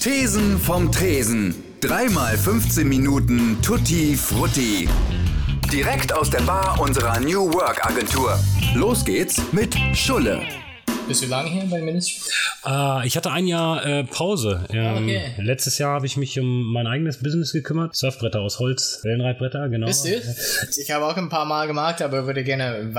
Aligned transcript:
Thesen 0.00 0.58
vom 0.58 0.90
Tresen. 0.90 1.54
Dreimal 1.82 2.38
15 2.38 2.88
Minuten 2.88 3.58
Tutti 3.60 4.16
Frutti. 4.16 4.88
Direkt 5.70 6.14
aus 6.14 6.30
der 6.30 6.40
Bar 6.40 6.80
unserer 6.80 7.20
New 7.20 7.52
Work 7.52 7.84
Agentur. 7.84 8.40
Los 8.74 9.04
geht's 9.04 9.42
mit 9.52 9.76
Schulle. 9.92 10.59
Bist 11.10 11.24
du 11.24 11.26
lange 11.26 11.50
hier 11.50 11.64
beim 11.68 11.84
Ministry? 11.84 12.20
Äh, 12.64 13.04
ich 13.04 13.16
hatte 13.16 13.32
ein 13.32 13.48
Jahr 13.48 13.84
äh, 13.84 14.04
Pause. 14.04 14.64
Ähm, 14.72 14.90
Okay. 15.00 15.22
Letztes 15.38 15.78
Jahr 15.78 15.94
habe 15.94 16.06
ich 16.06 16.16
mich 16.16 16.38
um 16.38 16.72
mein 16.72 16.86
eigenes 16.86 17.18
Business 17.20 17.52
gekümmert. 17.52 17.96
Surfbretter 17.96 18.38
aus 18.40 18.60
Holz, 18.60 19.00
Wellenreitbretter, 19.02 19.68
genau. 19.70 19.88
Bist 19.88 20.04
du? 20.04 20.10
Ich 20.80 20.88
habe 20.92 21.04
auch 21.06 21.16
ein 21.16 21.28
paar 21.28 21.46
Mal 21.46 21.66
gemacht, 21.66 22.00
aber 22.00 22.26
würde 22.26 22.44
gerne 22.44 22.92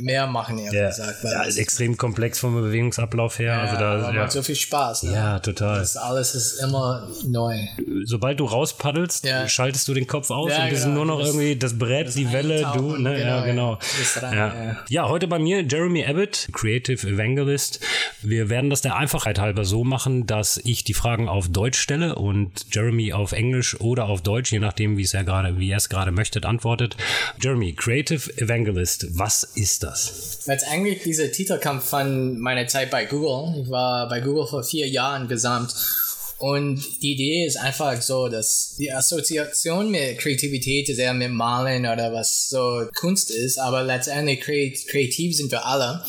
mehr 0.00 0.26
machen, 0.26 0.58
ehrlich 0.58 0.78
Ja, 0.78 0.88
gesagt. 0.88 1.24
ja, 1.24 1.38
das- 1.38 1.48
ist 1.48 1.56
extrem 1.56 1.96
komplex 1.96 2.40
vom 2.40 2.54
Bewegungsablauf 2.60 3.38
her. 3.38 3.58
also 3.58 3.76
da, 3.78 3.92
aber 4.02 4.14
ja, 4.14 4.20
macht 4.20 4.32
so 4.32 4.42
viel 4.42 4.54
Spaß. 4.54 5.04
Ne? 5.04 5.12
ja, 5.14 5.38
total. 5.38 5.78
Das 5.78 5.96
alles 5.96 6.34
ist 6.34 6.62
immer 6.62 7.08
neu. 7.26 7.56
Sobald 8.04 8.38
du 8.38 8.44
rauspaddelst, 8.44 9.24
Ja. 9.24 9.48
schaltest 9.48 9.88
du 9.88 9.94
den 9.94 10.06
Kopf 10.06 10.30
aus 10.30 10.50
Ja, 10.50 10.64
und 10.64 10.68
bist 10.70 10.82
genau. 10.84 10.96
nur 10.96 11.06
noch 11.06 11.20
irgendwie 11.20 11.56
das 11.56 11.78
Brett, 11.78 12.14
die 12.16 12.30
Welle, 12.34 12.66
du, 12.74 12.96
ne? 12.98 13.18
ja, 13.18 13.40
genau, 13.46 13.46
genau. 13.46 13.78
ja. 14.14 14.20
Rein, 14.20 14.36
ja. 14.36 14.46
ja. 14.64 14.76
ja, 14.90 15.08
heute 15.08 15.26
bei 15.26 15.38
mir 15.38 15.62
Jeremy 15.62 16.04
Abbott, 16.04 16.48
Creative 16.52 17.06
Evangelist. 17.46 17.80
Wir 18.22 18.48
werden 18.48 18.70
das 18.70 18.80
der 18.80 18.96
Einfachheit 18.96 19.38
halber 19.38 19.64
so 19.64 19.84
machen, 19.84 20.26
dass 20.26 20.60
ich 20.64 20.84
die 20.84 20.94
Fragen 20.94 21.28
auf 21.28 21.48
Deutsch 21.48 21.78
stelle 21.78 22.16
und 22.16 22.66
Jeremy 22.72 23.12
auf 23.12 23.32
Englisch 23.32 23.80
oder 23.80 24.06
auf 24.06 24.22
Deutsch, 24.22 24.52
je 24.52 24.58
nachdem, 24.58 24.96
wie 24.96 25.02
es 25.02 25.14
er 25.14 25.24
gerade, 25.24 25.58
wie 25.58 25.70
er 25.70 25.76
es 25.76 25.88
gerade 25.88 26.10
möchte, 26.10 26.42
antwortet. 26.44 26.96
Jeremy, 27.40 27.72
Creative 27.72 28.36
Evangelist, 28.38 29.06
was 29.18 29.44
ist 29.44 29.82
das? 29.82 30.40
Letztendlich, 30.46 31.02
dieser 31.02 31.30
Titel 31.30 31.58
kam 31.58 31.80
von 31.80 32.38
meiner 32.38 32.66
Zeit 32.66 32.90
bei 32.90 33.04
Google. 33.04 33.62
Ich 33.62 33.70
war 33.70 34.08
bei 34.08 34.20
Google 34.20 34.46
vor 34.46 34.64
vier 34.64 34.88
Jahren 34.88 35.28
gesamt. 35.28 35.74
Und 36.38 36.84
die 37.00 37.12
Idee 37.12 37.46
ist 37.46 37.56
einfach 37.56 38.02
so, 38.02 38.28
dass 38.28 38.76
die 38.78 38.92
Assoziation 38.92 39.90
mit 39.90 40.18
Kreativität 40.18 40.86
ist 40.90 40.98
eher 40.98 41.14
mit 41.14 41.30
Malen 41.30 41.86
oder 41.86 42.12
was 42.12 42.50
so 42.50 42.86
Kunst 42.94 43.30
ist, 43.30 43.58
aber 43.58 43.82
letztendlich 43.82 44.42
kreat- 44.42 44.86
kreativ 44.86 45.34
sind 45.34 45.50
wir 45.50 45.64
alle. 45.64 46.04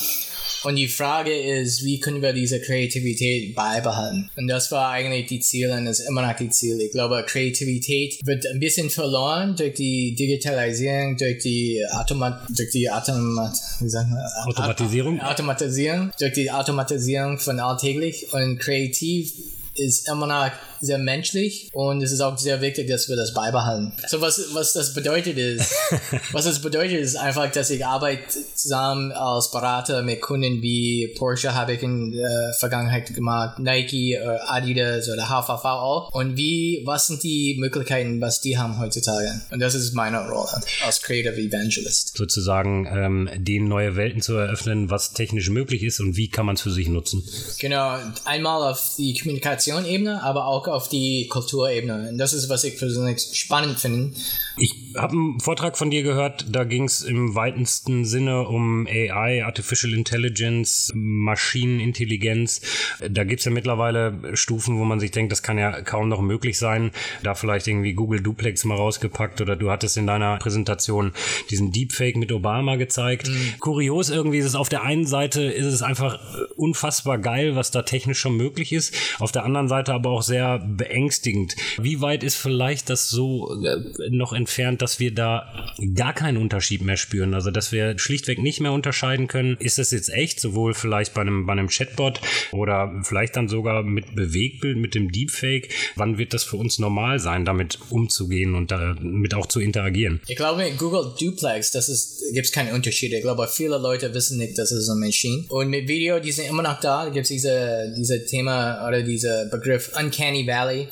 Und 0.67 0.75
die 0.75 0.89
Frage 0.89 1.33
ist, 1.33 1.85
wie 1.85 1.97
können 1.97 2.21
wir 2.21 2.33
diese 2.33 2.59
Kreativität 2.59 3.55
beibehalten? 3.55 4.29
Und 4.35 4.49
das 4.49 4.69
war 4.69 4.89
eigentlich 4.89 5.27
die 5.27 5.39
Ziel 5.39 5.71
und 5.71 5.87
ist 5.87 6.01
immer 6.01 6.21
noch 6.21 6.35
die 6.35 6.49
Ziel. 6.49 6.81
Ich 6.81 6.91
glaube, 6.91 7.23
Kreativität 7.25 8.19
wird 8.25 8.45
ein 8.47 8.59
bisschen 8.59 8.89
verloren 8.89 9.55
durch 9.55 9.75
die 9.75 10.13
Digitalisierung, 10.13 11.15
durch 11.15 11.41
die 11.41 11.81
Automat, 11.91 12.41
durch 12.49 12.69
die 12.71 12.91
Automat, 12.91 13.53
wie 13.79 13.87
sagt 13.87 14.09
man? 14.09 14.19
Automatisierung? 14.45 15.21
Automatisierung, 15.21 16.11
durch 16.19 16.33
die 16.33 16.51
Automatisierung 16.51 17.39
von 17.39 17.61
alltäglich 17.61 18.33
und 18.33 18.59
kreativ 18.59 19.31
ist 19.75 20.09
immer 20.09 20.27
noch 20.27 20.52
sehr 20.81 20.97
menschlich 20.97 21.70
und 21.73 22.02
es 22.02 22.11
ist 22.11 22.22
auch 22.22 22.38
sehr 22.38 22.61
wichtig, 22.61 22.88
dass 22.88 23.09
wir 23.09 23.16
das 23.16 23.33
beibehalten. 23.33 23.94
So 24.08 24.22
was, 24.22 24.53
was 24.53 24.73
das 24.73 24.94
bedeutet 24.94 25.38
ist, 25.38 25.73
was 26.31 26.45
das 26.45 26.59
bedeutet 26.61 27.00
ist 27.00 27.16
einfach, 27.16 27.52
dass 27.52 27.70
ich 27.70 27.86
arbeite 27.86 28.23
zusammen 28.56 29.11
als 29.11 29.52
Berater 29.52 30.02
mit 30.03 30.22
Kunden 30.22 30.61
wie 30.61 31.14
Porsche 31.17 31.53
habe 31.53 31.73
ich 31.73 31.83
in 31.83 32.11
der 32.11 32.53
Vergangenheit 32.58 33.14
gemacht, 33.14 33.59
Nike, 33.59 34.17
oder 34.22 34.52
Adidas 34.52 35.09
oder 35.09 35.28
HVV 35.30 35.66
auch 35.66 36.14
und 36.14 36.38
wie, 36.38 36.81
was 36.86 37.08
sind 37.08 37.23
die 37.23 37.55
Möglichkeiten, 37.59 38.22
was 38.22 38.42
die 38.42 38.58
haben 38.58 38.80
heutzutage 38.80 39.42
und 39.52 39.59
das 39.59 39.75
ist 39.75 39.94
meine 39.94 40.28
Rolle 40.30 40.61
als 40.86 41.02
Creative 41.02 41.36
Evangelist. 41.36 42.17
Sozusagen 42.17 42.88
ähm, 42.92 43.30
denen 43.36 43.67
neue 43.67 43.95
Welten 43.95 44.22
zu 44.22 44.36
eröffnen, 44.36 44.89
was 44.89 45.14
technisch 45.14 45.50
möglich 45.50 45.83
ist 45.83 46.00
und 46.00 46.17
wie 46.17 46.30
kann 46.30 46.45
man 46.45 46.55
es 46.55 46.61
für 46.61 46.72
sich 46.72 46.88
nutzen. 46.88 47.23
Genau, 47.59 47.98
einmal 48.25 48.72
auf 48.72 48.95
die 48.98 49.17
Kommunikationsebene, 49.17 50.23
aber 50.23 50.45
auch 50.45 50.66
auf 50.73 50.89
die 50.89 51.27
Kulturebene. 51.27 52.09
Und 52.09 52.17
das 52.17 52.33
ist, 52.33 52.49
was 52.49 52.63
ich 52.63 52.77
persönlich 52.77 53.21
spannend 53.33 53.79
finde. 53.79 54.13
Ich 54.59 54.73
habe 54.95 55.13
einen 55.13 55.39
Vortrag 55.39 55.77
von 55.77 55.91
dir 55.91 56.01
gehört, 56.01 56.47
da 56.49 56.63
ging 56.63 56.85
es 56.85 57.01
im 57.01 57.35
weitesten 57.35 58.05
Sinne 58.05 58.47
um 58.47 58.87
AI, 58.87 59.45
Artificial 59.45 59.93
Intelligence, 59.93 60.92
Maschinenintelligenz. 60.95 62.61
Da 63.08 63.23
gibt 63.23 63.39
es 63.39 63.45
ja 63.45 63.52
mittlerweile 63.52 64.36
Stufen, 64.36 64.80
wo 64.80 64.83
man 64.83 64.99
sich 64.99 65.11
denkt, 65.11 65.31
das 65.31 65.43
kann 65.43 65.59
ja 65.59 65.81
kaum 65.81 66.09
noch 66.09 66.21
möglich 66.21 66.58
sein. 66.58 66.92
Da 67.21 67.36
vielleicht 67.36 67.67
irgendwie 67.67 67.93
Google 67.93 68.21
Duplex 68.21 68.65
mal 68.65 68.75
rausgepackt 68.75 69.42
oder 69.42 69.55
du 69.55 69.69
hattest 69.69 69.97
in 69.97 70.08
deiner 70.08 70.37
Präsentation 70.37 71.11
diesen 71.52 71.71
Deepfake 71.71 72.17
mit 72.17 72.31
Obama 72.31 72.77
gezeigt. 72.77 73.30
Kurios 73.59 74.09
irgendwie 74.09 74.39
ist 74.39 74.45
es 74.45 74.55
auf 74.55 74.69
der 74.69 74.81
einen 74.81 75.05
Seite 75.05 75.43
ist 75.43 75.65
es 75.65 75.81
einfach 75.81 76.19
unfassbar 76.55 77.17
geil, 77.19 77.55
was 77.55 77.71
da 77.71 77.83
technisch 77.83 78.19
schon 78.19 78.37
möglich 78.37 78.73
ist. 78.73 78.95
Auf 79.19 79.31
der 79.31 79.43
anderen 79.43 79.67
Seite 79.67 79.93
aber 79.93 80.09
auch 80.09 80.23
sehr 80.23 80.56
beängstigend. 80.59 81.55
Wie 81.77 82.01
weit 82.01 82.23
ist 82.23 82.35
vielleicht 82.35 82.89
das 82.89 83.09
so 83.09 83.53
äh, 83.63 84.09
noch 84.09 84.33
entfernt, 84.33 84.81
dass 84.81 84.99
wir 84.99 85.13
da 85.13 85.67
gar 85.93 86.13
keinen 86.13 86.37
Unterschied 86.37 86.81
mehr 86.81 86.97
spüren? 86.97 87.33
Also, 87.33 87.51
dass 87.51 87.71
wir 87.71 87.97
schlichtweg 87.99 88.39
nicht 88.39 88.59
mehr 88.59 88.71
unterscheiden 88.71 89.27
können, 89.27 89.57
ist 89.59 89.77
das 89.77 89.91
jetzt 89.91 90.09
echt, 90.09 90.39
sowohl 90.39 90.73
vielleicht 90.73 91.13
bei 91.13 91.21
einem, 91.21 91.45
bei 91.45 91.53
einem 91.53 91.67
Chatbot 91.67 92.21
oder 92.51 93.01
vielleicht 93.03 93.35
dann 93.35 93.47
sogar 93.47 93.83
mit 93.83 94.15
Bewegbild, 94.15 94.77
mit 94.77 94.95
dem 94.95 95.11
Deepfake? 95.11 95.69
Wann 95.95 96.17
wird 96.17 96.33
das 96.33 96.43
für 96.43 96.57
uns 96.57 96.79
normal 96.79 97.19
sein, 97.19 97.45
damit 97.45 97.79
umzugehen 97.89 98.55
und 98.55 98.71
damit 98.71 99.33
auch 99.33 99.45
zu 99.45 99.59
interagieren? 99.59 100.21
Ich 100.27 100.35
glaube, 100.35 100.63
mit 100.63 100.77
Google 100.77 101.13
Duplex, 101.19 101.71
das 101.71 101.89
ist, 101.89 102.23
gibt 102.33 102.47
es 102.47 102.51
keine 102.51 102.73
Unterschiede. 102.73 103.17
Ich 103.17 103.23
glaube, 103.23 103.47
viele 103.47 103.77
Leute 103.77 104.13
wissen 104.13 104.37
nicht, 104.37 104.57
dass 104.57 104.71
es 104.71 104.89
eine 104.89 104.99
Maschine. 104.99 105.45
Und 105.49 105.69
mit 105.69 105.87
Video, 105.87 106.19
die 106.19 106.31
sind 106.31 106.49
immer 106.49 106.63
noch 106.63 106.79
da. 106.79 107.05
Da 107.05 107.09
gibt 107.11 107.25
es 107.25 107.29
diese, 107.29 107.93
diese 107.97 108.25
Thema 108.25 108.87
oder 108.87 109.01
dieser 109.03 109.45
Begriff 109.45 109.91
Uncanny 109.99 110.43
Valley. 110.47 110.87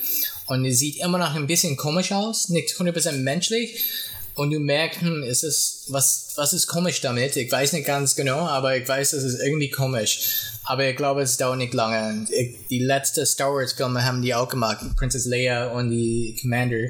Und 0.47 0.69
sieht 0.71 0.97
immer 0.97 1.17
noch 1.17 1.33
ein 1.33 1.47
bisschen 1.47 1.75
komisch 1.75 2.11
aus, 2.11 2.49
nicht 2.49 2.69
100% 2.69 3.13
menschlich. 3.13 3.83
Und 4.35 4.51
du 4.51 4.59
merkst, 4.59 5.01
hm, 5.01 5.23
ist 5.23 5.43
es, 5.43 5.85
was, 5.87 6.33
was 6.35 6.51
ist 6.53 6.67
komisch 6.67 6.99
damit? 7.01 7.35
Ich 7.37 7.51
weiß 7.51 7.71
nicht 7.73 7.87
ganz 7.87 8.15
genau, 8.15 8.39
aber 8.39 8.75
ich 8.77 8.87
weiß, 8.87 9.13
es 9.13 9.23
ist 9.23 9.39
irgendwie 9.39 9.69
komisch. 9.69 10.51
Aber 10.65 10.85
ich 10.85 10.97
glaube, 10.97 11.21
es 11.21 11.37
dauert 11.37 11.57
nicht 11.57 11.73
lange. 11.73 12.27
Die 12.69 12.79
letzten 12.79 13.25
Star 13.25 13.53
Wars 13.53 13.73
Filme 13.73 14.03
haben 14.03 14.21
die 14.21 14.35
auch 14.35 14.49
gemacht. 14.49 14.85
Princess 14.97 15.25
Leia 15.25 15.67
und 15.71 15.89
die 15.89 16.35
Commander. 16.41 16.89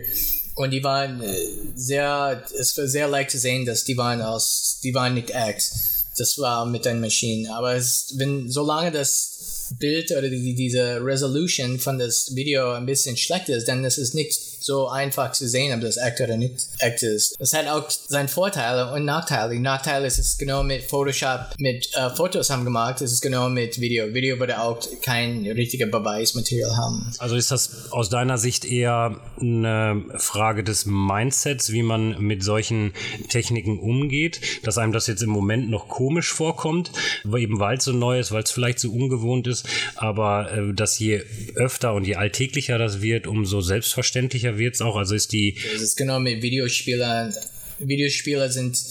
Und 0.56 0.72
die 0.72 0.84
waren 0.84 1.22
äh, 1.22 1.36
sehr, 1.76 2.44
es 2.58 2.78
war 2.78 2.88
sehr 2.88 3.08
leicht 3.10 3.32
zu 3.32 3.38
sehen, 3.38 3.66
dass 3.66 3.84
die 3.84 3.98
waren 3.98 4.22
aus, 4.22 4.80
die 4.84 4.94
waren 4.94 5.14
nicht 5.14 5.30
echt. 5.32 5.72
Das 6.18 6.40
war 6.40 6.66
mit 6.66 6.86
den 6.86 7.00
Maschinen. 7.00 7.48
Aber 7.48 7.76
es, 7.76 8.14
wenn, 8.18 8.50
solange 8.50 8.92
das 8.92 9.68
Bild 9.80 10.12
oder 10.12 10.30
die, 10.30 10.54
diese 10.56 11.04
Resolution 11.04 11.80
von 11.80 11.98
das 11.98 12.36
Video 12.36 12.72
ein 12.72 12.86
bisschen 12.86 13.18
schlecht 13.18 13.50
ist, 13.50 13.68
dann 13.68 13.84
ist 13.84 13.98
es 13.98 14.14
nicht 14.14 14.55
so 14.66 14.88
einfach 14.88 15.32
zu 15.32 15.48
sehen, 15.48 15.76
ob 15.76 15.82
das 15.82 15.98
echt 15.98 16.20
oder 16.20 16.38
nicht 16.38 16.70
echt 16.80 17.04
ist. 17.04 17.36
Das 17.40 17.54
hat 17.54 17.68
auch 17.68 17.88
seine 17.88 18.28
Vorteile 18.28 18.92
und 18.94 19.06
Nachteile. 19.06 19.54
Die 19.54 19.60
Nachteile 19.60 20.08
ist 20.08 20.18
es 20.18 20.40
genau 20.40 20.64
mit 20.64 20.84
Photoshop, 20.84 21.54
mit 21.60 21.94
äh, 21.94 22.10
Fotos 22.10 22.50
haben 22.50 22.66
gemacht, 22.66 23.00
es 23.02 23.12
ist 23.12 23.22
genau 23.22 23.48
mit 23.48 23.80
Video. 23.80 24.12
Video 24.16 24.40
würde 24.40 24.60
auch 24.60 24.80
kein 25.04 25.46
richtiges 25.46 25.92
Beweismaterial 25.92 26.76
haben. 26.76 27.14
Also 27.20 27.36
ist 27.36 27.52
das 27.52 27.92
aus 27.92 28.10
deiner 28.10 28.40
Sicht 28.40 28.66
eher 28.66 29.20
eine 29.40 30.04
Frage 30.18 30.64
des 30.64 30.88
Mindsets, 30.88 31.72
wie 31.72 31.84
man 31.84 32.20
mit 32.20 32.44
solchen 32.44 32.94
Techniken 33.30 33.78
umgeht, 33.78 34.42
dass 34.64 34.80
einem 34.80 34.94
das 34.94 35.06
jetzt 35.06 35.22
im 35.22 35.30
Moment 35.30 35.70
noch 35.70 35.90
komisch 35.90 36.34
vorkommt, 36.34 36.92
eben 37.24 37.60
weil 37.60 37.78
es 37.78 37.84
so 37.84 37.92
neu 37.92 38.20
ist, 38.20 38.32
weil 38.32 38.42
es 38.42 38.50
vielleicht 38.50 38.80
so 38.80 38.92
ungewohnt 38.92 39.46
ist, 39.46 39.68
aber 39.96 40.52
äh, 40.52 40.74
dass 40.74 40.98
je 40.98 41.22
öfter 41.54 41.94
und 41.94 42.08
je 42.08 42.16
alltäglicher 42.16 42.80
das 42.80 43.02
wird, 43.02 43.28
umso 43.28 43.62
selbstverständlicher 43.62 44.55
wird 44.58 44.76
es 44.76 44.82
auch. 44.82 44.96
Also 44.96 45.16
ist 45.16 45.32
die 45.32 45.58
Es 45.76 45.82
ist 45.82 45.98
genau 45.98 46.20
mit 46.20 46.42
Videospielern. 46.42 47.34
Videospieler 47.80 48.50
sind, 48.50 48.82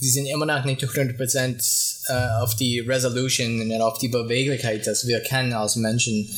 die 0.00 0.08
sind 0.08 0.26
immer 0.26 0.46
noch 0.46 0.64
nicht 0.64 0.82
100% 0.82 2.08
äh, 2.08 2.42
auf 2.42 2.54
die 2.56 2.80
Resolution 2.80 3.60
und 3.60 3.80
auf 3.80 3.98
die 3.98 4.08
Beweglichkeit, 4.08 4.86
das 4.86 5.06
wir 5.06 5.20
kennen 5.20 5.52
als 5.52 5.76
Menschen. 5.76 6.28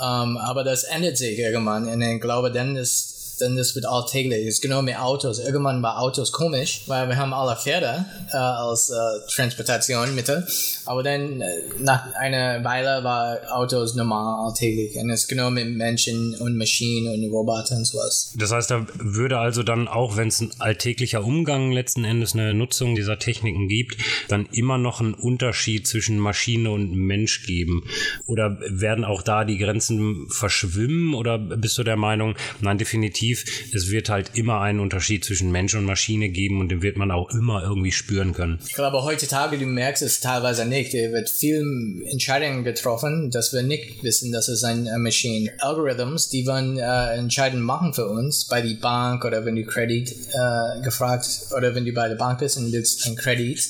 Ähm, 0.00 0.36
aber 0.36 0.64
das 0.64 0.84
ändert 0.84 1.16
sich 1.16 1.38
irgendwann 1.38 1.88
und 1.88 2.02
ich 2.02 2.20
glaube, 2.20 2.50
dann 2.50 2.76
ist 2.76 3.13
dann 3.40 3.56
das 3.56 3.74
wird 3.74 3.86
alltäglich. 3.86 4.46
Es 4.46 4.54
ist 4.54 4.60
genau 4.60 4.82
mit 4.82 4.98
Autos. 4.98 5.38
Irgendwann 5.38 5.82
war 5.82 6.00
Autos 6.00 6.32
komisch, 6.32 6.82
weil 6.86 7.08
wir 7.08 7.16
haben 7.16 7.32
alle 7.32 7.56
Pferde 7.56 8.04
äh, 8.32 8.36
als 8.36 8.90
äh, 8.90 8.94
Transportationmittel. 9.34 10.46
Aber 10.86 11.02
dann 11.02 11.40
äh, 11.40 11.46
nach 11.78 12.14
einer 12.14 12.62
Weile 12.64 13.04
war 13.04 13.38
Autos 13.50 13.94
normal 13.94 14.46
alltäglich. 14.46 14.96
Und 14.96 15.10
es 15.10 15.22
ist 15.22 15.28
genau 15.28 15.50
mit 15.50 15.68
Menschen 15.68 16.34
und 16.36 16.56
Maschinen 16.56 17.12
und 17.12 17.30
Robotern 17.30 17.78
und 17.78 17.84
sowas. 17.84 18.32
Das 18.36 18.52
heißt, 18.52 18.70
da 18.70 18.86
würde 18.94 19.38
also 19.38 19.62
dann 19.62 19.88
auch, 19.88 20.16
wenn 20.16 20.28
es 20.28 20.40
ein 20.40 20.52
alltäglicher 20.58 21.24
Umgang 21.24 21.72
letzten 21.72 22.04
Endes 22.04 22.34
eine 22.34 22.54
Nutzung 22.54 22.94
dieser 22.94 23.18
Techniken 23.18 23.68
gibt, 23.68 23.96
dann 24.28 24.46
immer 24.52 24.78
noch 24.78 25.00
einen 25.00 25.14
Unterschied 25.14 25.86
zwischen 25.86 26.18
Maschine 26.18 26.70
und 26.70 26.92
Mensch 26.92 27.46
geben? 27.46 27.84
Oder 28.26 28.58
werden 28.68 29.04
auch 29.04 29.22
da 29.22 29.44
die 29.44 29.58
Grenzen 29.58 30.28
verschwimmen? 30.28 31.14
Oder 31.14 31.38
bist 31.38 31.78
du 31.78 31.82
der 31.82 31.96
Meinung, 31.96 32.34
nein, 32.60 32.78
definitiv 32.78 33.23
definitiv, 33.24 33.72
es 33.74 33.90
wird 33.90 34.08
halt 34.08 34.30
immer 34.34 34.60
einen 34.60 34.80
Unterschied 34.80 35.24
zwischen 35.24 35.50
Mensch 35.50 35.74
und 35.74 35.84
Maschine 35.84 36.28
geben 36.28 36.60
und 36.60 36.68
den 36.68 36.82
wird 36.82 36.96
man 36.96 37.10
auch 37.10 37.30
immer 37.30 37.62
irgendwie 37.62 37.92
spüren 37.92 38.32
können. 38.32 38.58
Ich 38.66 38.74
glaube, 38.74 39.02
heutzutage, 39.02 39.58
du 39.58 39.66
merkst 39.66 40.02
es 40.02 40.20
teilweise 40.20 40.66
nicht. 40.66 40.94
Es 40.94 41.12
wird 41.12 41.30
viel 41.30 42.04
Entscheidungen 42.10 42.64
getroffen, 42.64 43.30
dass 43.30 43.52
wir 43.52 43.62
nicht 43.62 44.02
wissen, 44.02 44.32
dass 44.32 44.48
es 44.48 44.64
ein 44.64 44.88
Maschine. 44.98 45.50
Algorithms, 45.58 46.28
die 46.28 46.46
wollen 46.46 46.78
äh, 46.78 47.16
Entscheidungen 47.16 47.64
machen 47.64 47.94
für 47.94 48.08
uns 48.08 48.46
bei 48.46 48.60
der 48.60 48.74
Bank 48.74 49.24
oder 49.24 49.44
wenn 49.44 49.56
du 49.56 49.64
Kredit 49.64 50.10
äh, 50.10 50.82
gefragt 50.82 51.26
oder 51.56 51.74
wenn 51.74 51.84
du 51.84 51.92
bei 51.92 52.08
der 52.08 52.16
Bank 52.16 52.40
bist 52.40 52.56
und 52.56 52.72
willst 52.72 53.06
ein 53.06 53.16
Kredit, 53.16 53.60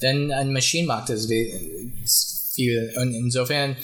dann 0.00 0.30
ein 0.32 0.52
Maschine 0.52 0.86
macht 0.86 1.10
es 1.10 1.26
viel. 2.54 2.92
Und 2.96 3.14
insofern 3.14 3.76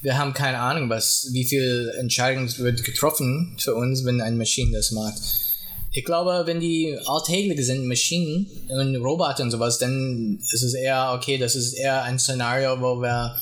wir 0.00 0.16
haben 0.16 0.32
keine 0.32 0.58
Ahnung, 0.58 0.88
was, 0.88 1.28
wie 1.32 1.44
viel 1.44 1.92
Entscheidungen 1.98 2.56
wird 2.58 2.84
getroffen 2.84 3.56
für 3.58 3.74
uns, 3.74 4.04
wenn 4.04 4.20
eine 4.20 4.36
Maschine 4.36 4.76
das 4.76 4.92
macht. 4.92 5.18
Ich 5.92 6.04
glaube, 6.04 6.42
wenn 6.44 6.60
die 6.60 6.96
alltäglich 7.06 7.64
sind, 7.64 7.86
Maschinen 7.86 8.46
und 8.68 8.96
Roboter 8.96 9.42
und 9.42 9.50
sowas, 9.50 9.78
dann 9.78 10.38
ist 10.52 10.62
es 10.62 10.74
eher, 10.74 11.12
okay, 11.14 11.38
das 11.38 11.56
ist 11.56 11.72
eher 11.72 12.02
ein 12.02 12.18
Szenario, 12.18 12.80
wo 12.80 13.00
wir 13.00 13.36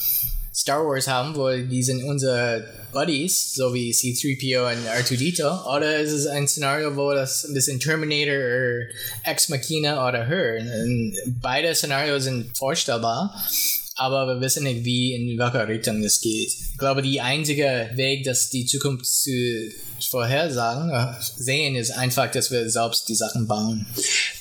Star 0.54 0.86
Wars 0.86 1.06
haben, 1.06 1.34
wo 1.36 1.50
die 1.50 1.82
sind 1.82 2.02
unsere 2.02 2.64
Buddies, 2.92 3.54
so 3.54 3.74
wie 3.74 3.92
C-3PO 3.92 4.72
und 4.72 4.86
R2-D2, 4.88 5.76
oder 5.76 5.98
ist 5.98 6.12
es 6.12 6.26
ein 6.26 6.48
Szenario, 6.48 6.96
wo 6.96 7.12
das 7.12 7.44
ein 7.44 7.52
bisschen 7.52 7.78
Terminator 7.78 8.36
oder 8.36 8.86
Ex 9.24 9.50
Machina 9.50 10.08
oder 10.08 10.26
Her. 10.26 10.64
Beide 11.42 11.74
Szenarios 11.74 12.24
sind 12.24 12.56
vorstellbar 12.56 13.34
aber 13.96 14.26
wir 14.26 14.40
wissen 14.40 14.64
nicht, 14.64 14.84
wie, 14.84 15.14
in 15.14 15.38
welcher 15.38 15.66
Richtung 15.66 16.02
es 16.04 16.20
geht. 16.20 16.52
Ich 16.72 16.78
glaube, 16.78 17.02
die 17.02 17.20
einzige 17.20 17.90
Weg, 17.94 18.24
dass 18.24 18.50
die 18.50 18.66
Zukunft 18.66 19.06
zu 19.06 19.30
vorhersagen, 20.10 20.90
äh, 20.90 21.14
sehen, 21.20 21.74
ist 21.76 21.90
einfach, 21.90 22.30
dass 22.30 22.50
wir 22.50 22.68
selbst 22.68 23.08
die 23.08 23.14
Sachen 23.14 23.46
bauen. 23.46 23.86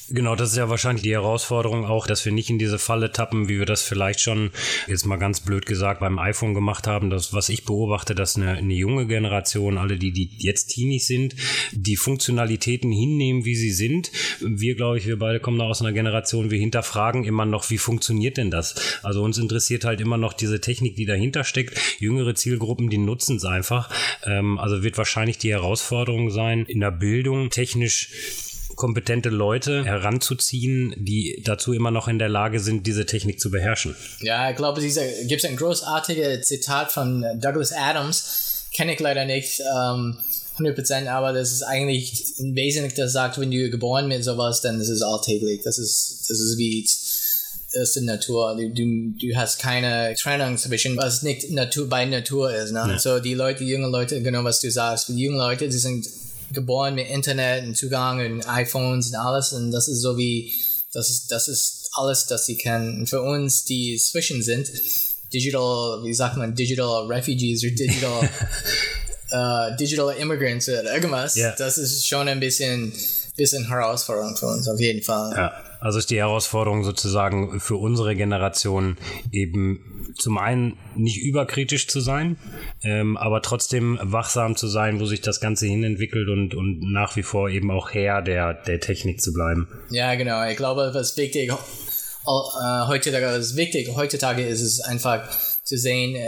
Genau, 0.10 0.36
das 0.36 0.52
ist 0.52 0.58
ja 0.58 0.70
wahrscheinlich 0.70 1.02
die 1.02 1.14
Herausforderung 1.14 1.86
auch, 1.86 2.06
dass 2.06 2.24
wir 2.26 2.32
nicht 2.32 2.52
in 2.52 2.60
diese 2.60 2.78
Falle 2.78 3.12
tappen, 3.12 3.50
wie 3.50 3.58
wir 3.58 3.66
das 3.66 3.82
vielleicht 3.82 4.22
schon, 4.22 4.52
jetzt 4.86 5.08
mal 5.08 5.16
ganz 5.16 5.40
blöd 5.40 5.66
gesagt, 5.66 6.00
beim 6.00 6.20
iPhone 6.20 6.54
gemacht 6.54 6.86
haben. 6.86 7.10
Das, 7.10 7.34
was 7.34 7.50
ich 7.50 7.66
beobachte, 7.66 8.14
dass 8.14 8.36
eine, 8.36 8.52
eine 8.52 8.74
junge 8.76 9.08
Generation, 9.08 9.80
alle 9.80 9.98
die, 9.98 10.12
die 10.12 10.30
jetzt 10.38 10.68
Teenies 10.68 11.08
sind, 11.08 11.36
die 11.72 11.96
Funktionalitäten 11.96 12.92
hinnehmen, 12.92 13.46
wie 13.46 13.56
sie 13.56 13.72
sind. 13.72 14.12
Wir, 14.42 14.76
glaube 14.76 15.00
ich, 15.00 15.08
wir 15.08 15.18
beide 15.18 15.40
kommen 15.40 15.58
da 15.58 15.66
aus 15.66 15.82
einer 15.82 15.92
Generation, 15.92 16.52
wir 16.52 16.60
hinterfragen 16.60 17.24
immer 17.24 17.46
noch, 17.46 17.72
wie 17.72 17.80
funktioniert 17.80 18.38
denn 18.38 18.52
das? 18.52 19.00
Also 19.02 19.24
uns 19.24 19.40
interessiert 19.40 19.86
halt 19.86 20.02
immer 20.02 20.18
noch 20.18 20.34
diese 20.34 20.62
Technik, 20.62 20.96
die 20.98 21.06
dahinter 21.06 21.44
steckt. 21.44 21.80
Jüngere 21.98 22.36
Zielgruppen, 22.36 22.92
die 22.92 23.00
nutzen 23.00 23.38
es 23.38 23.46
einfach. 23.46 23.90
Ähm, 24.24 24.60
also 24.60 24.84
wird 24.84 25.00
wahrscheinlich 25.00 25.40
die 25.40 25.52
Herausforderung 25.52 26.30
sein, 26.30 26.68
in 26.68 26.80
der 26.80 26.92
Bildung 26.92 27.50
technisch 27.50 28.10
kompetente 28.76 29.30
Leute 29.30 29.86
heranzuziehen, 29.86 30.94
die 30.98 31.42
dazu 31.44 31.74
immer 31.74 31.92
noch 31.92 32.08
in 32.08 32.20
der 32.20 32.30
Lage 32.30 32.60
sind, 32.60 32.88
diese 32.88 33.06
Technik 33.06 33.40
zu 33.40 33.52
beherrschen. 33.52 33.96
Ja, 34.22 34.50
ich 34.50 34.56
glaube, 34.56 34.86
es 34.86 35.00
gibt 35.28 35.46
ein 35.46 35.56
großartiges 35.56 36.48
Zitat 36.48 36.92
von 36.92 37.26
Douglas 37.40 37.72
Adams, 37.72 38.68
kenne 38.74 38.94
ich 38.94 39.00
leider 39.00 39.26
nicht. 39.26 39.62
Ähm, 39.62 40.18
100%, 40.58 41.08
aber 41.10 41.34
das 41.34 41.52
ist 41.52 41.64
eigentlich 41.64 42.40
im 42.40 42.56
Wesentlichen, 42.56 42.96
das 42.96 43.12
sagt, 43.12 43.38
wenn 43.38 43.52
du 43.52 43.70
geboren 43.70 44.08
mit 44.08 44.24
sowas, 44.24 44.62
dann 44.62 44.80
ist 44.80 44.88
es 44.88 45.02
alltäglich. 45.02 45.62
Das 45.64 45.78
ist, 45.78 46.30
das 46.30 46.40
ist 46.40 46.58
wie 46.58 46.88
ist 47.76 47.98
in 47.98 48.06
Natur. 48.06 48.56
Du, 48.56 48.70
du, 48.70 49.14
du 49.20 49.36
hast 49.36 49.60
keine 49.60 50.16
Trennung 50.16 50.58
zwischen 50.58 50.98
was 50.98 51.24
nicht 51.24 51.52
Natur 51.52 51.90
bei 51.90 52.06
Natur 52.06 52.54
ist. 52.54 52.72
Ne? 52.72 52.86
Ja. 52.88 53.00
So 53.00 53.20
die 53.20 53.34
Leute, 53.34 53.64
die 53.64 53.70
junge 53.72 53.88
Leute, 53.88 54.22
genau 54.22 54.44
was 54.44 54.62
du 54.62 54.72
sagst, 54.72 55.10
die 55.10 55.18
jungen 55.18 55.38
Leute, 55.38 55.68
die 55.68 55.78
sind 55.78 56.08
geboren 56.56 56.96
mit 56.96 57.08
Internet 57.10 57.64
und 57.66 57.78
Zugang 57.78 58.20
und 58.26 58.50
iPhones 58.50 59.10
und 59.10 59.16
alles 59.16 59.54
und 59.54 59.72
das 59.72 59.88
ist 59.88 60.02
so 60.02 60.18
wie, 60.18 60.52
das 60.92 61.10
ist, 61.12 61.32
das 61.32 61.48
ist 61.48 61.90
alles, 61.94 62.26
das 62.26 62.46
sie 62.46 62.58
kennen. 62.58 63.00
Und 63.00 63.10
für 63.10 63.22
uns, 63.22 63.64
die 63.66 63.98
zwischen 63.98 64.42
sind, 64.42 64.72
Digital, 65.34 66.04
wie 66.04 66.14
sagt 66.14 66.38
man, 66.38 66.56
Digital 66.56 67.06
Refugees 67.08 67.64
oder 67.64 67.74
Digital, 67.74 68.30
uh, 69.32 69.76
Digital 69.80 70.16
Immigrants 70.16 70.70
oder 70.70 70.94
irgendwas, 70.94 71.36
yeah. 71.36 71.54
das 71.58 71.78
ist 71.78 72.08
schon 72.08 72.28
ein 72.28 72.40
bisschen, 72.40 72.94
bisschen 73.36 73.68
Herausforderung 73.68 74.36
für 74.36 74.48
uns, 74.48 74.68
auf 74.68 74.80
jeden 74.80 75.02
Fall. 75.02 75.34
Ja. 75.36 75.54
Also 75.80 76.00
ist 76.00 76.10
die 76.10 76.18
Herausforderung 76.18 76.84
sozusagen 76.84 77.60
für 77.60 77.76
unsere 77.76 78.16
Generation 78.16 78.98
eben 79.32 80.14
zum 80.18 80.38
einen 80.38 80.78
nicht 80.96 81.22
überkritisch 81.22 81.88
zu 81.88 82.00
sein, 82.00 82.38
ähm, 82.82 83.18
aber 83.18 83.42
trotzdem 83.42 84.00
wachsam 84.02 84.56
zu 84.56 84.68
sein, 84.68 85.00
wo 85.00 85.06
sich 85.06 85.22
das 85.22 85.40
Ganze 85.40 85.68
hin 85.68 85.84
entwickelt 85.84 86.30
und, 86.30 86.56
und 86.56 86.92
nach 86.92 87.16
wie 87.16 87.24
vor 87.24 87.50
eben 87.50 87.70
auch 87.70 87.92
Herr 87.92 88.22
der, 88.22 88.54
der 88.54 88.80
Technik 88.80 89.22
zu 89.22 89.34
bleiben. 89.34 89.68
Ja, 89.92 90.16
genau. 90.16 90.48
Ich 90.50 90.58
glaube, 90.58 90.90
was 90.94 91.16
wichtig 91.18 91.52
äh, 91.52 92.88
heutzutage, 92.88 93.26
was 93.28 93.56
wichtig 93.56 93.90
heutzutage 93.96 94.48
ist, 94.48 94.62
ist 94.62 94.82
einfach 94.82 95.30
zu 95.64 95.78
sehen, 95.78 96.16
äh, 96.16 96.22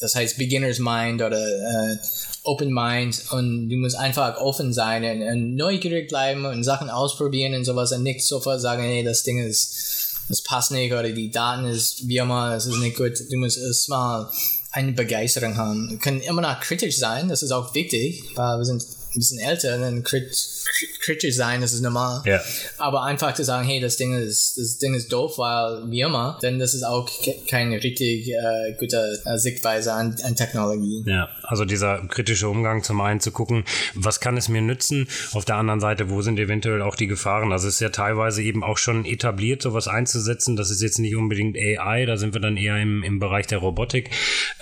das 0.00 0.16
heißt 0.16 0.38
Beginner's 0.38 0.78
Mind 0.78 1.22
oder 1.22 1.38
äh, 1.38 1.96
Open 2.44 2.72
Mind 2.72 3.24
und 3.30 3.68
du 3.70 3.76
musst 3.76 3.96
einfach 3.96 4.36
offen 4.36 4.72
sein 4.72 5.02
und, 5.04 5.26
und, 5.26 5.54
neugierig 5.56 6.08
bleiben 6.08 6.44
und 6.44 6.62
Sachen 6.62 6.90
ausprobieren 6.90 7.54
und 7.54 7.64
sowas 7.64 7.92
und 7.92 8.02
nicht 8.02 8.22
sofort 8.22 8.60
sagen, 8.60 8.82
hey, 8.82 9.02
das 9.02 9.22
Ding 9.22 9.38
ist, 9.38 10.20
das 10.28 10.42
passt 10.42 10.70
nicht 10.70 10.92
oder 10.92 11.10
die 11.10 11.30
Daten 11.30 11.64
ist 11.64 12.06
wie 12.06 12.18
immer, 12.18 12.54
es 12.54 12.66
ist 12.66 12.78
nicht 12.78 12.96
gut. 12.96 13.12
Du 13.30 13.36
musst 13.38 13.58
erstmal 13.58 14.28
eine 14.72 14.92
Begeisterung 14.92 15.56
haben. 15.56 15.90
Wir 15.90 15.98
können 15.98 16.20
immer 16.20 16.42
noch 16.42 16.60
kritisch 16.60 16.98
sein, 16.98 17.28
das 17.28 17.42
ist 17.42 17.50
auch 17.50 17.74
wichtig, 17.74 18.24
weil 18.34 18.58
wir 18.58 18.64
sind 18.64 18.82
ein 18.82 19.18
bisschen 19.18 19.38
älter, 19.38 19.78
dann 19.78 20.02
kritisch 21.00 21.36
sein, 21.36 21.60
das 21.60 21.72
ist 21.72 21.80
normal. 21.80 22.22
Ja. 22.24 22.40
Aber 22.78 23.04
einfach 23.04 23.34
zu 23.34 23.44
sagen, 23.44 23.66
hey, 23.66 23.80
das 23.80 23.96
Ding 23.96 24.14
ist, 24.14 24.56
das 24.58 24.78
Ding 24.78 24.94
ist 24.94 25.12
doof, 25.12 25.38
weil 25.38 25.90
wie 25.90 26.00
immer, 26.00 26.38
denn 26.42 26.58
das 26.58 26.74
ist 26.74 26.82
auch 26.82 27.08
keine 27.48 27.82
richtig 27.82 28.28
äh, 28.28 28.74
gute 28.78 29.20
äh, 29.24 29.36
Sichtweise 29.38 29.92
an, 29.92 30.16
an 30.24 30.36
Technologie. 30.36 31.04
Ja, 31.06 31.28
also 31.42 31.64
dieser 31.64 32.06
kritische 32.08 32.48
Umgang 32.48 32.82
zum 32.82 33.00
einen 33.00 33.20
zu 33.20 33.30
gucken, 33.30 33.64
was 33.94 34.20
kann 34.20 34.36
es 34.36 34.48
mir 34.48 34.62
nützen? 34.62 35.08
Auf 35.32 35.44
der 35.44 35.56
anderen 35.56 35.80
Seite, 35.80 36.10
wo 36.10 36.22
sind 36.22 36.38
eventuell 36.38 36.82
auch 36.82 36.96
die 36.96 37.06
Gefahren? 37.06 37.52
Also 37.52 37.68
es 37.68 37.74
ist 37.74 37.80
ja 37.80 37.90
teilweise 37.90 38.42
eben 38.42 38.64
auch 38.64 38.78
schon 38.78 39.04
etabliert, 39.04 39.62
sowas 39.62 39.88
einzusetzen. 39.88 40.56
Das 40.56 40.70
ist 40.70 40.82
jetzt 40.82 40.98
nicht 40.98 41.16
unbedingt 41.16 41.56
AI, 41.56 42.06
da 42.06 42.16
sind 42.16 42.34
wir 42.34 42.40
dann 42.40 42.56
eher 42.56 42.80
im, 42.80 43.02
im 43.02 43.18
Bereich 43.18 43.46
der 43.46 43.58
Robotik. 43.58 44.10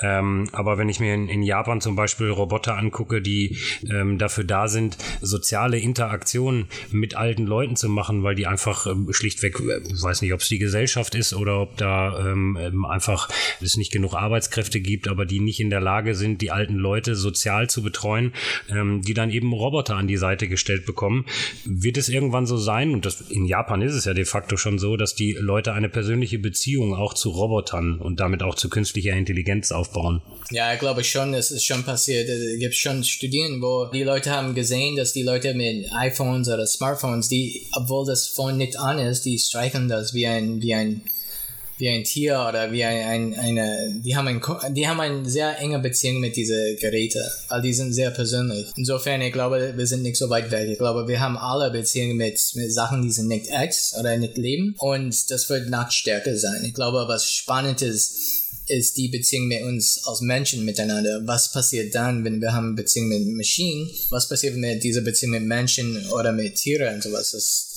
Ähm, 0.00 0.48
aber 0.52 0.78
wenn 0.78 0.88
ich 0.88 1.00
mir 1.00 1.14
in, 1.14 1.28
in 1.28 1.42
Japan 1.42 1.80
zum 1.80 1.96
Beispiel 1.96 2.30
Roboter 2.30 2.76
angucke, 2.76 3.22
die 3.22 3.58
ähm, 3.90 4.18
dafür 4.18 4.44
da 4.44 4.68
sind, 4.68 4.96
soziale 5.20 5.78
Interaktion 5.92 6.68
mit 6.90 7.14
alten 7.16 7.44
Leuten 7.44 7.76
zu 7.76 7.90
machen, 7.90 8.22
weil 8.22 8.34
die 8.34 8.46
einfach 8.46 8.86
ähm, 8.86 9.08
schlichtweg, 9.12 9.60
äh, 9.60 9.80
ich 9.86 10.02
weiß 10.02 10.22
nicht, 10.22 10.32
ob 10.32 10.40
es 10.40 10.48
die 10.48 10.58
Gesellschaft 10.58 11.14
ist 11.14 11.34
oder 11.34 11.60
ob 11.60 11.76
da 11.76 12.30
ähm, 12.30 12.56
ähm, 12.58 12.86
einfach 12.86 13.28
es 13.60 13.76
nicht 13.76 13.92
genug 13.92 14.14
Arbeitskräfte 14.14 14.80
gibt, 14.80 15.06
aber 15.06 15.26
die 15.26 15.40
nicht 15.40 15.60
in 15.60 15.68
der 15.68 15.80
Lage 15.80 16.14
sind, 16.14 16.40
die 16.40 16.50
alten 16.50 16.76
Leute 16.76 17.14
sozial 17.14 17.68
zu 17.68 17.82
betreuen, 17.82 18.32
ähm, 18.70 19.02
die 19.02 19.12
dann 19.12 19.30
eben 19.30 19.52
Roboter 19.52 19.96
an 19.96 20.08
die 20.08 20.16
Seite 20.16 20.48
gestellt 20.48 20.86
bekommen. 20.86 21.26
Wird 21.66 21.98
es 21.98 22.08
irgendwann 22.08 22.46
so 22.46 22.56
sein, 22.56 22.94
und 22.94 23.04
das, 23.04 23.20
in 23.20 23.44
Japan 23.44 23.82
ist 23.82 23.94
es 23.94 24.06
ja 24.06 24.14
de 24.14 24.24
facto 24.24 24.56
schon 24.56 24.78
so, 24.78 24.96
dass 24.96 25.14
die 25.14 25.32
Leute 25.32 25.74
eine 25.74 25.90
persönliche 25.90 26.38
Beziehung 26.38 26.94
auch 26.94 27.12
zu 27.12 27.30
Robotern 27.30 27.98
und 27.98 28.20
damit 28.20 28.42
auch 28.42 28.54
zu 28.54 28.70
künstlicher 28.70 29.12
Intelligenz 29.12 29.72
aufbauen? 29.72 30.22
Ja, 30.50 30.72
ich 30.72 30.78
glaube 30.78 31.04
schon, 31.04 31.34
es 31.34 31.50
ist 31.50 31.66
schon 31.66 31.82
passiert. 31.84 32.28
Es 32.28 32.58
gibt 32.58 32.74
schon 32.74 33.04
Studien, 33.04 33.60
wo 33.60 33.86
die 33.92 34.02
Leute 34.02 34.30
haben 34.30 34.54
gesehen, 34.54 34.96
dass 34.96 35.12
die 35.12 35.22
Leute 35.22 35.54
mit 35.54 35.81
iPhones 35.90 36.48
oder 36.48 36.66
Smartphones, 36.66 37.28
die, 37.28 37.66
obwohl 37.72 38.06
das 38.06 38.28
Phone 38.28 38.56
nicht 38.56 38.78
an 38.78 38.98
ist, 38.98 39.24
die 39.24 39.38
streichen 39.38 39.88
das 39.88 40.14
wie 40.14 40.26
ein, 40.26 40.60
wie 40.62 40.74
ein, 40.74 41.02
wie 41.78 41.88
ein 41.88 42.04
Tier 42.04 42.46
oder 42.48 42.70
wie 42.70 42.84
ein, 42.84 43.34
ein 43.34 43.34
eine, 43.34 44.00
die 44.04 44.16
haben 44.16 44.28
ein, 44.28 44.40
die 44.74 44.86
haben 44.86 45.00
eine 45.00 45.28
sehr 45.28 45.58
enge 45.58 45.78
Beziehung 45.78 46.20
mit 46.20 46.36
diesen 46.36 46.76
Geräten, 46.76 47.22
weil 47.48 47.62
die 47.62 47.72
sind 47.72 47.92
sehr 47.92 48.10
persönlich. 48.10 48.68
Insofern, 48.76 49.20
ich 49.20 49.32
glaube, 49.32 49.72
wir 49.76 49.86
sind 49.86 50.02
nicht 50.02 50.16
so 50.16 50.30
weit 50.30 50.50
weg. 50.50 50.68
Ich 50.68 50.78
glaube, 50.78 51.08
wir 51.08 51.20
haben 51.20 51.36
alle 51.36 51.70
Beziehungen 51.70 52.16
mit, 52.16 52.40
mit 52.54 52.72
Sachen, 52.72 53.02
die 53.02 53.10
sind 53.10 53.28
nicht 53.28 53.50
echt 53.50 53.94
oder 53.98 54.16
nicht 54.16 54.38
leben 54.38 54.74
und 54.78 55.30
das 55.30 55.48
wird 55.48 55.70
noch 55.70 55.90
stärker 55.90 56.36
sein. 56.36 56.64
Ich 56.64 56.74
glaube, 56.74 57.04
was 57.08 57.30
spannend 57.30 57.82
ist, 57.82 58.41
ist 58.72 58.96
die 58.96 59.08
Beziehung 59.08 59.48
mit 59.48 59.62
uns 59.62 60.04
als 60.06 60.20
Menschen 60.20 60.64
miteinander. 60.64 61.20
Was 61.24 61.52
passiert 61.52 61.94
dann, 61.94 62.24
wenn 62.24 62.40
wir 62.40 62.52
haben 62.52 62.74
Beziehung 62.74 63.08
mit 63.08 63.26
Maschinen? 63.26 63.90
Was 64.10 64.28
passiert 64.28 64.56
mit 64.56 64.82
dieser 64.82 65.02
Beziehung 65.02 65.32
mit 65.32 65.44
Menschen 65.44 66.06
oder 66.10 66.32
mit 66.32 66.54
Tieren 66.56 66.96
und 66.96 67.02
sowas? 67.02 67.30
Das, 67.32 67.68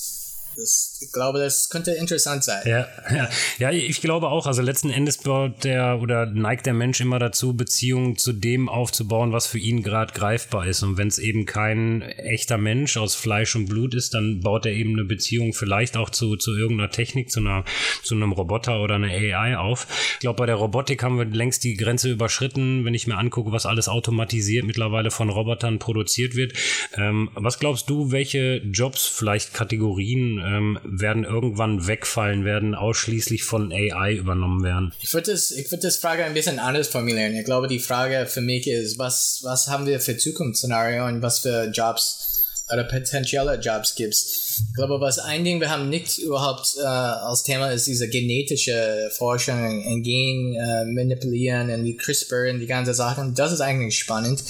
Das, 0.56 0.95
ich 1.00 1.12
glaube, 1.12 1.38
das 1.38 1.68
könnte 1.68 1.92
interessant 1.92 2.44
sein. 2.44 2.62
Ja, 2.66 2.86
ja, 3.10 3.28
ja, 3.58 3.70
ich 3.70 4.00
glaube 4.00 4.28
auch. 4.28 4.46
Also 4.46 4.62
letzten 4.62 4.90
Endes 4.90 5.18
baut 5.18 5.64
der 5.64 6.00
oder 6.00 6.26
neigt 6.26 6.66
der 6.66 6.74
Mensch 6.74 7.00
immer 7.00 7.18
dazu, 7.18 7.54
Beziehungen 7.54 8.16
zu 8.16 8.32
dem 8.32 8.68
aufzubauen, 8.68 9.32
was 9.32 9.46
für 9.46 9.58
ihn 9.58 9.82
gerade 9.82 10.12
greifbar 10.12 10.66
ist. 10.66 10.82
Und 10.82 10.96
wenn 10.96 11.08
es 11.08 11.18
eben 11.18 11.46
kein 11.46 12.02
echter 12.02 12.58
Mensch 12.58 12.96
aus 12.96 13.14
Fleisch 13.14 13.54
und 13.56 13.66
Blut 13.66 13.94
ist, 13.94 14.14
dann 14.14 14.40
baut 14.40 14.66
er 14.66 14.72
eben 14.72 14.92
eine 14.92 15.04
Beziehung 15.04 15.52
vielleicht 15.52 15.96
auch 15.96 16.10
zu, 16.10 16.36
zu 16.36 16.56
irgendeiner 16.56 16.90
Technik, 16.90 17.30
zu, 17.30 17.40
einer, 17.40 17.64
zu 18.02 18.14
einem 18.14 18.32
Roboter 18.32 18.80
oder 18.82 18.94
einer 18.94 19.08
AI 19.08 19.56
auf. 19.56 19.86
Ich 20.14 20.20
glaube, 20.20 20.38
bei 20.38 20.46
der 20.46 20.56
Robotik 20.56 21.02
haben 21.02 21.18
wir 21.18 21.26
längst 21.26 21.64
die 21.64 21.74
Grenze 21.74 22.10
überschritten, 22.10 22.84
wenn 22.84 22.94
ich 22.94 23.06
mir 23.06 23.18
angucke, 23.18 23.52
was 23.52 23.66
alles 23.66 23.88
automatisiert 23.88 24.64
mittlerweile 24.64 25.10
von 25.10 25.28
Robotern 25.28 25.78
produziert 25.78 26.34
wird. 26.34 26.54
Ähm, 26.96 27.30
was 27.34 27.58
glaubst 27.58 27.90
du, 27.90 28.12
welche 28.12 28.58
Jobs, 28.58 29.06
vielleicht 29.06 29.52
Kategorien 29.52 30.42
ähm, 30.44 30.78
werden 30.90 31.24
irgendwann 31.24 31.86
wegfallen, 31.86 32.44
werden 32.44 32.74
ausschließlich 32.74 33.44
von 33.44 33.72
AI 33.72 34.14
übernommen 34.14 34.62
werden? 34.62 34.92
Ich 35.00 35.12
würde 35.12 35.32
das, 35.32 35.50
ich 35.50 35.68
das 35.68 35.96
Frage 35.96 36.24
ein 36.24 36.34
bisschen 36.34 36.58
anders 36.58 36.88
formulieren. 36.88 37.34
Ich 37.34 37.44
glaube, 37.44 37.68
die 37.68 37.78
Frage 37.78 38.26
für 38.26 38.40
mich 38.40 38.66
ist, 38.66 38.98
was, 38.98 39.40
was 39.42 39.68
haben 39.68 39.86
wir 39.86 40.00
für 40.00 40.16
Zukunftsszenario 40.16 41.06
und 41.06 41.22
was 41.22 41.40
für 41.40 41.70
Jobs 41.72 42.35
oder 42.72 42.84
potenzielle 42.84 43.58
Jobs 43.60 43.94
gibt 43.94 44.14
Ich 44.14 44.74
glaube, 44.74 45.00
was 45.00 45.18
ein 45.18 45.44
Ding 45.44 45.60
wir 45.60 45.70
haben 45.70 45.88
nicht 45.88 46.18
überhaupt 46.18 46.76
äh, 46.78 46.84
als 46.84 47.44
Thema 47.44 47.70
ist 47.70 47.86
diese 47.86 48.08
genetische 48.08 49.10
Forschung 49.16 49.82
in 49.82 50.02
Gen 50.02 50.54
äh, 50.54 50.84
manipulieren 50.84 51.70
und 51.70 51.84
die 51.84 51.96
CRISPR 51.96 52.50
und 52.50 52.60
die 52.60 52.66
ganzen 52.66 52.94
Sachen. 52.94 53.34
Das 53.34 53.52
ist 53.52 53.60
eigentlich 53.60 53.98
spannend, 53.98 54.42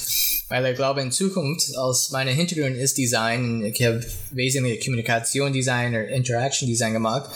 weil 0.49 0.65
ich 0.67 0.77
glaube, 0.77 1.03
in 1.03 1.13
Zukunft, 1.13 1.77
als 1.77 2.11
meine 2.11 2.31
Hintergrund 2.31 2.77
ist 2.77 2.97
Design, 2.97 3.63
ich 3.65 3.85
habe 3.85 4.05
wesentliche 4.31 4.83
Kommunikation 4.83 5.53
Design 5.53 5.91
oder 5.91 6.09
Interaction 6.09 6.67
Design 6.67 6.95
gemacht. 6.95 7.31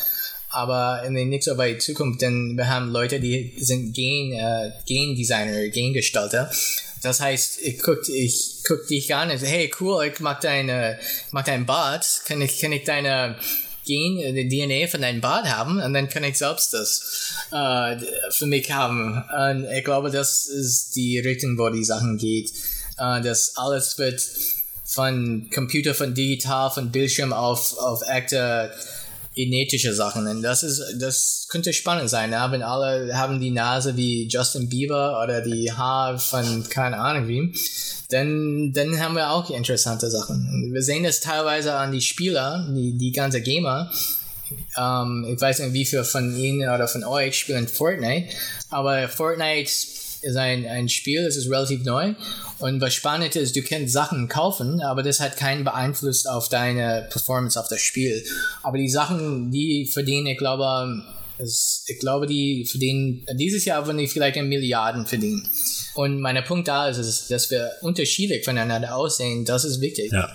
Aber 0.52 1.04
in 1.06 1.14
der 1.14 1.26
nicht 1.26 1.44
so 1.44 1.56
weit 1.58 1.80
Zukunft, 1.80 2.22
denn 2.22 2.56
wir 2.56 2.68
haben 2.68 2.90
Leute, 2.90 3.20
die 3.20 3.54
sind 3.58 3.94
Gen, 3.94 4.32
äh, 4.32 4.72
Gen-Designer, 4.84 5.68
Gengestalter. 5.68 6.50
Das 7.02 7.21
heißt, 7.21 7.61
ich 7.62 7.78
guck, 7.80 8.09
ich 8.09 8.62
guck 8.66 8.87
dich 8.87 9.14
an 9.14 9.30
und 9.30 9.38
so, 9.38 9.47
hey, 9.47 9.71
cool, 9.80 10.04
ich 10.04 10.21
mag 10.21 10.40
deine, 10.40 10.99
mag 11.30 11.47
dein 11.47 11.66
Bart. 11.66 12.23
Kann 12.26 12.42
ich, 12.42 12.61
kann 12.61 12.73
ich 12.73 12.85
deine 12.85 13.37
Gen, 13.87 14.49
DNA 14.49 14.87
von 14.88 15.00
deinem 15.00 15.21
Bart 15.21 15.47
haben 15.47 15.80
und 15.80 15.95
dann 15.95 16.09
kann 16.09 16.25
ich 16.25 16.37
selbst 16.37 16.75
das 16.75 17.35
äh, 17.50 17.97
für 18.30 18.47
mich 18.47 18.71
haben. 18.71 19.25
Und 19.37 19.64
ich 19.73 19.85
glaube, 19.85 20.11
das 20.11 20.47
ist 20.47 20.95
die 20.95 21.19
Richtung, 21.19 21.57
wo 21.59 21.71
die 21.71 21.85
Sachen 21.85 22.19
geht. 22.19 22.50
Äh, 22.99 23.23
dass 23.23 23.57
alles 23.57 23.99
wird 23.99 24.23
von 24.85 25.49
Computer, 25.54 25.95
von 25.95 26.14
digital, 26.14 26.71
von 26.71 26.90
Bildschirm 26.90 27.33
auf, 27.33 27.78
auf 27.78 28.02
echte 28.09 28.73
genetische 29.44 29.94
Sachen. 29.94 30.26
Und 30.26 30.42
das 30.42 30.62
ist, 30.62 30.82
das 30.99 31.47
könnte 31.49 31.73
spannend 31.73 32.11
sein. 32.11 32.32
Ja? 32.32 32.50
Wenn 32.50 32.62
alle 32.62 33.16
haben 33.16 33.40
die 33.40 33.50
Nase 33.50 33.97
wie 33.97 34.28
Justin 34.28 34.68
Bieber 34.68 35.20
oder 35.23 35.40
die 35.40 35.73
Haar 35.73 36.18
von 36.18 36.64
keine 36.68 36.99
Ahnung 36.99 37.28
wie, 37.28 37.54
dann, 38.11 38.73
dann 38.73 39.00
haben 39.00 39.14
wir 39.14 39.30
auch 39.30 39.50
interessante 39.50 40.11
Sachen. 40.11 40.70
Wir 40.73 40.82
sehen 40.82 41.04
das 41.04 41.20
teilweise 41.20 41.75
an 41.75 41.92
die 41.92 42.00
Spieler, 42.00 42.68
die, 42.75 42.97
die 42.99 43.12
ganze 43.12 43.40
Gamer. 43.40 43.90
Ähm, 44.76 45.26
ich 45.32 45.40
weiß 45.40 45.61
nicht, 45.61 45.73
wie 45.73 45.85
viele 45.85 46.04
von 46.04 46.37
Ihnen 46.37 46.68
oder 46.68 46.88
von 46.88 47.04
euch 47.04 47.38
spielen 47.38 47.68
Fortnite, 47.68 48.35
aber 48.68 49.09
Fortnite 49.09 49.70
ist 50.22 50.36
ein, 50.36 50.66
ein 50.66 50.88
Spiel, 50.88 51.20
es 51.20 51.36
ist 51.36 51.50
relativ 51.50 51.84
neu. 51.84 52.14
Und 52.58 52.80
was 52.80 52.94
spannend 52.94 53.36
ist, 53.36 53.56
du 53.56 53.62
kannst 53.62 53.92
Sachen 53.92 54.28
kaufen, 54.28 54.80
aber 54.82 55.02
das 55.02 55.20
hat 55.20 55.36
keinen 55.36 55.64
Beeinfluss 55.64 56.26
auf 56.26 56.48
deine 56.48 57.08
Performance 57.10 57.58
auf 57.58 57.68
das 57.68 57.80
Spiel. 57.80 58.22
Aber 58.62 58.78
die 58.78 58.90
Sachen, 58.90 59.50
die 59.50 59.86
verdienen, 59.86 60.26
ich 60.26 60.38
glaube, 60.38 61.02
ich 61.38 61.98
glaube, 61.98 62.26
die 62.26 62.66
verdienen, 62.66 63.24
dieses 63.34 63.64
Jahr 63.64 63.86
würden 63.86 63.98
die 63.98 64.08
vielleicht 64.08 64.36
in 64.36 64.48
Milliarden 64.48 65.06
verdienen. 65.06 65.48
Und 65.94 66.20
mein 66.20 66.42
Punkt 66.44 66.68
da 66.68 66.88
ist, 66.88 66.98
ist, 66.98 67.30
dass 67.30 67.50
wir 67.50 67.70
unterschiedlich 67.80 68.44
voneinander 68.44 68.94
aussehen. 68.94 69.44
Das 69.44 69.64
ist 69.64 69.80
wichtig. 69.80 70.12
Ja. 70.12 70.28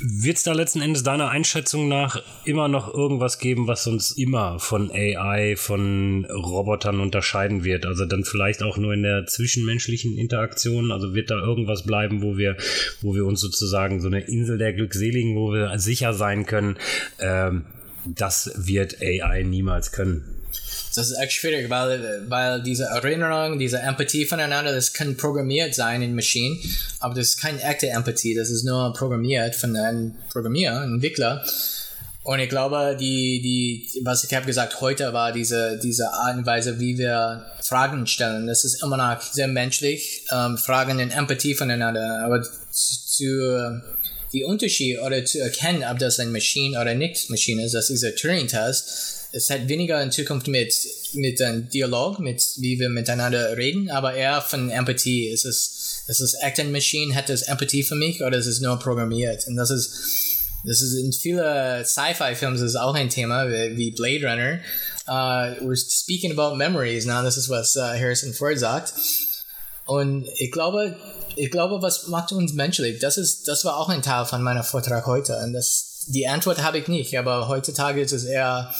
Wird 0.00 0.36
es 0.36 0.42
da 0.42 0.52
letzten 0.52 0.80
Endes 0.80 1.02
deiner 1.02 1.30
Einschätzung 1.30 1.88
nach 1.88 2.20
immer 2.44 2.68
noch 2.68 2.92
irgendwas 2.92 3.38
geben, 3.38 3.66
was 3.66 3.86
uns 3.86 4.12
immer 4.12 4.58
von 4.58 4.90
AI, 4.90 5.54
von 5.56 6.24
Robotern 6.26 7.00
unterscheiden 7.00 7.64
wird? 7.64 7.86
Also 7.86 8.04
dann 8.04 8.24
vielleicht 8.24 8.62
auch 8.62 8.76
nur 8.76 8.92
in 8.92 9.02
der 9.02 9.26
zwischenmenschlichen 9.26 10.18
Interaktion? 10.18 10.90
Also 10.90 11.14
wird 11.14 11.30
da 11.30 11.38
irgendwas 11.38 11.84
bleiben, 11.84 12.22
wo 12.22 12.36
wir, 12.36 12.56
wo 13.02 13.14
wir 13.14 13.24
uns 13.24 13.40
sozusagen 13.40 14.00
so 14.00 14.08
eine 14.08 14.20
Insel 14.20 14.58
der 14.58 14.72
Glückseligen, 14.72 15.36
wo 15.36 15.52
wir 15.52 15.78
sicher 15.78 16.12
sein 16.12 16.46
können, 16.46 16.76
ähm, 17.20 17.64
das 18.04 18.52
wird 18.56 19.00
AI 19.00 19.42
niemals 19.42 19.92
können? 19.92 20.43
Das 20.94 21.10
ist 21.10 21.18
echt 21.18 21.32
schwierig, 21.32 21.68
weil, 21.70 22.22
weil 22.28 22.62
diese 22.62 22.84
Erinnerung, 22.84 23.58
diese 23.58 23.78
Empathie 23.78 24.26
voneinander, 24.26 24.72
das 24.72 24.92
kann 24.92 25.16
programmiert 25.16 25.74
sein 25.74 26.02
in 26.02 26.14
Maschinen, 26.14 26.58
aber 27.00 27.14
das 27.14 27.30
ist 27.30 27.40
keine 27.40 27.62
echte 27.62 27.88
Empathie, 27.88 28.34
das 28.34 28.50
ist 28.50 28.64
nur 28.64 28.92
programmiert 28.92 29.54
von 29.54 29.76
einem 29.76 30.14
Programmierer, 30.30 30.80
einem 30.80 30.94
Entwickler. 30.94 31.44
Und 32.24 32.38
ich 32.38 32.48
glaube, 32.48 32.96
die, 32.98 33.42
die, 33.42 34.00
was 34.02 34.24
ich 34.24 34.34
habe 34.34 34.46
gesagt 34.46 34.80
heute 34.80 35.12
war 35.12 35.30
diese, 35.30 35.78
diese 35.78 36.10
Art 36.10 36.38
und 36.38 36.46
Weise, 36.46 36.80
wie 36.80 36.96
wir 36.96 37.44
Fragen 37.60 38.06
stellen. 38.06 38.46
Das 38.46 38.64
ist 38.64 38.82
immer 38.82 38.96
noch 38.96 39.20
sehr 39.20 39.46
menschlich, 39.46 40.26
ähm, 40.32 40.56
Fragen 40.56 40.98
in 41.00 41.10
Empathie 41.10 41.54
voneinander. 41.54 42.22
Aber 42.24 42.42
zu, 42.70 43.82
die 44.34 44.44
Unterschied 44.44 44.98
oder 45.00 45.24
zu 45.24 45.38
erkennen, 45.38 45.84
ob 45.90 45.98
das 45.98 46.20
eine 46.20 46.30
Maschine 46.30 46.78
oder 46.78 46.94
nicht 46.94 47.30
Maschine 47.30 47.64
ist, 47.64 47.74
das 47.74 47.88
ist 47.88 48.02
dieser 48.02 48.14
Turing-Test 48.14 49.14
es 49.34 49.50
hat 49.50 49.68
weniger 49.68 50.00
in 50.00 50.12
Zukunft 50.12 50.46
mit, 50.46 50.72
mit 51.14 51.42
einem 51.42 51.68
Dialog, 51.68 52.20
mit 52.20 52.40
wie 52.58 52.78
wir 52.78 52.88
miteinander 52.88 53.56
reden, 53.56 53.90
aber 53.90 54.14
eher 54.14 54.40
von 54.40 54.70
Empathie. 54.70 55.26
Ist 55.26 55.44
es, 55.44 56.04
ist 56.06 56.20
es 56.20 56.34
Acting 56.34 56.70
Machine, 56.70 57.16
hat 57.16 57.28
es 57.30 57.42
Empathie 57.42 57.82
für 57.82 57.96
mich 57.96 58.22
oder 58.22 58.38
ist 58.38 58.46
es 58.46 58.60
nur 58.60 58.78
programmiert? 58.78 59.44
Und 59.48 59.56
das 59.56 59.70
ist, 59.70 59.90
das 60.64 60.80
ist 60.80 60.94
in 60.94 61.12
vielen 61.12 61.84
Sci-Fi-Filmen 61.84 62.62
ist 62.62 62.76
auch 62.76 62.94
ein 62.94 63.10
Thema, 63.10 63.48
wie 63.48 63.90
Blade 63.90 64.24
Runner. 64.24 64.60
Uh, 65.06 65.60
we're 65.66 65.76
speaking 65.76 66.30
about 66.30 66.56
memories 66.56 67.04
now, 67.04 67.22
das 67.22 67.36
ist 67.36 67.50
was 67.50 67.76
uh, 67.76 67.80
Harrison 67.80 68.32
Ford 68.32 68.58
sagt. 68.58 68.94
Und 69.84 70.26
ich 70.38 70.52
glaube, 70.52 70.96
ich 71.36 71.50
glaube, 71.50 71.82
was 71.82 72.08
macht 72.08 72.32
uns 72.32 72.52
menschlich? 72.52 73.00
Das 73.00 73.16
ist, 73.18 73.48
das 73.48 73.64
war 73.64 73.76
auch 73.78 73.88
ein 73.88 74.02
Teil 74.02 74.24
von 74.24 74.42
meiner 74.42 74.64
Vortrag 74.64 75.06
heute. 75.06 75.36
Und 75.38 75.52
das, 75.52 76.06
die 76.08 76.26
Antwort 76.26 76.62
habe 76.62 76.78
ich 76.78 76.88
nicht, 76.88 77.18
aber 77.18 77.48
heutzutage 77.48 78.00
ist 78.00 78.12
es 78.12 78.24
eher 78.24 78.72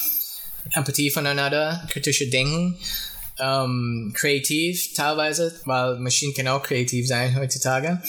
Empathie 0.72 1.10
voneinander, 1.10 1.86
kritische 1.90 2.28
Denken, 2.28 2.78
ähm, 3.38 4.12
kreativ 4.16 4.94
teilweise, 4.94 5.54
weil 5.64 5.96
Maschinen 5.98 6.34
können 6.34 6.48
auch 6.48 6.62
kreativ 6.62 7.06
sein 7.08 7.38
heutzutage. 7.38 8.00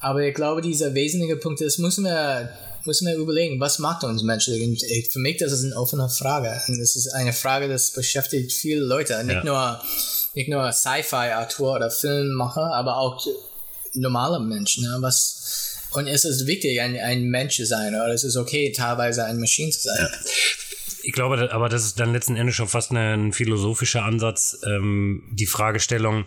Aber 0.00 0.20
ich 0.20 0.34
glaube, 0.34 0.60
diese 0.60 0.94
wesentlichen 0.94 1.40
Punkte, 1.40 1.64
das 1.64 1.78
müssen 1.78 2.04
wir, 2.04 2.50
müssen 2.84 3.06
wir 3.06 3.16
überlegen, 3.16 3.60
was 3.60 3.78
macht 3.78 4.04
uns 4.04 4.22
menschlich? 4.22 4.62
Und 4.62 4.82
für 5.10 5.18
mich, 5.18 5.38
das 5.38 5.52
ist 5.52 5.64
eine 5.64 5.76
offene 5.76 6.08
Frage. 6.08 6.60
Und 6.68 6.78
das 6.78 6.96
ist 6.96 7.08
eine 7.14 7.32
Frage, 7.32 7.68
das 7.68 7.90
beschäftigt 7.92 8.52
viele 8.52 8.80
Leute. 8.80 9.22
Nicht 9.24 9.36
ja. 9.36 9.44
nur, 9.44 9.80
nicht 10.34 10.48
nur 10.48 10.70
Sci-Fi-Autor 10.70 11.76
oder 11.76 11.90
Filmmacher, 11.90 12.74
aber 12.74 12.98
auch 12.98 13.24
normale 13.96 14.40
Menschen. 14.40 14.84
Ne? 14.84 14.96
Was, 15.00 15.78
und 15.92 16.06
es 16.06 16.24
ist 16.24 16.46
wichtig, 16.46 16.80
ein, 16.80 16.96
ein 16.98 17.24
Mensch 17.24 17.56
zu 17.56 17.66
sein, 17.66 17.94
oder 17.94 18.12
es 18.12 18.24
ist 18.24 18.36
okay, 18.36 18.72
teilweise 18.72 19.24
ein 19.24 19.38
Maschine 19.38 19.70
zu 19.70 19.82
sein. 19.82 19.98
Ja. 20.00 20.18
Ich 21.06 21.12
glaube, 21.12 21.52
aber 21.52 21.68
das 21.68 21.84
ist 21.84 22.00
dann 22.00 22.12
letzten 22.12 22.34
Endes 22.34 22.56
schon 22.56 22.66
fast 22.66 22.90
ein 22.90 23.32
philosophischer 23.32 24.04
Ansatz. 24.04 24.60
Ähm, 24.66 25.22
die 25.30 25.46
Fragestellung, 25.46 26.24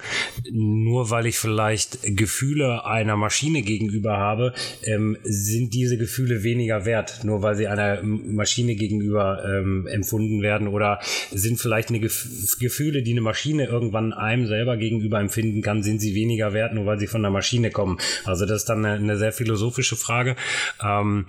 nur 0.54 1.10
weil 1.10 1.26
ich 1.26 1.38
vielleicht 1.38 2.00
Gefühle 2.16 2.86
einer 2.86 3.18
Maschine 3.18 3.62
gegenüber 3.62 4.16
habe, 4.16 4.54
ähm, 4.84 5.18
sind 5.24 5.74
diese 5.74 5.98
Gefühle 5.98 6.44
weniger 6.44 6.86
wert, 6.86 7.26
nur 7.26 7.42
weil 7.42 7.56
sie 7.56 7.68
einer 7.68 8.02
Maschine 8.04 8.76
gegenüber 8.76 9.44
ähm, 9.44 9.86
empfunden 9.86 10.42
werden 10.42 10.70
oder 10.70 11.02
sind 11.30 11.60
vielleicht 11.60 11.90
eine 11.90 12.00
Gef 12.00 12.56
Gefühle, 12.62 13.04
die 13.04 13.12
eine 13.12 13.22
Maschine 13.22 13.66
irgendwann 13.66 14.14
einem 14.14 14.48
selber 14.48 14.78
gegenüber 14.78 15.20
empfinden 15.20 15.62
kann, 15.62 15.84
sind 15.84 16.00
sie 16.00 16.16
weniger 16.16 16.54
wert, 16.54 16.74
nur 16.74 16.86
weil 16.86 17.00
sie 17.00 17.08
von 17.08 17.22
der 17.22 17.32
Maschine 17.32 17.70
kommen. 17.70 17.98
Also 18.24 18.46
das 18.46 18.62
ist 18.62 18.70
dann 18.70 18.86
eine, 18.86 18.96
eine 18.96 19.18
sehr 19.18 19.34
philosophische 19.34 19.98
Frage. 19.98 20.38
Ähm, 20.82 21.26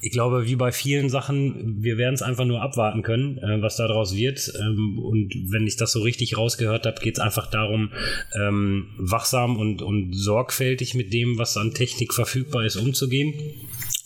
ich 0.00 0.12
glaube, 0.12 0.46
wie 0.46 0.56
bei 0.56 0.72
vielen 0.72 1.08
Sachen, 1.10 1.82
wir 1.82 1.98
werden 1.98 2.14
es 2.14 2.22
einfach 2.22 2.44
nur 2.44 2.62
abwarten 2.62 3.02
können, 3.02 3.38
äh, 3.38 3.60
was 3.60 3.76
daraus 3.76 4.14
wird. 4.14 4.52
Ähm, 4.60 4.98
und 4.98 5.34
wenn 5.50 5.66
ich 5.66 5.76
das 5.76 5.92
so 5.92 6.00
richtig 6.00 6.36
rausgehört 6.36 6.86
habe, 6.86 7.00
geht 7.00 7.16
es 7.16 7.20
einfach 7.20 7.48
darum, 7.50 7.90
ähm, 8.34 8.88
wachsam 8.98 9.56
und, 9.56 9.82
und 9.82 10.12
sorgfältig 10.12 10.94
mit 10.94 11.12
dem, 11.12 11.38
was 11.38 11.56
an 11.56 11.74
Technik 11.74 12.14
verfügbar 12.14 12.64
ist, 12.64 12.76
umzugehen 12.76 13.34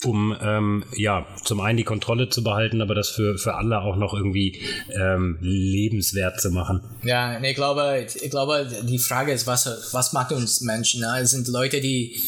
um 0.04 0.37
ähm, 0.42 0.84
ja 0.96 1.26
zum 1.44 1.61
einen 1.61 1.76
die 1.76 1.84
Kontrolle 1.84 2.28
zu 2.28 2.42
behalten, 2.42 2.80
aber 2.80 2.94
das 2.94 3.11
für, 3.11 3.38
für 3.38 3.54
alle 3.54 3.80
auch 3.80 3.96
noch 3.96 4.14
irgendwie 4.14 4.61
ähm, 4.90 5.38
lebenswert 5.40 6.40
zu 6.40 6.50
machen. 6.50 6.80
Ja, 7.04 7.40
ich 7.40 7.54
glaube, 7.54 8.06
ich 8.22 8.30
glaube, 8.30 8.66
die 8.82 8.99
Frage 8.99 9.32
ist, 9.32 9.46
was, 9.46 9.66
was 9.92 10.12
macht 10.12 10.32
uns 10.32 10.61
Menschen? 10.62 11.02
Ne? 11.02 11.20
Es 11.20 11.30
sind 11.30 11.49
Leute, 11.49 11.80
die, 11.80 12.20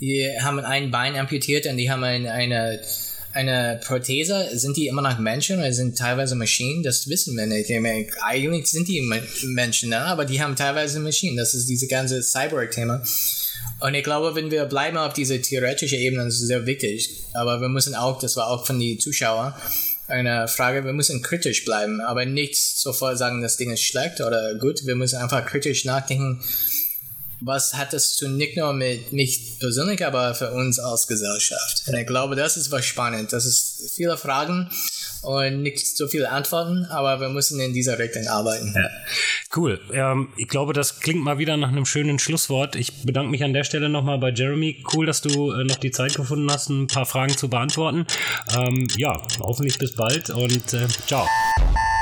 die 0.00 0.26
haben 0.40 0.58
ein 0.60 0.90
Bein 0.90 1.16
amputiert 1.16 1.66
und 1.66 1.76
die 1.76 1.90
haben 1.90 2.02
ein, 2.04 2.26
eine 2.26 2.80
eine 3.32 3.80
Prothese, 3.84 4.48
sind 4.54 4.76
die 4.76 4.86
immer 4.86 5.02
noch 5.02 5.18
Menschen 5.18 5.58
oder 5.58 5.72
sind 5.72 5.96
teilweise 5.96 6.34
Maschinen? 6.34 6.82
Das 6.82 7.08
wissen 7.08 7.36
wir 7.36 7.46
nicht. 7.46 7.70
Eigentlich 8.22 8.66
sind 8.66 8.88
die 8.88 9.02
Menschen, 9.44 9.90
ne? 9.90 10.00
aber 10.00 10.24
die 10.24 10.42
haben 10.42 10.56
teilweise 10.56 11.00
Maschinen. 11.00 11.36
Das 11.36 11.54
ist 11.54 11.68
diese 11.68 11.86
ganze 11.86 12.22
Cyborg-Thema. 12.22 13.02
Und 13.80 13.94
ich 13.94 14.02
glaube, 14.02 14.34
wenn 14.34 14.50
wir 14.50 14.64
bleiben 14.64 14.96
auf 14.96 15.12
dieser 15.12 15.40
theoretischen 15.40 15.98
Ebene, 15.98 16.24
das 16.24 16.34
ist 16.34 16.48
sehr 16.48 16.66
wichtig. 16.66 17.10
Aber 17.34 17.60
wir 17.60 17.68
müssen 17.68 17.94
auch, 17.94 18.18
das 18.18 18.36
war 18.36 18.48
auch 18.48 18.66
von 18.66 18.80
den 18.80 18.98
Zuschauern, 18.98 19.54
eine 20.08 20.48
Frage, 20.48 20.84
wir 20.84 20.94
müssen 20.94 21.22
kritisch 21.22 21.64
bleiben, 21.64 22.00
aber 22.00 22.24
nicht 22.24 22.56
sofort 22.56 23.18
sagen, 23.18 23.42
das 23.42 23.58
Ding 23.58 23.70
ist 23.70 23.82
schlecht 23.82 24.20
oder 24.20 24.54
gut. 24.54 24.86
Wir 24.86 24.96
müssen 24.96 25.16
einfach 25.16 25.44
kritisch 25.44 25.84
nachdenken, 25.84 26.42
was 27.40 27.74
hat 27.74 27.92
das 27.92 28.16
zu 28.16 28.28
nicht 28.28 28.56
nur 28.56 28.72
mit 28.72 29.12
mich 29.12 29.58
persönlich, 29.58 30.04
aber 30.04 30.34
für 30.34 30.50
uns 30.52 30.78
als 30.78 31.06
Gesellschaft. 31.06 31.82
Und 31.86 31.94
ich 31.94 32.06
glaube, 32.06 32.36
das 32.36 32.56
ist 32.56 32.70
was 32.70 32.84
spannend. 32.84 33.32
Das 33.32 33.44
ist 33.44 33.92
viele 33.94 34.16
Fragen 34.16 34.70
und 35.22 35.62
nicht 35.62 35.96
so 35.96 36.06
viele 36.08 36.30
Antworten, 36.30 36.84
aber 36.86 37.20
wir 37.20 37.28
müssen 37.28 37.60
in 37.60 37.72
dieser 37.72 37.98
Richtung 37.98 38.26
arbeiten. 38.28 38.74
Ja. 38.76 38.88
Cool. 39.54 39.80
Ähm, 39.92 40.28
ich 40.36 40.48
glaube, 40.48 40.72
das 40.72 41.00
klingt 41.00 41.22
mal 41.22 41.38
wieder 41.38 41.56
nach 41.56 41.68
einem 41.68 41.86
schönen 41.86 42.18
Schlusswort. 42.18 42.76
Ich 42.76 43.02
bedanke 43.02 43.30
mich 43.30 43.42
an 43.44 43.52
der 43.52 43.64
Stelle 43.64 43.88
nochmal 43.88 44.18
bei 44.18 44.30
Jeremy. 44.30 44.84
Cool, 44.92 45.06
dass 45.06 45.22
du 45.22 45.52
äh, 45.52 45.64
noch 45.64 45.76
die 45.76 45.90
Zeit 45.90 46.14
gefunden 46.14 46.50
hast, 46.50 46.68
ein 46.68 46.86
paar 46.86 47.06
Fragen 47.06 47.36
zu 47.36 47.48
beantworten. 47.48 48.06
Ähm, 48.56 48.88
ja, 48.96 49.20
hoffentlich 49.40 49.78
bis 49.78 49.94
bald 49.94 50.30
und 50.30 50.74
äh, 50.74 50.86
ciao. 51.06 51.26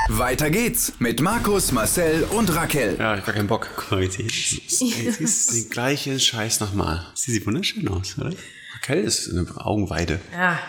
Weiter 0.09 0.49
geht's 0.49 0.93
mit 0.99 1.21
Markus, 1.21 1.73
Marcel 1.73 2.23
und 2.23 2.55
Raquel. 2.55 2.95
Ja, 2.97 3.13
ich 3.13 3.19
hab 3.19 3.25
gar 3.25 3.35
keinen 3.35 3.47
Bock. 3.47 3.67
Guck 3.75 3.91
mal, 3.91 4.03
jetzt 4.03 4.17
ist, 4.19 4.81
jetzt 4.81 5.19
ist 5.19 5.53
den 5.53 5.69
gleichen 5.69 6.17
Scheiß 6.17 6.61
nochmal. 6.61 7.05
Sie 7.13 7.33
sieht 7.33 7.45
wunderschön 7.45 7.87
aus, 7.89 8.17
oder? 8.17 8.31
Raquel 8.75 9.03
ist 9.03 9.29
eine 9.29 9.45
Augenweide. 9.57 10.21
Ja. 10.31 10.59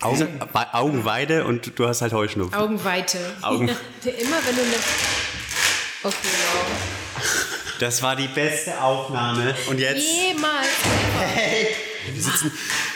Augen, 0.00 0.26
Augenweide 0.72 1.44
und 1.44 1.78
du 1.78 1.86
hast 1.86 2.02
halt 2.02 2.12
Heuschnupfen. 2.12 2.54
Augenweite. 2.54 3.18
Augen. 3.42 3.68
Immer 4.04 4.38
wenn 4.44 4.56
du 4.56 4.62
eine. 4.62 4.74
Okay, 6.02 6.16
wow. 6.52 6.66
Das 7.78 8.02
war 8.02 8.16
die 8.16 8.28
beste 8.28 8.82
Aufnahme. 8.82 9.54
Und 9.68 9.78
jetzt. 9.78 10.02
Jemals. 10.02 10.66
Hey, 11.32 11.68
wir 12.12 12.22
sitzen. 12.22 12.50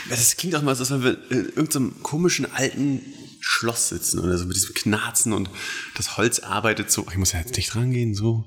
Das 0.09 0.35
klingt 0.35 0.55
auch 0.55 0.61
mal 0.61 0.75
so, 0.75 0.83
als 0.83 0.91
wenn 0.91 1.03
wir 1.03 1.17
in 1.29 1.45
irgendeinem 1.45 2.03
komischen 2.03 2.53
alten 2.53 3.01
Schloss 3.47 3.89
sitzen 3.89 4.19
oder 4.19 4.37
so 4.39 4.45
mit 4.45 4.55
diesem 4.55 4.73
Knarzen 4.73 5.31
und 5.31 5.49
das 5.95 6.17
Holz 6.17 6.39
arbeitet 6.39 6.89
so. 6.91 7.05
Ich 7.11 7.17
muss 7.17 7.31
ja 7.31 7.39
jetzt 7.39 7.55
nicht 7.55 7.75
rangehen, 7.75 8.15
so. 8.15 8.43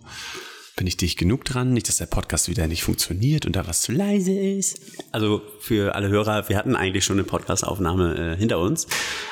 Bin 0.74 0.86
ich 0.86 0.96
dicht 0.96 1.18
genug 1.18 1.44
dran? 1.44 1.72
Nicht, 1.72 1.88
dass 1.88 1.96
der 1.96 2.06
Podcast 2.06 2.48
wieder 2.48 2.66
nicht 2.68 2.82
funktioniert 2.84 3.46
und 3.46 3.56
da 3.56 3.66
was 3.66 3.80
zu 3.80 3.90
leise 3.90 4.32
ist. 4.32 4.80
Also 5.10 5.42
für 5.60 5.94
alle 5.94 6.08
Hörer, 6.08 6.48
wir 6.48 6.56
hatten 6.56 6.76
eigentlich 6.76 7.04
schon 7.04 7.16
eine 7.16 7.24
Podcastaufnahme 7.24 8.34
äh, 8.34 8.36
hinter 8.36 8.58
uns, 8.60 8.86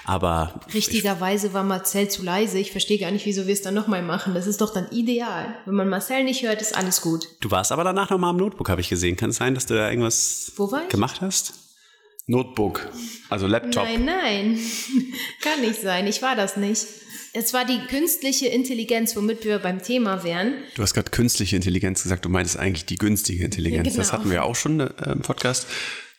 aber. 0.05 0.61
Richtigerweise 0.73 1.53
war 1.53 1.63
Marcel 1.63 2.09
zu 2.09 2.23
leise. 2.23 2.59
Ich 2.59 2.73
verstehe 2.73 2.99
gar 2.99 3.11
nicht, 3.11 3.27
wieso 3.27 3.47
wir 3.47 3.53
es 3.53 3.63
dann 3.63 3.75
nochmal 3.75 4.03
machen. 4.03 4.35
Das 4.35 4.47
ist 4.47 4.61
doch 4.61 4.73
dann 4.73 4.89
ideal. 4.91 5.55
Wenn 5.67 5.75
man 5.75 5.89
Marcel 5.89 6.25
nicht 6.25 6.43
hört, 6.43 6.63
ist 6.63 6.77
alles 6.77 7.01
gut. 7.01 7.29
Du 7.41 7.51
warst 7.51 7.71
aber 7.71 7.85
danach 7.85 8.11
nochmal 8.11 8.31
am 8.31 8.37
Notebook, 8.39 8.69
habe 8.69 8.81
ich 8.81 8.89
gesehen. 8.89 9.17
Kann 9.17 9.31
es 9.31 9.37
sein, 9.37 9.55
dass 9.55 9.67
du 9.67 9.75
da 9.75 9.89
irgendwas 9.91 10.53
Wo 10.57 10.71
war 10.73 10.83
ich? 10.85 10.89
gemacht 10.89 11.21
hast? 11.21 11.55
Notebook, 12.29 12.91
also 13.31 13.47
Laptop. 13.47 13.85
Nein, 13.85 14.05
nein. 14.05 14.59
Kann 15.41 15.61
nicht 15.61 15.81
sein. 15.81 16.07
Ich 16.09 16.23
war 16.23 16.35
das 16.35 16.57
nicht. 16.57 16.85
Es 17.33 17.53
war 17.53 17.65
die 17.65 17.79
künstliche 17.89 18.47
Intelligenz, 18.47 19.15
womit 19.15 19.45
wir 19.45 19.59
beim 19.59 19.83
Thema 19.83 20.25
wären. 20.25 20.55
Du 20.75 20.83
hast 20.83 20.95
gerade 20.95 21.11
künstliche 21.11 21.55
Intelligenz 21.55 22.03
gesagt, 22.03 22.25
du 22.25 22.29
meinst 22.29 22.57
eigentlich 22.57 22.87
die 22.87 22.97
günstige 22.97 23.45
Intelligenz. 23.45 23.89
Genau. 23.89 23.99
Das 23.99 24.13
hatten 24.13 24.31
wir 24.31 24.43
auch 24.45 24.57
schon 24.57 24.81
äh, 24.81 25.13
im 25.13 25.21
Podcast, 25.21 25.67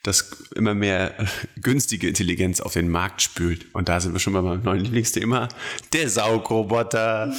dass 0.02 0.30
immer 0.54 0.74
mehr 0.74 1.14
günstige 1.60 2.08
Intelligenz 2.08 2.60
auf 2.60 2.72
den 2.72 2.88
Markt 2.88 3.20
spült. 3.22 3.66
Und 3.74 3.88
da 3.88 4.00
sind 4.00 4.12
wir 4.12 4.20
schon 4.20 4.32
bei 4.32 4.42
meinem 4.42 4.62
neuen 4.62 4.80
Lieblingsthema, 4.80 5.48
der 5.92 6.08
Saugroboter. 6.08 7.32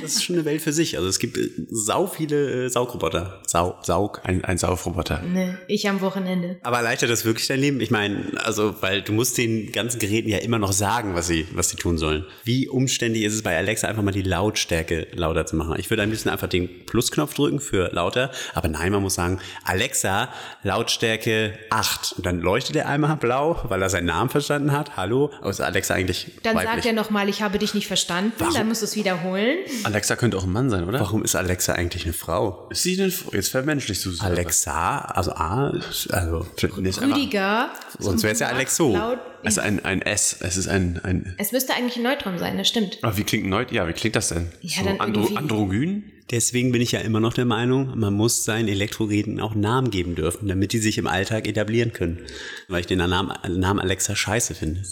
das 0.00 0.16
ist 0.16 0.24
schon 0.24 0.36
eine 0.36 0.44
Welt 0.44 0.62
für 0.62 0.72
sich. 0.72 0.96
Also 0.96 1.08
es 1.08 1.18
gibt 1.18 1.36
äh, 1.36 1.50
sau 1.70 2.06
viele 2.06 2.66
äh, 2.66 2.68
Saugroboter. 2.68 3.42
Sau, 3.46 3.78
Saug, 3.82 4.20
ein, 4.24 4.44
ein 4.44 4.56
Saufroboter. 4.56 5.22
Ne, 5.22 5.58
ich 5.66 5.88
am 5.88 6.00
Wochenende. 6.00 6.58
Aber 6.62 6.78
erleichtert 6.78 7.10
das 7.10 7.24
wirklich 7.24 7.48
dein 7.48 7.60
Leben? 7.60 7.80
Ich 7.80 7.90
meine, 7.90 8.32
also, 8.44 8.80
weil 8.80 9.02
du 9.02 9.12
musst 9.12 9.36
den 9.38 9.72
ganzen 9.72 9.98
Geräten 9.98 10.28
ja 10.28 10.38
immer 10.38 10.58
noch 10.58 10.72
sagen, 10.72 11.14
was 11.14 11.26
sie, 11.26 11.46
was 11.52 11.70
sie 11.70 11.76
tun 11.76 11.98
sollen. 11.98 12.24
Wie 12.44 12.68
umständlich 12.68 13.24
ist 13.24 13.34
es 13.34 13.42
bei 13.42 13.56
Alexa 13.56 13.88
einfach 13.88 14.02
mal 14.02 14.12
die 14.12 14.22
Lautstärke 14.22 15.08
lauter 15.12 15.44
zu 15.46 15.56
machen? 15.56 15.74
Ich 15.78 15.90
würde 15.90 16.02
am 16.02 16.10
liebsten 16.10 16.28
einfach 16.28 16.48
den 16.48 16.86
Plusknopf 16.86 17.34
drücken 17.34 17.60
für 17.60 17.90
lauter, 17.92 18.30
aber 18.54 18.68
nein, 18.68 18.92
man 18.92 19.02
muss 19.02 19.14
sagen, 19.14 19.40
Alexa, 19.64 20.32
Lautstärke 20.62 21.58
8. 21.80 22.12
Und 22.18 22.26
dann 22.26 22.40
leuchtet 22.40 22.76
er 22.76 22.88
einmal 22.88 23.16
blau, 23.16 23.58
weil 23.64 23.80
er 23.82 23.88
seinen 23.88 24.06
Namen 24.06 24.28
verstanden 24.30 24.72
hat. 24.72 24.96
Hallo? 24.96 25.30
Aber 25.40 25.50
ist 25.50 25.60
Alexa 25.60 25.94
eigentlich 25.94 26.32
Dann 26.42 26.54
weiblich? 26.56 26.70
sagt 26.74 26.86
er 26.86 26.92
nochmal, 26.92 27.28
ich 27.28 27.42
habe 27.42 27.58
dich 27.58 27.74
nicht 27.74 27.86
verstanden. 27.86 28.32
Dann 28.54 28.68
musst 28.68 28.82
du 28.82 28.84
es 28.86 28.96
wiederholen. 28.96 29.58
Alexa 29.84 30.16
könnte 30.16 30.36
auch 30.36 30.44
ein 30.44 30.52
Mann 30.52 30.68
sein, 30.70 30.84
oder? 30.86 31.00
Warum 31.00 31.24
ist 31.24 31.34
Alexa 31.34 31.72
eigentlich 31.72 32.04
eine 32.04 32.12
Frau? 32.12 32.68
Ist 32.70 32.82
sie 32.82 32.96
denn 32.96 33.12
Jetzt 33.32 33.48
vermenschlichst 33.48 34.04
du 34.04 34.10
sie. 34.10 34.20
Alexa, 34.22 34.98
also 34.98 35.32
A, 35.32 35.70
also 36.10 36.46
einfach- 36.62 37.02
Rüdiger. 37.02 37.70
Sonst 37.98 38.22
wäre 38.22 38.32
es 38.34 38.40
ja 38.40 38.48
Alexo. 38.48 38.92
Laut- 38.94 39.18
ist 39.42 39.58
ein, 39.58 39.82
ein 39.86 40.02
S. 40.02 40.36
Es 40.40 40.58
ist 40.58 40.68
ein, 40.68 41.00
ein. 41.02 41.34
Es 41.38 41.50
müsste 41.52 41.72
eigentlich 41.74 41.96
ein 41.96 42.02
Neutron 42.02 42.38
sein, 42.38 42.58
das 42.58 42.68
stimmt. 42.68 42.98
Aber 43.02 43.16
wie 43.16 43.24
klingt 43.24 43.46
Neut? 43.46 43.72
Ja, 43.72 43.88
wie 43.88 43.94
klingt 43.94 44.14
das 44.16 44.28
denn? 44.28 44.50
Ja, 44.60 44.80
so 44.82 44.84
dann 44.84 45.00
andro 45.00 45.20
irgendwie- 45.22 45.36
androgyn? 45.38 46.12
Deswegen 46.30 46.70
bin 46.70 46.80
ich 46.80 46.92
ja 46.92 47.00
immer 47.00 47.18
noch 47.18 47.32
der 47.34 47.44
Meinung, 47.44 47.98
man 47.98 48.14
muss 48.14 48.44
seinen 48.44 48.68
Elektrogeräten 48.68 49.40
auch 49.40 49.54
Namen 49.56 49.90
geben 49.90 50.14
dürfen, 50.14 50.46
damit 50.46 50.72
die 50.72 50.78
sich 50.78 50.96
im 50.98 51.08
Alltag 51.08 51.48
etablieren 51.48 51.92
können. 51.92 52.24
Weil 52.68 52.80
ich 52.80 52.86
den 52.86 52.98
Namen, 52.98 53.32
Namen 53.48 53.80
Alexa 53.80 54.14
scheiße 54.14 54.54
finde. 54.54 54.82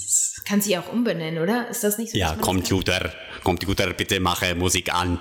Kann 0.47 0.61
sie 0.61 0.77
auch 0.79 0.93
umbenennen, 0.93 1.41
oder? 1.43 1.69
Ist 1.69 1.85
das 1.85 1.99
nicht 1.99 2.11
so? 2.13 2.19
Ja, 2.19 2.29
dass 2.31 2.37
man- 2.39 2.45
Computer, 2.45 3.13
Computer, 3.45 3.93
bitte 3.93 4.19
mache 4.19 4.55
Musik 4.57 4.93
an. 4.93 5.19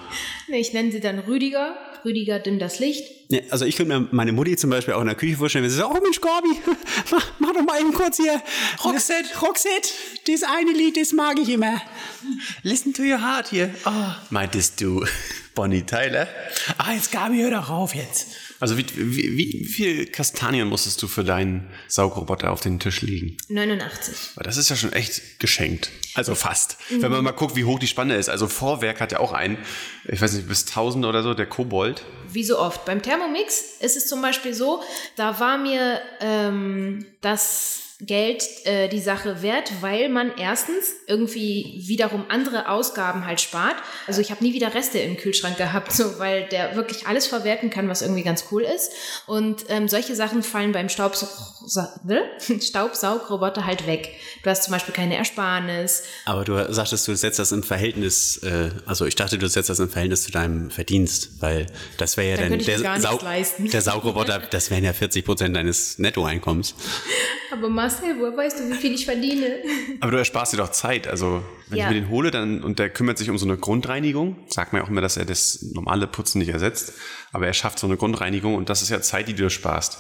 Ich 0.48 0.74
nenne 0.74 0.92
sie 0.92 1.00
dann 1.02 1.20
Rüdiger. 1.20 1.78
Rüdiger, 2.06 2.40
dimm 2.40 2.58
das 2.58 2.80
Licht. 2.80 3.04
Ja, 3.30 3.40
also 3.50 3.66
ich 3.66 3.76
könnte 3.76 4.00
mir 4.00 4.08
meine 4.12 4.32
Mutti 4.32 4.56
zum 4.56 4.70
Beispiel 4.70 4.94
auch 4.94 5.02
in 5.02 5.08
der 5.08 5.16
Küche 5.16 5.36
vorstellen, 5.36 5.64
wenn 5.64 5.72
sie 5.72 5.78
sagt, 5.78 5.90
oh 5.94 6.00
Mensch, 6.02 6.22
Gorbi, 6.22 6.48
mach, 7.12 7.32
mach 7.40 7.54
doch 7.54 7.64
mal 7.64 7.80
eben 7.82 7.92
kurz 7.94 8.18
hier. 8.18 8.42
Roxette, 8.84 9.28
Roxette, 9.42 9.90
das 10.28 10.44
eine 10.44 10.72
Lied, 10.72 10.96
das 10.96 11.12
mag 11.12 11.38
ich 11.40 11.50
immer. 11.50 11.82
Listen 12.64 12.94
to 12.94 13.02
your 13.04 13.22
heart 13.22 13.50
hier. 13.50 13.70
Oh. 13.86 13.92
Meintest 14.30 14.80
du 14.80 15.06
Bonnie 15.58 15.82
Tyler? 15.82 16.28
Ah, 16.78 16.94
jetzt 16.94 17.12
Gabi, 17.12 17.40
hör 17.42 17.50
doch 17.50 17.72
auf 17.72 17.96
jetzt. 17.96 18.28
Also 18.60 18.78
wie, 18.78 18.86
wie, 18.96 19.38
wie, 19.38 19.66
viel 19.66 20.06
Kastanien 20.06 20.68
musstest 20.68 21.02
du 21.02 21.08
für 21.08 21.24
deinen 21.24 21.68
Saugroboter 21.88 22.52
auf 22.52 22.62
den 22.62 22.80
Tisch 22.80 23.02
legen? 23.02 23.38
89. 23.50 24.36
Weil 24.36 24.44
Das 24.44 24.58
ist 24.58 24.70
ja 24.70 24.76
schon 24.76 24.94
echt 24.94 25.40
geschenkt. 25.40 25.90
Also 26.14 26.36
fast. 26.36 26.78
Wenn 26.92 27.10
man 27.12 27.24
mal 27.24 27.32
guckt, 27.32 27.56
wie 27.56 27.64
hoch 27.64 27.80
die 27.80 27.88
Spanne 27.88 28.18
ist. 28.18 28.30
Also 28.30 28.48
Vorwerk 28.48 29.02
hat 29.02 29.12
ja 29.12 29.20
auch 29.20 29.34
einen, 29.34 29.58
ich 30.06 30.22
weiß 30.22 30.34
nicht, 30.34 30.48
bis 30.48 30.68
1000 30.68 31.06
oder 31.06 31.24
so, 31.24 31.34
der 31.34 31.48
Kobold. 31.48 32.04
Wie 32.32 32.44
so 32.44 32.60
oft. 32.60 32.86
Beim 32.86 33.02
Thermomix 33.02 33.80
ist 33.80 33.98
es 33.98 34.08
zum 34.08 34.22
Beispiel 34.22 34.54
so, 34.54 34.84
da 35.16 35.40
war 35.40 35.58
mir 35.58 36.00
ähm, 36.22 37.04
das 37.22 37.87
Geld 38.00 38.44
äh, 38.66 38.90
die 38.90 39.00
Sache 39.00 39.42
wert, 39.42 39.72
weil 39.82 40.08
man 40.08 40.32
erstens 40.38 40.94
irgendwie 41.08 41.82
wiederum 41.88 42.26
andere 42.30 42.70
Ausgaben 42.70 43.26
halt 43.26 43.42
spart. 43.42 43.76
Also 44.06 44.22
ich 44.22 44.30
habe 44.30 44.44
nie 44.44 44.54
wieder 44.54 44.76
Reste 44.76 45.00
im 45.00 45.18
Kühlschrank 45.18 45.58
gehabt, 45.58 45.92
so 45.92 46.20
weil 46.20 46.46
der 46.50 46.76
wirklich 46.76 47.08
alles 47.08 47.26
verwerten 47.26 47.72
kann, 47.72 47.90
was 47.90 48.04
irgendwie 48.04 48.22
ganz 48.22 48.46
cool 48.52 48.62
ist. 48.62 48.92
Und 49.26 49.66
ähm, 49.70 49.88
solche 49.88 50.16
Sachen 50.16 50.44
fallen 50.44 50.74
beim 50.74 50.90
Staubsau 50.90 51.28
Staubsaugroboter 52.62 53.66
halt 53.66 53.86
weg. 53.88 54.16
Du 54.44 54.50
hast 54.50 54.64
zum 54.64 54.72
Beispiel 54.72 54.94
keine 54.94 55.16
Ersparnis. 55.18 56.04
Aber 56.26 56.44
du 56.44 56.74
sagtest, 56.74 57.08
du 57.08 57.16
setzt 57.16 57.40
das 57.40 57.52
im 57.52 57.64
Verhältnis, 57.64 58.38
äh, 58.44 58.70
also 58.86 59.06
ich 59.06 59.16
dachte, 59.16 59.38
du 59.38 59.48
setzt 59.48 59.70
das 59.70 59.80
im 59.80 59.90
Verhältnis 59.90 60.24
zu 60.24 60.32
deinem 60.32 60.70
Verdienst, 60.72 61.42
weil 61.42 61.68
das 61.98 62.18
wäre 62.18 62.30
ja 62.30 62.38
Dann 62.38 62.50
dann, 62.50 62.58
nichts 62.60 63.02
Sau- 63.04 63.20
leisten. 63.22 63.70
der 63.70 63.82
Saugroboter, 63.82 64.40
das 64.52 64.72
wären 64.72 64.84
ja 64.84 64.94
40 64.94 65.26
Prozent 65.26 65.56
deines 65.56 66.00
Nettoeinkommens. 66.00 66.76
Aber 67.52 67.70
Marcel, 67.70 68.16
woher 68.20 68.36
weißt 68.36 68.60
du, 68.60 68.70
wie 68.70 68.76
viel 68.76 68.94
ich 68.94 69.06
verdiene? 69.06 69.58
Aber 70.02 70.12
du 70.12 70.18
ersparst 70.18 70.54
dir 70.54 70.58
doch 70.58 70.72
Zeit. 70.72 71.08
Also 71.08 71.44
wenn 71.70 71.78
Ja. 71.80 71.86
ich 71.86 71.94
mir 71.96 72.02
den 72.02 72.10
hole, 72.10 72.32
dann 72.32 72.64
und 72.64 72.80
der 72.80 72.90
kümmert 72.90 73.18
sich 73.18 73.30
um 73.30 73.38
so 73.38 73.46
eine 73.46 73.58
Grundreinigung, 73.58 74.36
sagt 74.48 74.74
man 74.74 74.82
ja 74.82 74.86
auch 74.86 74.90
immer, 74.90 75.02
dass 75.02 75.18
er 75.18 75.26
das 75.26 75.60
normale 75.74 76.08
Putzen 76.08 76.40
nicht 76.40 76.50
ersetzt, 76.50 76.94
aber 77.34 77.48
er 77.48 77.54
schafft 77.54 77.80
so 77.80 77.88
eine 77.88 77.98
Grundreinigung 77.98 78.56
und 78.56 78.70
das 78.70 78.82
ist 78.82 78.90
ja 78.90 79.02
Zeit, 79.02 79.28
die 79.28 79.34
du 79.34 79.44
dir 79.44 79.50
sparst. 79.50 79.98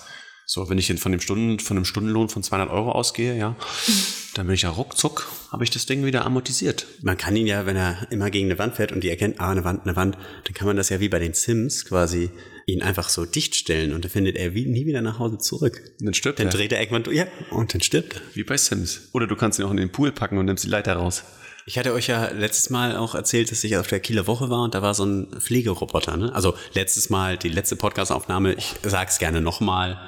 So, 0.49 0.69
wenn 0.69 0.77
ich 0.77 0.88
von 0.97 1.12
dem 1.12 1.19
Stunden, 1.19 1.60
von 1.60 1.75
einem 1.75 1.83
Stundenlohn 1.83 2.29
von 2.29 2.41
200 2.41 2.69
Euro 2.73 2.93
ausgehe, 2.93 3.38
ja, 3.38 3.57
dann 4.33 4.47
bin 4.47 4.55
ich 4.55 4.62
ja 4.62 4.69
ruckzuck, 4.69 5.27
habe 5.51 5.65
ich 5.65 5.71
das 5.71 5.86
Ding 5.88 6.05
wieder 6.05 6.25
amortisiert. 6.25 6.86
Man 7.01 7.17
kann 7.17 7.36
ihn 7.36 7.47
ja, 7.47 7.65
wenn 7.65 7.75
er 7.75 8.07
immer 8.12 8.29
gegen 8.29 8.47
eine 8.47 8.57
Wand 8.57 8.75
fährt 8.75 8.93
und 8.93 9.03
die 9.03 9.10
erkennt, 9.10 9.41
ah, 9.41 9.51
eine 9.51 9.65
Wand, 9.65 9.83
eine 9.83 9.97
Wand, 9.97 10.17
dann 10.45 10.53
kann 10.53 10.65
man 10.65 10.77
das 10.77 10.88
ja 10.88 11.01
wie 11.01 11.10
bei 11.10 11.19
den 11.19 11.33
Sims 11.33 11.83
quasi 11.83 12.29
ihn 12.65 12.81
einfach 12.81 13.10
so 13.10 13.25
dicht 13.25 13.55
stellen 13.55 13.91
und 13.93 14.05
dann 14.05 14.12
findet 14.12 14.38
er 14.38 14.53
wie, 14.53 14.65
nie 14.65 14.86
wieder 14.86 15.01
nach 15.01 15.19
Hause 15.19 15.38
zurück. 15.38 15.81
Und 15.99 16.05
dann 16.05 16.13
stirbt 16.13 16.39
Dann 16.39 16.47
er. 16.47 16.53
dreht 16.53 16.71
er 16.71 16.79
irgendwann, 16.79 17.03
durch- 17.03 17.17
ja, 17.17 17.25
und 17.51 17.73
dann 17.73 17.81
stirbt 17.81 18.15
er. 18.15 18.21
Wie 18.33 18.43
bei 18.45 18.55
Sims. 18.55 19.10
Oder 19.12 19.27
du 19.27 19.36
kannst 19.36 19.60
ihn 19.60 19.65
auch 19.65 19.71
in 19.71 19.77
den 19.77 19.91
Pool 19.91 20.13
packen 20.13 20.38
und 20.38 20.45
nimmst 20.45 20.63
die 20.63 20.69
Leiter 20.69 20.93
raus. 20.95 21.23
Ich 21.65 21.77
hatte 21.77 21.91
euch 21.91 22.07
ja 22.07 22.29
letztes 22.31 22.69
Mal 22.69 22.95
auch 22.95 23.15
erzählt, 23.15 23.51
dass 23.51 23.62
ich 23.65 23.75
auf 23.75 23.88
der 23.88 23.99
Kieler 23.99 24.27
Woche 24.27 24.49
war 24.49 24.63
und 24.63 24.73
da 24.75 24.81
war 24.81 24.93
so 24.93 25.03
ein 25.03 25.27
Pflegeroboter. 25.41 26.15
Ne? 26.15 26.33
Also 26.33 26.55
letztes 26.73 27.10
Mal, 27.10 27.36
die 27.38 27.49
letzte 27.49 27.75
Podcast-Aufnahme, 27.75 28.53
ich 28.53 28.75
sag's 28.83 29.19
gerne 29.19 29.41
nochmal, 29.41 29.99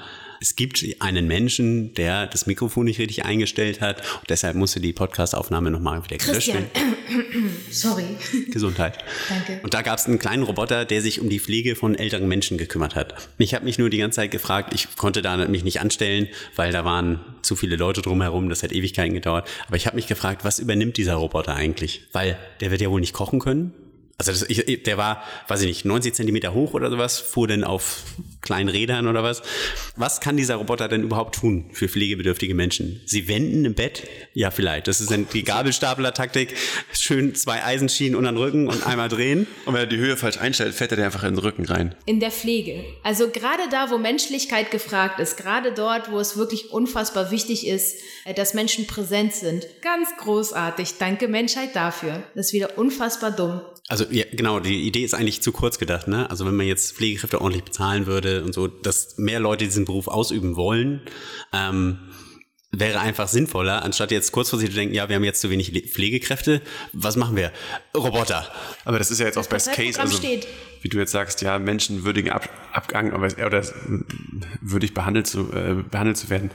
es 0.42 0.56
gibt 0.56 0.86
einen 1.00 1.28
Menschen, 1.28 1.94
der 1.94 2.28
das 2.28 2.46
Mikrofon 2.46 2.86
nicht 2.86 3.00
richtig 3.00 3.26
eingestellt 3.26 3.82
hat 3.82 4.02
und 4.20 4.30
deshalb 4.30 4.56
musste 4.56 4.80
die 4.80 4.94
Podcastaufnahme 4.94 5.72
nochmal 5.72 6.04
wieder 6.04 6.18
gelöscht 6.18 6.54
werden. 6.54 6.70
sorry. 7.72 8.06
Gesundheit. 8.52 9.00
Danke. 9.28 9.60
Und 9.64 9.74
da 9.74 9.82
gab 9.82 10.00
es 10.00 10.06
einen 10.06 10.20
kleinen 10.20 10.44
Roboter, 10.44 10.86
der 10.86 11.02
sich 11.02 11.20
um 11.22 11.30
die 11.30 11.40
Pflege 11.40 11.76
von 11.76 11.96
älteren 11.96 12.28
Menschen 12.28 12.58
gekümmert 12.58 12.96
hat. 12.96 13.16
Ich 13.38 13.54
habe 13.54 13.66
mich 13.66 13.78
nur 13.78 13.90
die 13.90 13.98
ganze 13.98 14.18
Zeit 14.18 14.32
gefragt, 14.32 14.74
ich 14.74 14.96
konnte 14.96 15.22
da 15.22 15.38
mich 15.48 15.64
nicht 15.64 15.82
anstellen, 15.82 16.28
weil 16.56 16.72
da 16.72 16.86
waren 16.86 17.20
zu 17.42 17.56
viele 17.56 17.76
Leute 17.76 18.02
drumherum, 18.02 18.50
das 18.50 18.64
hat 18.64 18.72
Ewigkeiten 18.72 19.14
gedauert. 19.14 19.48
Aber 19.68 19.76
ich 19.76 19.88
habe 19.88 19.96
mich 19.96 20.08
gefragt, 20.08 20.44
was 20.44 20.60
übernimmt 20.60 20.98
dieser 20.98 21.16
Roboter 21.16 21.56
eigentlich? 21.56 22.02
Weil 22.12 22.38
der 22.62 22.72
wird 22.72 22.82
ja 22.82 22.90
wohl 22.90 23.02
nicht 23.02 23.14
kochen 23.14 23.40
können. 23.40 23.74
Also 24.20 24.32
das, 24.34 24.44
ich, 24.50 24.84
der 24.84 24.98
war, 24.98 25.24
weiß 25.48 25.62
ich 25.62 25.68
nicht, 25.68 25.86
90 25.86 26.14
Zentimeter 26.14 26.54
hoch 26.54 26.74
oder 26.74 26.90
sowas, 26.90 27.20
fuhr 27.20 27.48
dann 27.48 27.64
auf 27.64 28.04
kleinen 28.42 28.68
Rädern 28.68 29.08
oder 29.08 29.24
was. 29.24 29.42
Was 29.96 30.20
kann 30.20 30.36
dieser 30.36 30.56
Roboter 30.56 30.90
denn 30.90 31.04
überhaupt 31.04 31.36
tun 31.36 31.70
für 31.72 31.88
pflegebedürftige 31.88 32.54
Menschen? 32.54 33.02
Sie 33.06 33.30
wenden 33.30 33.64
im 33.64 33.76
Bett? 33.76 34.04
Ja, 34.34 34.52
vielleicht. 34.52 34.90
Das 34.90 35.00
ist 35.00 35.10
dann 35.10 35.26
die 35.32 35.44
Gabelstapler-Taktik. 35.44 36.54
Schön 36.92 37.34
zwei 37.34 37.64
Eisenschienen 37.64 38.18
unter 38.18 38.34
den 38.34 38.38
Rücken 38.38 38.68
und 38.68 38.86
einmal 38.86 39.08
drehen. 39.08 39.48
Und 39.66 39.74
wenn 39.74 39.82
er 39.82 39.88
die 39.88 39.98
Höhe 39.98 40.18
falsch 40.18 40.38
einstellt, 40.38 40.74
fährt 40.74 40.92
er 40.92 40.98
dir 40.98 41.06
einfach 41.06 41.24
in 41.24 41.36
den 41.36 41.40
Rücken 41.40 41.66
rein. 41.66 41.96
In 42.06 42.20
der 42.20 42.32
Pflege. 42.32 42.84
Also 43.04 43.30
gerade 43.30 43.70
da, 43.72 43.90
wo 43.90 43.98
Menschlichkeit 43.98 44.72
gefragt 44.72 45.20
ist, 45.20 45.38
gerade 45.38 45.72
dort, 45.72 46.12
wo 46.12 46.20
es 46.20 46.36
wirklich 46.36 46.72
unfassbar 46.72 47.32
wichtig 47.32 47.68
ist, 47.68 47.98
äh, 48.26 48.34
dass 48.34 48.54
Menschen 48.54 48.86
präsent 48.86 49.34
sind. 49.34 49.66
Ganz 49.82 50.10
großartig. 50.18 50.98
Danke 50.98 51.30
Menschheit 51.30 51.76
dafür. 51.76 52.24
Das 52.36 52.48
ist 52.48 52.54
wieder 52.54 52.78
unfassbar 52.78 53.32
dumm. 53.32 53.62
Also 53.90 54.06
ja, 54.12 54.24
genau, 54.32 54.60
die 54.60 54.84
Idee 54.84 55.04
ist 55.04 55.16
eigentlich 55.16 55.42
zu 55.42 55.52
kurz 55.52 55.80
gedacht. 55.80 56.08
Ne? 56.08 56.30
Also 56.30 56.46
wenn 56.46 56.56
man 56.56 56.68
jetzt 56.68 56.96
Pflegekräfte 56.96 57.42
ordentlich 57.42 57.64
bezahlen 57.66 58.06
würde 58.06 58.44
und 58.44 58.54
so, 58.54 58.68
dass 58.68 59.18
mehr 59.18 59.40
Leute 59.40 59.66
diesen 59.66 59.86
Beruf 59.86 60.08
ausüben 60.08 60.56
wollen, 60.56 61.02
ähm, 61.52 61.98
wäre 62.72 63.00
einfach 63.00 63.28
sinnvoller, 63.28 63.82
anstatt 63.84 64.12
jetzt 64.12 64.32
kurzfristig 64.32 64.70
zu 64.70 64.76
denken, 64.76 64.94
ja, 64.94 65.10
wir 65.10 65.16
haben 65.16 65.24
jetzt 65.24 65.42
zu 65.42 65.50
wenig 65.50 65.72
Le- 65.74 65.82
Pflegekräfte, 65.82 66.62
was 66.94 67.16
machen 67.16 67.36
wir? 67.36 67.52
Roboter. 67.98 68.48
Aber 68.86 69.00
das 69.00 69.10
ist 69.10 69.20
ja 69.20 69.26
jetzt 69.26 69.40
auch 69.40 69.48
Best 69.48 69.72
Case. 69.72 70.00
Also, 70.00 70.18
steht. 70.18 70.48
wie 70.84 70.90
du 70.90 71.00
jetzt 71.00 71.12
sagst, 71.12 71.42
ja, 71.42 71.58
menschenwürdigen 71.58 72.32
Ab 72.32 72.48
Abgang 72.72 73.12
aber, 73.12 73.26
oder 73.44 73.64
würdig 74.62 74.94
behandelt 74.94 75.26
zu, 75.26 75.52
äh, 75.52 75.84
behandelt 75.90 76.18
zu 76.18 76.30
werden. 76.30 76.52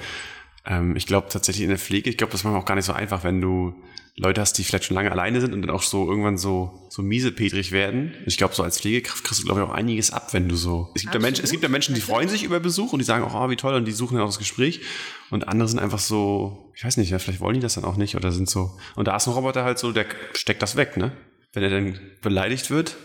Ähm, 0.65 0.95
ich 0.95 1.07
glaube 1.07 1.27
tatsächlich 1.31 1.65
in 1.65 1.71
der 1.71 1.81
Pflege, 1.81 2.09
ich 2.11 2.17
glaube, 2.17 2.31
das 2.31 2.43
ist 2.43 2.45
manchmal 2.45 2.63
auch 2.63 2.67
gar 2.67 2.77
nicht 2.77 2.85
so 2.87 2.93
einfach, 2.93 3.25
wenn 3.25 3.41
du 3.41 3.75
Leute 4.17 4.41
hast, 4.41 4.57
die 4.59 4.65
vielleicht 4.65 4.85
schon 4.85 4.95
lange 4.95 5.11
alleine 5.11 5.41
sind 5.41 5.53
und 5.53 5.63
dann 5.63 5.71
auch 5.71 5.83
so 5.83 6.09
irgendwann 6.09 6.39
so, 6.39 6.87
so 6.89 7.03
miesepetrig 7.03 7.73
werden. 7.73 8.15
Ich 8.27 8.37
glaube, 8.37 8.55
so 8.55 8.63
als 8.63 8.79
Pflegekraft 8.79 9.25
kriegst 9.25 9.41
du, 9.41 9.45
glaube 9.45 9.61
ich, 9.61 9.67
auch 9.67 9.73
einiges 9.73 10.13
ab, 10.13 10.33
wenn 10.33 10.49
du 10.49 10.55
so. 10.55 10.93
Es 10.95 11.03
gibt, 11.03 11.15
ja 11.15 11.21
Menschen, 11.21 11.45
es 11.45 11.51
gibt 11.51 11.65
ja 11.65 11.69
Menschen, 11.69 11.97
die 11.97 12.01
freuen 12.01 12.29
sich 12.29 12.45
über 12.45 12.61
Besuch 12.61 12.93
und 12.93 13.01
die 13.01 13.05
sagen 13.05 13.25
auch, 13.25 13.35
oh, 13.35 13.51
wie 13.51 13.57
toll, 13.57 13.75
und 13.75 13.87
die 13.87 13.93
suchen 13.93 14.15
dann 14.15 14.23
auch 14.23 14.29
das 14.29 14.39
Gespräch. 14.39 14.83
Und 15.31 15.49
andere 15.49 15.69
sind 15.69 15.81
einfach 15.81 15.99
so, 15.99 16.73
ich 16.77 16.85
weiß 16.85 16.97
nicht, 16.97 17.11
ja, 17.11 17.19
vielleicht 17.19 17.41
wollen 17.41 17.55
die 17.55 17.61
das 17.61 17.75
dann 17.75 17.85
auch 17.85 17.97
nicht 17.97 18.15
oder 18.15 18.31
sind 18.31 18.49
so. 18.49 18.79
Und 18.95 19.09
da 19.09 19.17
ist 19.17 19.27
ein 19.27 19.33
Roboter 19.33 19.65
halt 19.65 19.81
so, 19.81 19.91
der 19.91 20.07
steckt 20.35 20.63
das 20.63 20.77
weg, 20.77 20.97
ne? 20.97 21.11
Wenn 21.53 21.65
er 21.65 21.71
dann 21.71 21.99
beleidigt 22.23 22.71
wird, 22.71 22.97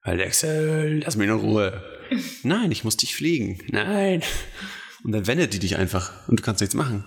Alexel, 0.00 1.02
lass 1.04 1.16
mich 1.16 1.28
in 1.28 1.34
Ruhe. 1.34 1.82
Nein, 2.44 2.72
ich 2.72 2.82
muss 2.82 2.96
dich 2.96 3.14
fliegen. 3.14 3.58
Nein. 3.68 4.22
Und 5.04 5.12
dann 5.12 5.26
wendet 5.26 5.52
die 5.52 5.58
dich 5.58 5.76
einfach 5.76 6.12
und 6.28 6.40
du 6.40 6.42
kannst 6.42 6.62
nichts 6.62 6.74
machen. 6.74 7.04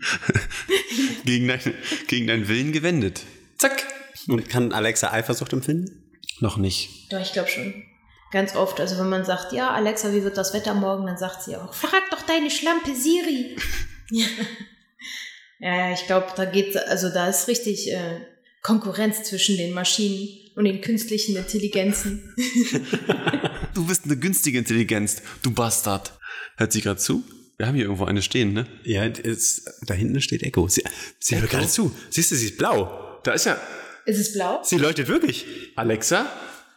gegen, 1.24 1.48
dein, 1.48 1.60
gegen 2.06 2.26
deinen 2.26 2.48
Willen 2.48 2.72
gewendet. 2.72 3.22
Zack. 3.58 3.86
Und 4.28 4.48
kann 4.48 4.72
Alexa 4.72 5.12
Eifersucht 5.12 5.52
empfinden? 5.52 6.02
Noch 6.40 6.56
nicht. 6.56 7.12
Doch, 7.12 7.20
ich 7.20 7.32
glaube 7.32 7.48
schon. 7.48 7.74
Ganz 8.32 8.56
oft. 8.56 8.80
Also 8.80 8.98
wenn 8.98 9.08
man 9.08 9.24
sagt, 9.24 9.52
ja, 9.52 9.70
Alexa, 9.70 10.12
wie 10.12 10.24
wird 10.24 10.36
das 10.36 10.52
Wetter 10.52 10.74
morgen, 10.74 11.06
dann 11.06 11.16
sagt 11.16 11.42
sie 11.42 11.56
auch, 11.56 11.72
frag 11.72 12.10
doch 12.10 12.22
deine 12.22 12.50
Schlampe 12.50 12.94
Siri. 12.94 13.56
ja, 14.10 14.26
ja, 15.60 15.92
ich 15.92 16.06
glaube, 16.06 16.26
da 16.36 16.44
geht, 16.44 16.76
also 16.76 17.08
da 17.08 17.28
ist 17.28 17.48
richtig 17.48 17.90
äh, 17.92 18.20
Konkurrenz 18.62 19.22
zwischen 19.22 19.56
den 19.56 19.72
Maschinen 19.72 20.28
und 20.56 20.64
den 20.64 20.80
künstlichen 20.80 21.36
Intelligenzen. 21.36 22.34
Du 23.76 23.84
bist 23.84 24.06
eine 24.06 24.16
günstige 24.16 24.56
Intelligenz, 24.56 25.20
du 25.42 25.50
Bastard. 25.50 26.18
Hört 26.56 26.72
sie 26.72 26.80
gerade 26.80 26.98
zu? 26.98 27.22
Wir 27.58 27.66
haben 27.66 27.74
hier 27.74 27.84
irgendwo 27.84 28.04
eine 28.04 28.20
stehen, 28.22 28.52
ne? 28.52 28.66
Ja, 28.84 29.04
ist, 29.04 29.70
da 29.86 29.94
hinten 29.94 30.20
steht 30.20 30.42
Echo. 30.42 30.68
Sie, 30.68 30.82
sie 31.18 31.40
hört 31.40 31.50
gerade 31.50 31.68
zu. 31.68 31.94
Siehst 32.10 32.30
du, 32.30 32.34
sie 32.36 32.46
ist 32.46 32.58
blau. 32.58 33.18
Da 33.22 33.32
ist 33.32 33.46
ja 33.46 33.56
Ist 34.04 34.18
es 34.18 34.32
blau? 34.34 34.60
Sie 34.62 34.76
leuchtet 34.76 35.08
wirklich. 35.08 35.46
Alexa, 35.76 36.26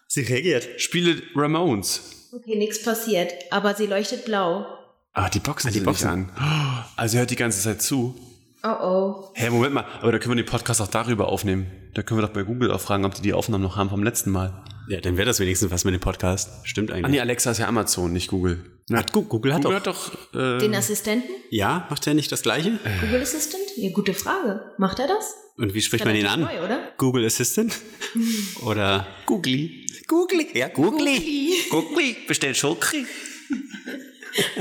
Sie 0.08 0.22
reagiert. 0.22 0.68
spiele 0.82 1.22
Ramones. 1.36 2.30
Okay, 2.32 2.56
nichts 2.58 2.82
passiert. 2.82 3.32
Aber 3.52 3.76
sie 3.76 3.86
leuchtet 3.88 4.26
blau. 4.26 4.66
Ah, 5.14 5.30
die 5.30 5.40
Boxen 5.40 5.68
die 5.70 5.76
sind 5.80 5.86
Boxen. 5.86 6.20
nicht 6.22 6.30
an. 6.38 6.86
Also 6.96 7.18
hört 7.18 7.30
die 7.32 7.36
ganze 7.36 7.62
Zeit 7.62 7.82
zu. 7.82 8.16
Oh 8.64 8.68
oh. 8.68 9.32
Hä, 9.36 9.50
Moment 9.50 9.74
mal, 9.74 9.86
aber 10.02 10.12
da 10.12 10.20
können 10.20 10.36
wir 10.38 10.44
den 10.44 10.50
Podcast 10.50 10.82
auch 10.82 10.88
darüber 10.88 11.28
aufnehmen. 11.30 11.68
Da 11.94 12.04
können 12.04 12.20
wir 12.20 12.26
doch 12.28 12.34
bei 12.34 12.44
Google 12.44 12.72
auch 12.72 12.82
fragen, 12.82 13.06
ob 13.06 13.16
die 13.16 13.22
die 13.22 13.34
Aufnahmen 13.34 13.64
noch 13.64 13.76
haben 13.78 13.90
vom 13.90 14.04
letzten 14.04 14.32
Mal. 14.32 14.64
Ja, 14.90 15.00
dann 15.02 15.18
wäre 15.18 15.26
das 15.26 15.40
wenigstens 15.40 15.72
was 15.72 15.86
mit 15.86 15.94
dem 15.94 16.02
Podcast. 16.02 16.50
Stimmt 16.68 16.92
Ah 16.92 16.96
eigentlich. 16.96 17.12
nee, 17.12 17.20
Alexa 17.20 17.52
ist 17.52 17.58
ja 17.60 17.68
Amazon, 17.68 18.12
nicht 18.14 18.28
Google. 18.30 18.64
Hat 18.98 19.12
Gu- 19.14 19.24
Google 19.24 19.54
hat 19.54 19.64
Google 19.64 19.80
doch. 19.82 20.12
hat 20.12 20.18
doch... 20.34 20.40
Äh, 20.40 20.58
Den 20.60 20.74
Assistenten? 20.76 21.30
Ja, 21.52 21.86
macht 21.90 22.08
er 22.08 22.14
nicht 22.16 22.32
das 22.32 22.42
gleiche? 22.42 22.80
Google 23.02 23.22
Assistant? 23.22 23.64
Ja, 23.78 23.92
gute 23.92 24.14
Frage. 24.14 24.72
Macht 24.78 25.00
er 25.00 25.08
das? 25.08 25.36
Und 25.58 25.74
wie 25.74 25.82
spricht 25.82 26.06
man 26.06 26.16
ihn 26.16 26.26
an? 26.26 26.42
Neu, 26.42 26.64
oder? 26.64 26.92
Google 26.98 27.26
Assistant? 27.26 27.76
Oder 28.66 29.06
Googly? 29.26 29.86
Googly. 30.08 30.48
Ja, 30.58 30.70
Googly. 30.70 31.54
Googly. 31.70 32.16
Bestell 32.28 32.56
Schokri. 32.56 33.06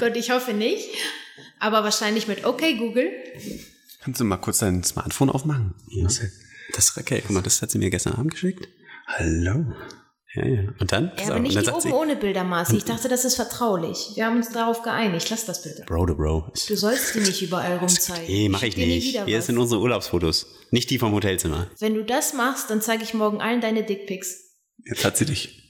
Gott, 0.00 0.16
ich 0.16 0.30
hoffe 0.30 0.52
nicht. 0.52 0.88
Aber 1.60 1.84
wahrscheinlich 1.84 2.26
mit 2.28 2.44
Okay 2.44 2.76
Google. 2.76 3.10
kannst 4.02 4.20
du 4.20 4.24
mal 4.24 4.36
kurz 4.38 4.58
dein 4.58 4.82
Smartphone 4.84 5.30
aufmachen? 5.30 5.74
Ja. 5.88 6.04
Das 6.04 6.20
ist 6.90 6.98
okay. 6.98 7.22
Guck 7.22 7.30
mal, 7.30 7.42
das 7.42 7.62
hat 7.62 7.70
sie 7.70 7.78
mir 7.78 7.90
gestern 7.90 8.14
Abend 8.14 8.32
geschickt. 8.32 8.68
Hallo. 9.06 9.64
Ja, 10.34 10.46
ja. 10.46 10.60
Und 10.78 10.92
dann? 10.92 11.12
Ja, 11.16 11.24
auf, 11.24 11.30
aber 11.30 11.40
nicht 11.40 11.56
dann 11.56 11.64
die 11.64 11.70
oben 11.70 11.92
ohne 11.92 12.16
Bildermaße. 12.16 12.76
Ich 12.76 12.84
dachte, 12.84 13.08
das 13.08 13.24
ist 13.24 13.36
vertraulich. 13.36 14.10
Wir 14.14 14.26
haben 14.26 14.36
uns 14.36 14.50
darauf 14.50 14.82
geeinigt. 14.82 15.30
Lass 15.30 15.46
das 15.46 15.62
bitte. 15.62 15.84
Bro 15.86 16.06
to 16.06 16.14
Bro. 16.14 16.52
Du 16.68 16.76
sollst 16.76 17.14
die 17.14 17.20
nicht 17.20 17.40
überall 17.40 17.78
rumzeigen. 17.78 18.26
Nee, 18.26 18.48
mach 18.50 18.62
ich 18.62 18.76
nie 18.76 18.86
nicht. 18.86 19.08
wieder 19.08 19.24
Hier 19.24 19.38
was. 19.38 19.46
sind 19.46 19.56
unsere 19.56 19.80
Urlaubsfotos. 19.80 20.46
Nicht 20.70 20.90
die 20.90 20.98
vom 20.98 21.12
Hotelzimmer. 21.12 21.70
Wenn 21.78 21.94
du 21.94 22.04
das 22.04 22.34
machst, 22.34 22.68
dann 22.68 22.82
zeige 22.82 23.04
ich 23.04 23.14
morgen 23.14 23.40
allen 23.40 23.62
deine 23.62 23.84
Dickpics. 23.84 24.56
Jetzt 24.84 25.04
hat 25.04 25.16
sie 25.16 25.24
dich. 25.24 25.64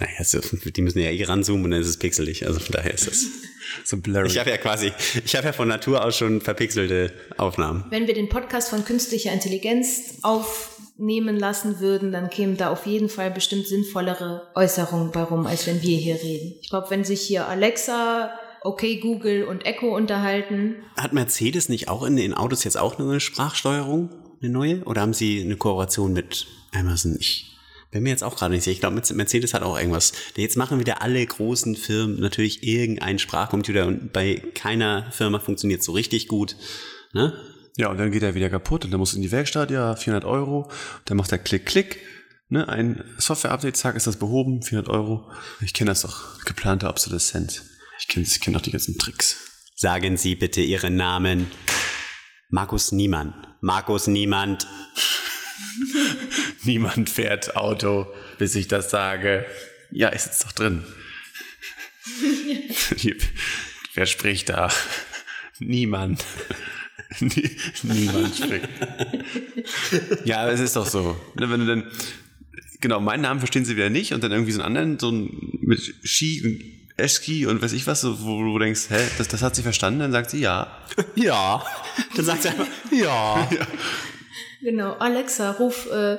Naja, 0.00 0.22
so, 0.22 0.38
die 0.40 0.82
müssen 0.82 1.00
ja 1.00 1.10
eh 1.10 1.24
ranzoomen 1.24 1.64
und 1.64 1.70
dann 1.72 1.80
ist 1.80 1.88
es 1.88 1.96
pixelig. 1.98 2.46
Also 2.46 2.60
von 2.60 2.72
daher 2.72 2.92
ist 2.94 3.06
das. 3.06 3.24
So 3.84 3.96
blurry. 3.96 4.28
Ich 4.28 4.38
habe 4.38 4.50
ja 4.50 4.56
quasi, 4.56 4.92
ich 5.24 5.34
habe 5.34 5.46
ja 5.46 5.52
von 5.52 5.66
Natur 5.66 6.04
aus 6.04 6.16
schon 6.16 6.40
verpixelte 6.40 7.12
Aufnahmen. 7.36 7.84
Wenn 7.90 8.06
wir 8.06 8.14
den 8.14 8.28
Podcast 8.28 8.68
von 8.70 8.84
künstlicher 8.84 9.32
Intelligenz 9.32 10.18
aufnehmen 10.98 11.38
lassen 11.38 11.78
würden, 11.78 12.10
dann 12.10 12.28
kämen 12.28 12.56
da 12.56 12.70
auf 12.70 12.84
jeden 12.84 13.08
Fall 13.08 13.30
bestimmt 13.30 13.68
sinnvollere 13.68 14.48
Äußerungen 14.56 15.12
bei 15.12 15.22
rum, 15.22 15.46
als 15.46 15.66
wenn 15.68 15.80
wir 15.80 15.96
hier 15.96 16.16
reden. 16.16 16.56
Ich 16.60 16.70
glaube, 16.70 16.90
wenn 16.90 17.04
sich 17.04 17.20
hier 17.20 17.46
Alexa, 17.46 18.32
Okay 18.62 18.98
Google 18.98 19.44
und 19.44 19.64
Echo 19.64 19.94
unterhalten, 19.94 20.74
Hat 20.96 21.12
Mercedes 21.12 21.68
nicht 21.68 21.88
auch 21.88 22.02
in 22.02 22.16
den 22.16 22.34
Autos 22.34 22.64
jetzt 22.64 22.76
auch 22.76 22.98
eine 22.98 23.20
Sprachsteuerung, 23.20 24.10
eine 24.42 24.50
neue? 24.50 24.82
Oder 24.84 25.02
haben 25.02 25.14
sie 25.14 25.40
eine 25.40 25.56
Kooperation 25.56 26.12
mit 26.12 26.48
Amazon? 26.74 27.16
Ich 27.20 27.46
bin 27.92 28.02
mir 28.02 28.10
jetzt 28.10 28.24
auch 28.24 28.34
gerade 28.34 28.54
nicht 28.54 28.64
sicher. 28.64 28.74
Ich 28.74 28.80
glaube, 28.80 29.00
Mercedes 29.14 29.54
hat 29.54 29.62
auch 29.62 29.78
irgendwas. 29.78 30.12
Jetzt 30.34 30.56
machen 30.56 30.80
wieder 30.80 31.00
alle 31.00 31.24
großen 31.24 31.76
Firmen 31.76 32.18
natürlich 32.18 32.64
irgendeinen 32.64 33.20
Sprachcomputer 33.20 33.86
und 33.86 34.12
bei 34.12 34.42
keiner 34.54 35.12
Firma 35.12 35.38
funktioniert 35.38 35.84
so 35.84 35.92
richtig 35.92 36.26
gut. 36.26 36.56
Ne? 37.12 37.34
Ja, 37.78 37.88
und 37.90 37.98
dann 37.98 38.10
geht 38.10 38.24
er 38.24 38.34
wieder 38.34 38.50
kaputt 38.50 38.84
und 38.84 38.90
dann 38.90 38.98
muss 38.98 39.14
in 39.14 39.22
die 39.22 39.30
Werkstatt, 39.30 39.70
ja, 39.70 39.94
400 39.94 40.24
Euro. 40.24 40.68
Dann 41.04 41.16
macht 41.16 41.30
er 41.30 41.38
Klick, 41.38 41.64
Klick. 41.64 42.00
Ne, 42.48 42.68
ein 42.68 43.04
Software-Update, 43.18 43.76
zack, 43.76 43.94
ist 43.94 44.08
das 44.08 44.18
behoben, 44.18 44.62
400 44.62 44.92
Euro. 44.92 45.30
Ich 45.60 45.74
kenne 45.74 45.92
das 45.92 46.02
doch, 46.02 46.44
geplante 46.44 46.88
Obsoleszenz. 46.88 47.62
Ich 48.00 48.08
kenne 48.08 48.26
ich 48.26 48.40
kenn 48.40 48.52
doch 48.52 48.62
die 48.62 48.72
ganzen 48.72 48.98
Tricks. 48.98 49.36
Sagen 49.76 50.16
Sie 50.16 50.34
bitte 50.34 50.60
Ihren 50.60 50.96
Namen. 50.96 51.52
Markus 52.48 52.90
Niemann. 52.90 53.46
Markus 53.60 54.08
Niemand. 54.08 54.66
Niemand 56.64 57.08
fährt 57.08 57.54
Auto, 57.54 58.08
bis 58.38 58.56
ich 58.56 58.66
das 58.66 58.90
sage. 58.90 59.46
Ja, 59.92 60.08
ist 60.08 60.26
jetzt 60.26 60.44
doch 60.44 60.52
drin. 60.52 60.84
Wer 63.94 64.06
spricht 64.06 64.48
da? 64.48 64.68
Niemand. 65.60 66.24
Nie, 67.20 67.50
niemand 67.82 68.36
spricht. 68.36 68.68
Ja, 70.24 70.42
aber 70.42 70.52
es 70.52 70.60
ist 70.60 70.76
doch 70.76 70.86
so. 70.86 71.16
Ne, 71.34 71.50
Wenn 71.50 71.60
du 71.60 71.66
dann, 71.66 71.90
genau, 72.80 73.00
meinen 73.00 73.22
Namen 73.22 73.40
verstehen 73.40 73.64
sie 73.64 73.76
wieder 73.76 73.90
nicht 73.90 74.12
und 74.12 74.22
dann 74.22 74.32
irgendwie 74.32 74.52
so 74.52 74.62
einen 74.62 74.76
anderen, 74.76 74.98
so 74.98 75.08
einen 75.08 75.58
mit 75.62 75.80
Ski 76.04 76.42
und 76.44 76.78
Eski 76.98 77.46
und 77.46 77.62
weiß 77.62 77.72
ich 77.72 77.86
was, 77.86 78.04
wo 78.04 78.42
du 78.42 78.58
denkst, 78.58 78.90
hä, 78.90 78.98
das, 79.18 79.28
das 79.28 79.42
hat 79.42 79.54
sie 79.54 79.62
verstanden, 79.62 80.00
dann 80.00 80.12
sagt 80.12 80.30
sie 80.30 80.40
ja. 80.40 80.66
Ja. 81.14 81.64
Dann 82.16 82.24
sagt 82.24 82.42
sie 82.42 82.48
einfach, 82.48 82.66
ja. 82.90 83.48
Genau, 84.60 84.94
Alexa, 84.94 85.52
ruf. 85.52 85.88
Äh, 85.90 86.18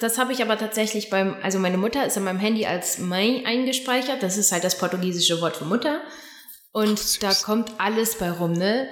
das 0.00 0.18
habe 0.18 0.32
ich 0.32 0.42
aber 0.42 0.56
tatsächlich 0.56 1.10
beim, 1.10 1.34
also 1.42 1.58
meine 1.58 1.76
Mutter 1.76 2.06
ist 2.06 2.16
in 2.16 2.22
meinem 2.22 2.38
Handy 2.38 2.66
als 2.66 3.00
Mãe 3.00 3.44
eingespeichert. 3.44 4.22
Das 4.22 4.36
ist 4.38 4.52
halt 4.52 4.62
das 4.62 4.78
portugiesische 4.78 5.40
Wort 5.40 5.56
für 5.56 5.64
Mutter. 5.64 6.00
Und 6.72 7.22
da 7.24 7.34
kommt 7.34 7.72
alles 7.78 8.16
bei 8.16 8.30
rum, 8.30 8.52
ne? 8.52 8.88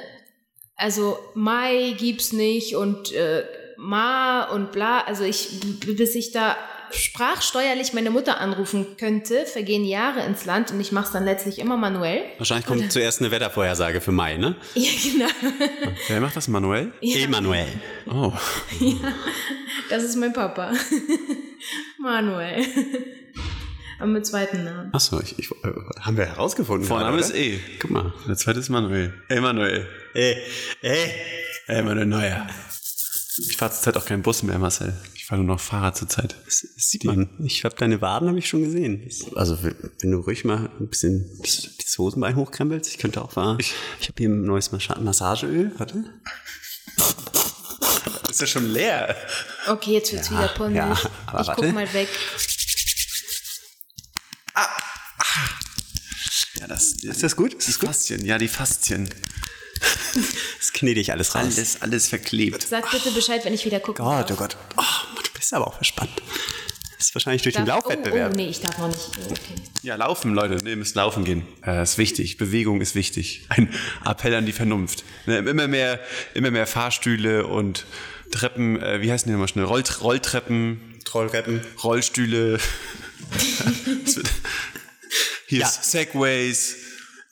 Also 0.79 1.19
Mai 1.35 1.95
gibt's 1.99 2.33
nicht 2.33 2.77
und 2.77 3.13
äh, 3.13 3.45
Ma 3.77 4.45
und 4.45 4.73
bla. 4.73 5.01
Also 5.01 5.25
ich, 5.25 5.61
bis 5.81 6.15
ich 6.15 6.31
da 6.33 6.57
sprachsteuerlich 6.91 7.93
meine 7.93 8.11
Mutter 8.11 8.41
anrufen 8.41 8.97
könnte, 8.97 9.45
vergehen 9.45 9.85
Jahre 9.85 10.25
ins 10.25 10.45
Land 10.45 10.71
und 10.71 10.81
ich 10.81 10.93
mache 10.93 11.07
es 11.07 11.13
dann 11.13 11.25
letztlich 11.25 11.59
immer 11.59 11.77
manuell. 11.77 12.23
Wahrscheinlich 12.39 12.67
kommt 12.67 12.91
zuerst 12.91 13.21
eine 13.21 13.31
Wettervorhersage 13.31 14.01
für 14.01 14.13
Mai, 14.13 14.37
ne? 14.37 14.57
Ja, 14.75 14.91
genau. 15.03 15.95
Wer 16.07 16.21
macht 16.21 16.37
das 16.37 16.49
manuell? 16.49 16.93
Emanuel. 17.03 17.67
Oh. 18.11 18.33
Das 19.91 20.03
ist 20.05 20.17
mein 20.17 20.33
Papa. 20.33 20.73
Manuel. 21.99 22.65
Aber 23.99 24.07
mit 24.07 24.27
zweiten 24.27 24.65
Namen. 24.65 24.95
Achso, 24.95 25.21
ich, 25.21 25.39
ich, 25.39 25.51
äh, 25.51 25.73
haben 26.01 26.17
wir 26.17 26.27
herausgefunden. 26.27 26.87
Vorname 26.87 27.19
ist? 27.19 27.35
E. 27.35 27.59
Guck 27.81 27.91
mal. 27.91 28.13
Der 28.29 28.37
zweite 28.37 28.61
ist 28.61 28.69
Manuel. 28.69 29.13
Emanuel. 29.29 29.89
Ey, 30.15 30.37
ey. 30.83 31.11
Emanuel 31.67 32.07
Neuer. 32.07 32.47
Ich 33.49 33.57
fahre 33.57 33.73
zurzeit 33.73 33.97
auch 33.97 34.05
keinen 34.07 34.23
Bus 34.23 34.43
mehr, 34.43 34.59
Marcel. 34.59 34.97
Ich 35.15 35.27
fahre 35.27 35.43
nur 35.43 35.55
noch 35.55 35.61
Fahrrad 35.61 35.97
zurzeit. 35.97 36.35
Das 36.45 36.67
sieht 36.77 37.05
man. 37.05 37.29
Ich 37.45 37.65
habe 37.65 37.77
deine 37.77 38.01
Waden 38.01 38.29
habe 38.29 38.39
ich 38.39 38.49
schon 38.49 38.65
gesehen. 38.65 39.09
Also 39.37 39.63
wenn 39.63 39.77
wenn 40.01 40.11
du 40.11 40.19
ruhig 40.21 40.45
mal 40.45 40.71
ein 40.81 40.89
bisschen 40.89 41.31
das 41.43 41.99
Hosenbein 41.99 42.35
hochkrempelst, 42.37 42.91
ich 42.91 42.99
könnte 42.99 43.23
auch 43.23 43.33
fahren. 43.33 43.59
Ich, 43.61 43.75
ich 44.01 44.09
habe 44.09 44.15
hier 44.19 44.29
ein 44.31 44.43
neues 44.43 44.73
Massa- 44.73 44.99
Massageöl. 44.99 45.73
Warte. 45.79 46.05
Ist 48.31 48.41
ja 48.41 48.47
schon 48.47 48.71
leer. 48.73 49.15
Okay, 49.69 49.93
jetzt 49.95 50.13
wird's 50.13 50.31
wieder 50.31 50.49
peinlich. 50.49 50.77
ja, 50.79 50.99
aber 51.27 51.41
ich 51.43 51.47
warte. 51.49 51.63
guck 51.63 51.75
mal 51.75 51.93
weg. 51.93 52.09
Ja, 56.61 56.67
das, 56.67 56.93
Ist 57.05 57.23
das 57.23 57.37
gut? 57.37 57.55
Ist 57.55 57.69
das 57.69 57.79
gut? 57.79 57.89
Faszien, 57.89 58.25
ja, 58.25 58.37
die 58.39 58.49
Faszien. 58.49 59.09
Das 60.79 60.85
knete 60.85 61.01
ich 61.01 61.11
alles 61.11 61.35
raus. 61.35 61.43
Alles, 61.57 61.83
alles 61.83 62.09
verklebt. 62.09 62.63
Sag 62.63 62.89
bitte 62.93 63.11
Bescheid, 63.11 63.45
wenn 63.45 63.53
ich 63.53 63.65
wieder 63.65 63.81
gucke. 63.81 64.01
Gott, 64.01 64.31
oh 64.31 64.37
Gott. 64.37 64.57
Oh, 64.77 64.83
du 65.17 65.31
bist 65.35 65.53
aber 65.53 65.67
auch 65.67 65.75
verspannt. 65.75 66.11
Das 66.97 67.07
ist 67.09 67.15
wahrscheinlich 67.17 67.43
durch 67.43 67.57
den 67.57 67.67
Darf, 67.67 67.85
oh, 67.85 67.89
Laufwettbewerb. 67.89 68.31
oh, 68.33 68.37
nee, 68.37 68.47
ich 68.49 68.61
darf 68.61 68.79
noch 68.79 68.87
nicht. 68.87 69.11
Okay. 69.29 69.55
Ja, 69.83 69.97
laufen, 69.97 70.35
Leute. 70.35 70.63
Ne, 70.63 70.71
ihr 70.71 70.77
müsst 70.77 70.95
laufen 70.95 71.25
gehen. 71.25 71.45
Äh, 71.67 71.83
ist 71.83 71.99
wichtig. 71.99 72.37
Bewegung 72.37 72.81
ist 72.81 72.95
wichtig. 72.95 73.45
Ein 73.49 73.75
Appell 74.05 74.35
an 74.37 74.47
die 74.47 74.53
Vernunft. 74.53 75.03
Ne, 75.27 75.39
immer 75.39 75.67
mehr, 75.67 75.99
immer 76.35 76.53
mehr 76.53 76.69
Fahrstühle 76.69 77.45
und 77.49 77.85
Treppen, 78.31 78.81
äh, 78.81 79.01
wie 79.03 79.11
heißen 79.11 79.27
die 79.27 79.33
nochmal 79.33 79.49
schnell? 79.49 79.65
Roll, 79.65 79.83
Rolltreppen, 80.01 81.01
Trollreppen. 81.05 81.61
Rollstühle. 81.83 82.61
Hier 85.47 85.61
Ja. 85.61 85.67
ist 85.67 85.91
Segways, 85.91 86.77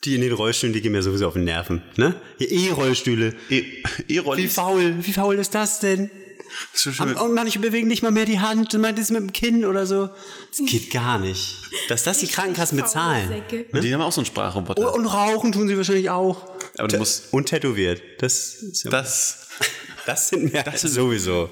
Die 0.03 0.15
in 0.15 0.21
den 0.21 0.31
Rollstühlen, 0.33 0.73
die 0.73 0.81
gehen 0.81 0.91
mir 0.91 1.01
sowieso 1.01 1.27
auf 1.27 1.33
den 1.33 1.43
Nerven. 1.45 1.81
Ne? 1.97 2.15
E-Rollstühle. 2.39 3.35
E- 3.49 3.63
Wie 4.07 4.15
E-Rollis. 4.15 4.53
faul, 4.53 4.95
wie 5.01 5.13
faul 5.13 5.35
ist 5.39 5.55
das 5.55 5.79
denn? 5.79 6.09
So. 6.73 6.89
Und 6.89 7.33
manche 7.33 7.59
bewegen 7.59 7.87
nicht 7.87 8.03
mal 8.03 8.11
mehr 8.11 8.25
die 8.25 8.39
Hand 8.39 8.73
und 8.73 8.81
meint 8.81 8.97
es 8.99 9.09
mit 9.09 9.19
dem 9.19 9.33
Kinn 9.33 9.65
oder 9.65 9.85
so. 9.85 10.09
Das 10.49 10.65
geht 10.65 10.91
gar 10.91 11.19
nicht. 11.19 11.55
Dass 11.89 12.03
das 12.03 12.19
die 12.19 12.27
Krankenkassen 12.27 12.77
bezahlen. 12.79 13.43
Und 13.73 13.83
die 13.83 13.93
haben 13.93 14.01
auch 14.01 14.11
so 14.13 14.21
einen 14.21 14.25
Sprachroboter. 14.27 14.93
Und 14.93 15.05
rauchen 15.07 15.51
tun 15.51 15.67
sie 15.67 15.75
wahrscheinlich 15.75 16.09
auch. 16.09 16.49
Aber 16.77 16.87
du 16.87 16.97
musst, 16.99 17.33
Und 17.33 17.47
tätowiert. 17.47 18.01
Das, 18.19 18.53
ist 18.55 18.83
ja, 18.85 18.91
das, 18.91 19.49
das 20.05 20.29
sind 20.29 20.53
mir 20.53 20.63
das 20.63 20.81
sowieso. 20.83 21.49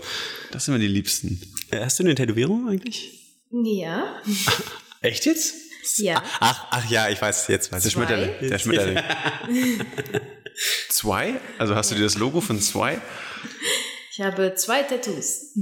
das 0.51 0.65
sind 0.65 0.75
mir 0.75 0.79
die 0.79 0.87
Liebsten. 0.87 1.41
Hast 1.73 1.99
du 1.99 2.03
eine 2.03 2.15
Tätowierung 2.15 2.69
eigentlich? 2.69 3.19
Ja. 3.51 4.21
Echt 5.01 5.25
jetzt? 5.25 5.55
Ja. 5.97 6.23
Ach, 6.39 6.67
ach 6.71 6.89
ja, 6.89 7.09
ich 7.09 7.21
weiß, 7.21 7.47
jetzt 7.47 7.71
weiß 7.71 7.83
Der 7.83 7.87
ich. 7.87 7.93
Schmetterling. 7.93 8.31
Der 8.49 8.59
Schmetterling. 8.59 8.99
Zwei? 10.89 11.35
Also 11.57 11.75
hast 11.75 11.91
du 11.91 11.95
dir 11.95 12.03
das 12.03 12.17
Logo 12.17 12.41
von 12.41 12.59
Zwei? 12.61 12.99
Ich 14.11 14.21
habe 14.21 14.55
zwei 14.55 14.83
Tattoos. 14.83 15.53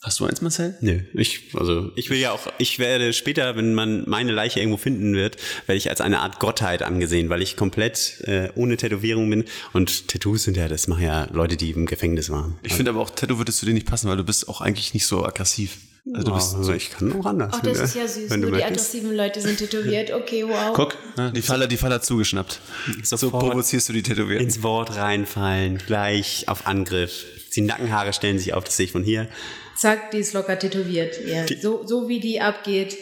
Hast 0.00 0.20
du 0.20 0.26
eins, 0.26 0.40
Marcel? 0.42 0.76
Nö, 0.80 1.00
ich, 1.14 1.54
also, 1.54 1.90
ich 1.96 2.08
will 2.08 2.18
ja 2.18 2.30
auch, 2.30 2.46
ich 2.58 2.78
werde 2.78 3.12
später, 3.12 3.56
wenn 3.56 3.74
man 3.74 4.08
meine 4.08 4.30
Leiche 4.30 4.60
irgendwo 4.60 4.76
finden 4.76 5.14
wird, 5.14 5.36
werde 5.66 5.76
ich 5.76 5.90
als 5.90 6.00
eine 6.00 6.20
Art 6.20 6.38
Gottheit 6.38 6.82
angesehen, 6.82 7.30
weil 7.30 7.42
ich 7.42 7.56
komplett 7.56 8.20
äh, 8.20 8.50
ohne 8.54 8.76
Tätowierung 8.76 9.28
bin. 9.28 9.44
Und 9.72 10.06
Tattoos 10.06 10.44
sind 10.44 10.56
ja, 10.56 10.68
das 10.68 10.86
machen 10.86 11.02
ja 11.02 11.26
Leute, 11.32 11.56
die 11.56 11.72
im 11.72 11.86
Gefängnis 11.86 12.30
waren. 12.30 12.56
Ich 12.62 12.74
finde 12.74 12.92
aber 12.92 13.00
auch, 13.00 13.10
Tattoo 13.10 13.38
würdest 13.38 13.60
du 13.60 13.66
dir 13.66 13.74
nicht 13.74 13.86
passen, 13.88 14.08
weil 14.08 14.16
du 14.16 14.24
bist 14.24 14.48
auch 14.48 14.60
eigentlich 14.60 14.94
nicht 14.94 15.06
so 15.06 15.24
aggressiv. 15.24 15.78
Also 16.14 16.28
du 16.28 16.34
bist 16.34 16.54
also 16.54 16.72
ich 16.72 16.90
kann 16.90 17.20
auch 17.20 17.26
anders. 17.26 17.52
Ach, 17.54 17.60
das 17.60 17.80
ist 17.80 17.94
ja 17.96 18.08
süß. 18.08 18.30
Wenn 18.30 18.40
du 18.40 18.48
Nur 18.48 18.56
die 18.56 18.64
aggressiven 18.64 19.14
Leute 19.14 19.40
sind 19.40 19.58
tätowiert. 19.58 20.12
Okay, 20.12 20.44
wow. 20.46 20.72
Guck, 20.74 20.96
ne, 21.16 21.32
die 21.32 21.42
Falle, 21.42 21.68
die 21.68 21.76
Falle 21.76 21.96
hat 21.96 22.04
zugeschnappt. 22.04 22.60
So 23.02 23.30
provozierst 23.30 23.88
du 23.88 23.92
die 23.92 24.02
Tätowierten. 24.02 24.46
Ins 24.46 24.62
Wort 24.62 24.96
reinfallen, 24.96 25.78
gleich 25.86 26.44
auf 26.46 26.66
Angriff. 26.66 27.24
Die 27.58 27.64
Nackenhaare 27.64 28.12
stellen 28.12 28.38
sich 28.38 28.54
auf, 28.54 28.62
das 28.62 28.76
sehe 28.76 28.86
ich 28.86 28.92
von 28.92 29.02
hier. 29.02 29.26
Zack, 29.76 30.12
die 30.12 30.18
ist 30.18 30.32
locker 30.32 30.56
tätowiert. 30.56 31.18
Ja, 31.26 31.44
so, 31.60 31.84
so 31.84 32.08
wie 32.08 32.20
die 32.20 32.40
abgeht. 32.40 32.96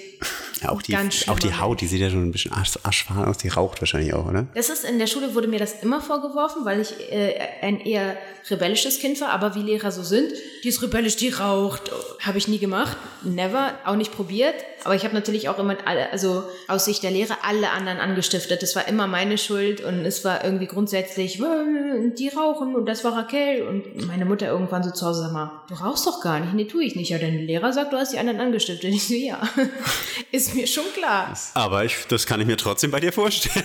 Ja, 0.63 0.71
auch 0.71 0.81
die, 0.81 0.93
Ganz 0.93 1.29
auch 1.29 1.39
die 1.39 1.55
Haut, 1.55 1.81
die 1.83 1.87
sieht 1.87 2.01
ja 2.01 2.09
schon 2.09 2.23
ein 2.23 2.33
bisschen 2.33 2.53
asch, 2.53 2.79
aschfahl 2.83 3.27
aus, 3.27 3.37
die 3.39 3.49
raucht 3.49 3.81
wahrscheinlich 3.83 4.15
auch, 4.15 4.27
oder? 4.27 4.47
Das 4.55 4.71
ist 4.71 4.85
in 4.85 4.99
der 4.99 5.07
Schule 5.07 5.35
wurde 5.35 5.49
mir 5.49 5.59
das 5.59 5.83
immer 5.83 6.01
vorgeworfen, 6.01 6.65
weil 6.65 6.81
ich 6.81 6.95
äh, 7.13 7.35
ein 7.61 7.81
eher 7.81 8.17
rebellisches 8.51 8.99
Kind 9.01 9.21
war, 9.21 9.31
aber 9.31 9.55
wie 9.55 9.63
Lehrer 9.63 9.91
so 9.93 10.03
sind, 10.03 10.33
die 10.65 10.69
ist 10.69 10.81
rebellisch, 10.83 11.17
die 11.17 11.29
raucht, 11.31 11.91
habe 12.21 12.39
ich 12.39 12.49
nie 12.49 12.59
gemacht, 12.59 12.97
never, 13.23 13.73
auch 13.85 13.97
nicht 13.97 14.13
probiert, 14.13 14.55
aber 14.85 14.95
ich 14.95 15.05
habe 15.05 15.15
natürlich 15.15 15.49
auch 15.49 15.59
immer 15.59 15.77
alle, 15.85 16.11
also 16.13 16.45
aus 16.69 16.85
Sicht 16.85 17.03
der 17.03 17.11
Lehrer 17.11 17.39
alle 17.43 17.71
anderen 17.71 17.99
angestiftet. 17.99 18.63
Das 18.63 18.77
war 18.77 18.87
immer 18.87 19.09
meine 19.09 19.37
Schuld 19.37 19.83
und 19.83 20.05
es 20.07 20.25
war 20.25 20.45
irgendwie 20.45 20.67
grundsätzlich, 20.69 21.41
"Äh, 21.41 22.11
die 22.17 22.29
rauchen 22.29 22.77
und 22.77 22.87
das 22.87 23.03
war 23.03 23.17
Raquel 23.17 23.63
und 23.63 24.07
meine 24.07 24.25
Mutter 24.25 24.47
irgendwann 24.47 24.85
so 24.85 24.91
zu 24.93 25.05
Hause 25.07 25.23
sag 25.23 25.33
mal, 25.33 25.51
du 25.69 25.75
rauchst 25.75 26.07
doch 26.07 26.21
gar 26.21 26.39
nicht, 26.39 26.55
nee, 26.55 26.65
tue 26.67 26.85
ich 26.85 26.95
nicht. 26.95 27.11
Ja, 27.11 27.19
dein 27.19 27.47
Lehrer 27.47 27.73
sagt, 27.73 27.93
du 27.93 27.97
hast 27.97 28.13
die 28.13 28.19
anderen 28.19 28.41
angestiftet. 28.41 28.87
Ich 28.97 29.09
so, 29.09 29.15
ja, 29.15 29.41
ist 30.33 30.46
mir 30.55 30.67
schon 30.67 30.85
klar. 30.95 31.37
Aber 31.55 31.85
ich, 31.85 31.97
das 32.09 32.27
kann 32.27 32.41
ich 32.41 32.47
mir 32.47 32.57
trotzdem 32.57 32.91
bei 32.91 33.01
dir 33.01 33.13
vorstellen. 33.13 33.65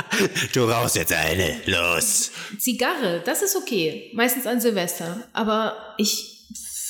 du 0.52 0.64
rauchst 0.64 0.96
jetzt 0.96 1.12
eine, 1.12 1.60
los. 1.66 2.30
Zigarre, 2.58 3.22
das 3.24 3.42
ist 3.42 3.56
okay. 3.56 4.10
Meistens 4.14 4.46
an 4.46 4.60
Silvester. 4.60 5.28
Aber 5.32 5.94
ich 5.98 6.46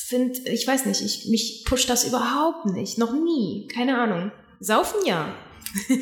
finde, 0.08 0.38
ich 0.50 0.66
weiß 0.66 0.86
nicht, 0.86 1.00
ich, 1.02 1.26
mich 1.28 1.64
pusht 1.64 1.88
das 1.88 2.04
überhaupt 2.04 2.66
nicht. 2.66 2.98
Noch 2.98 3.12
nie. 3.12 3.68
Keine 3.72 3.98
Ahnung. 3.98 4.32
Saufen 4.60 5.06
ja. 5.06 5.34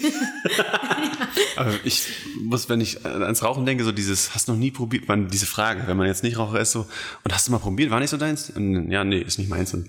Aber 1.57 1.74
ich 1.85 2.07
muss, 2.42 2.68
wenn 2.68 2.81
ich 2.81 3.05
ans 3.05 3.42
Rauchen 3.42 3.66
denke, 3.66 3.85
so 3.85 3.92
dieses, 3.92 4.35
hast 4.35 4.48
du 4.48 4.53
noch 4.53 4.59
nie 4.59 4.70
probiert, 4.70 5.09
man, 5.09 5.29
diese 5.29 5.46
Frage, 5.46 5.83
wenn 5.87 5.96
man 5.96 6.07
jetzt 6.07 6.22
nicht 6.22 6.38
Raucher 6.38 6.61
ist, 6.61 6.72
so, 6.72 6.87
und 7.24 7.35
hast 7.35 7.48
du 7.48 7.53
mal 7.53 7.59
probiert, 7.59 7.90
war 7.90 8.01
nicht 8.01 8.11
so 8.11 8.16
deins? 8.16 8.51
Und, 8.51 8.90
ja, 8.90 9.05
nee, 9.05 9.20
ist 9.20 9.38
nicht 9.38 9.51
meins. 9.51 9.74
Und 9.74 9.88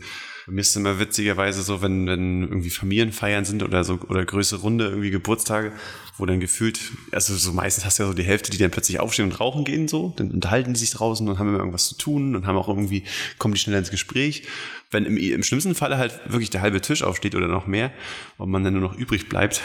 bei 0.50 0.56
mir 0.56 0.62
ist 0.62 0.70
es 0.70 0.76
immer 0.78 0.98
witzigerweise 0.98 1.62
so, 1.62 1.84
wenn, 1.84 2.08
wenn 2.08 2.42
irgendwie 2.42 2.72
Familienfeiern 2.72 3.46
sind 3.46 3.62
oder 3.62 3.84
so, 3.84 4.00
oder 4.08 4.26
größere 4.26 4.62
Runde, 4.62 4.86
irgendwie 4.86 5.12
Geburtstage, 5.12 5.72
wo 6.18 6.26
dann 6.26 6.40
gefühlt, 6.40 6.80
also 7.12 7.36
so 7.36 7.54
meistens 7.54 7.86
hast 7.86 8.00
du 8.00 8.04
ja 8.04 8.10
so 8.10 8.16
die 8.16 8.24
Hälfte, 8.24 8.50
die 8.50 8.58
dann 8.58 8.72
plötzlich 8.72 9.00
aufstehen 9.00 9.26
und 9.26 9.40
rauchen 9.40 9.64
gehen, 9.64 9.88
so, 9.88 10.12
dann 10.16 10.32
unterhalten 10.32 10.74
die 10.74 10.80
sich 10.80 10.90
draußen 10.90 11.28
und 11.30 11.38
haben 11.38 11.50
immer 11.50 11.60
irgendwas 11.60 11.88
zu 11.88 11.96
tun 11.96 12.36
und 12.36 12.48
haben 12.48 12.58
auch 12.58 12.68
irgendwie, 12.68 13.04
kommen 13.38 13.54
die 13.54 13.60
schneller 13.60 13.78
ins 13.78 13.92
Gespräch. 13.92 14.48
Wenn 14.90 15.06
im, 15.06 15.18
im 15.18 15.44
schlimmsten 15.44 15.76
Falle 15.76 16.00
halt 16.00 16.20
wirklich 16.26 16.50
der 16.50 16.62
halbe 16.62 16.82
Tisch 16.82 17.04
aufsteht 17.04 17.36
oder 17.36 17.48
noch 17.48 17.68
mehr 17.68 17.92
und 18.40 18.50
man 18.50 18.64
dann 18.64 18.74
nur 18.74 18.82
noch 18.82 18.96
übrig 18.96 19.30
bleibt, 19.30 19.62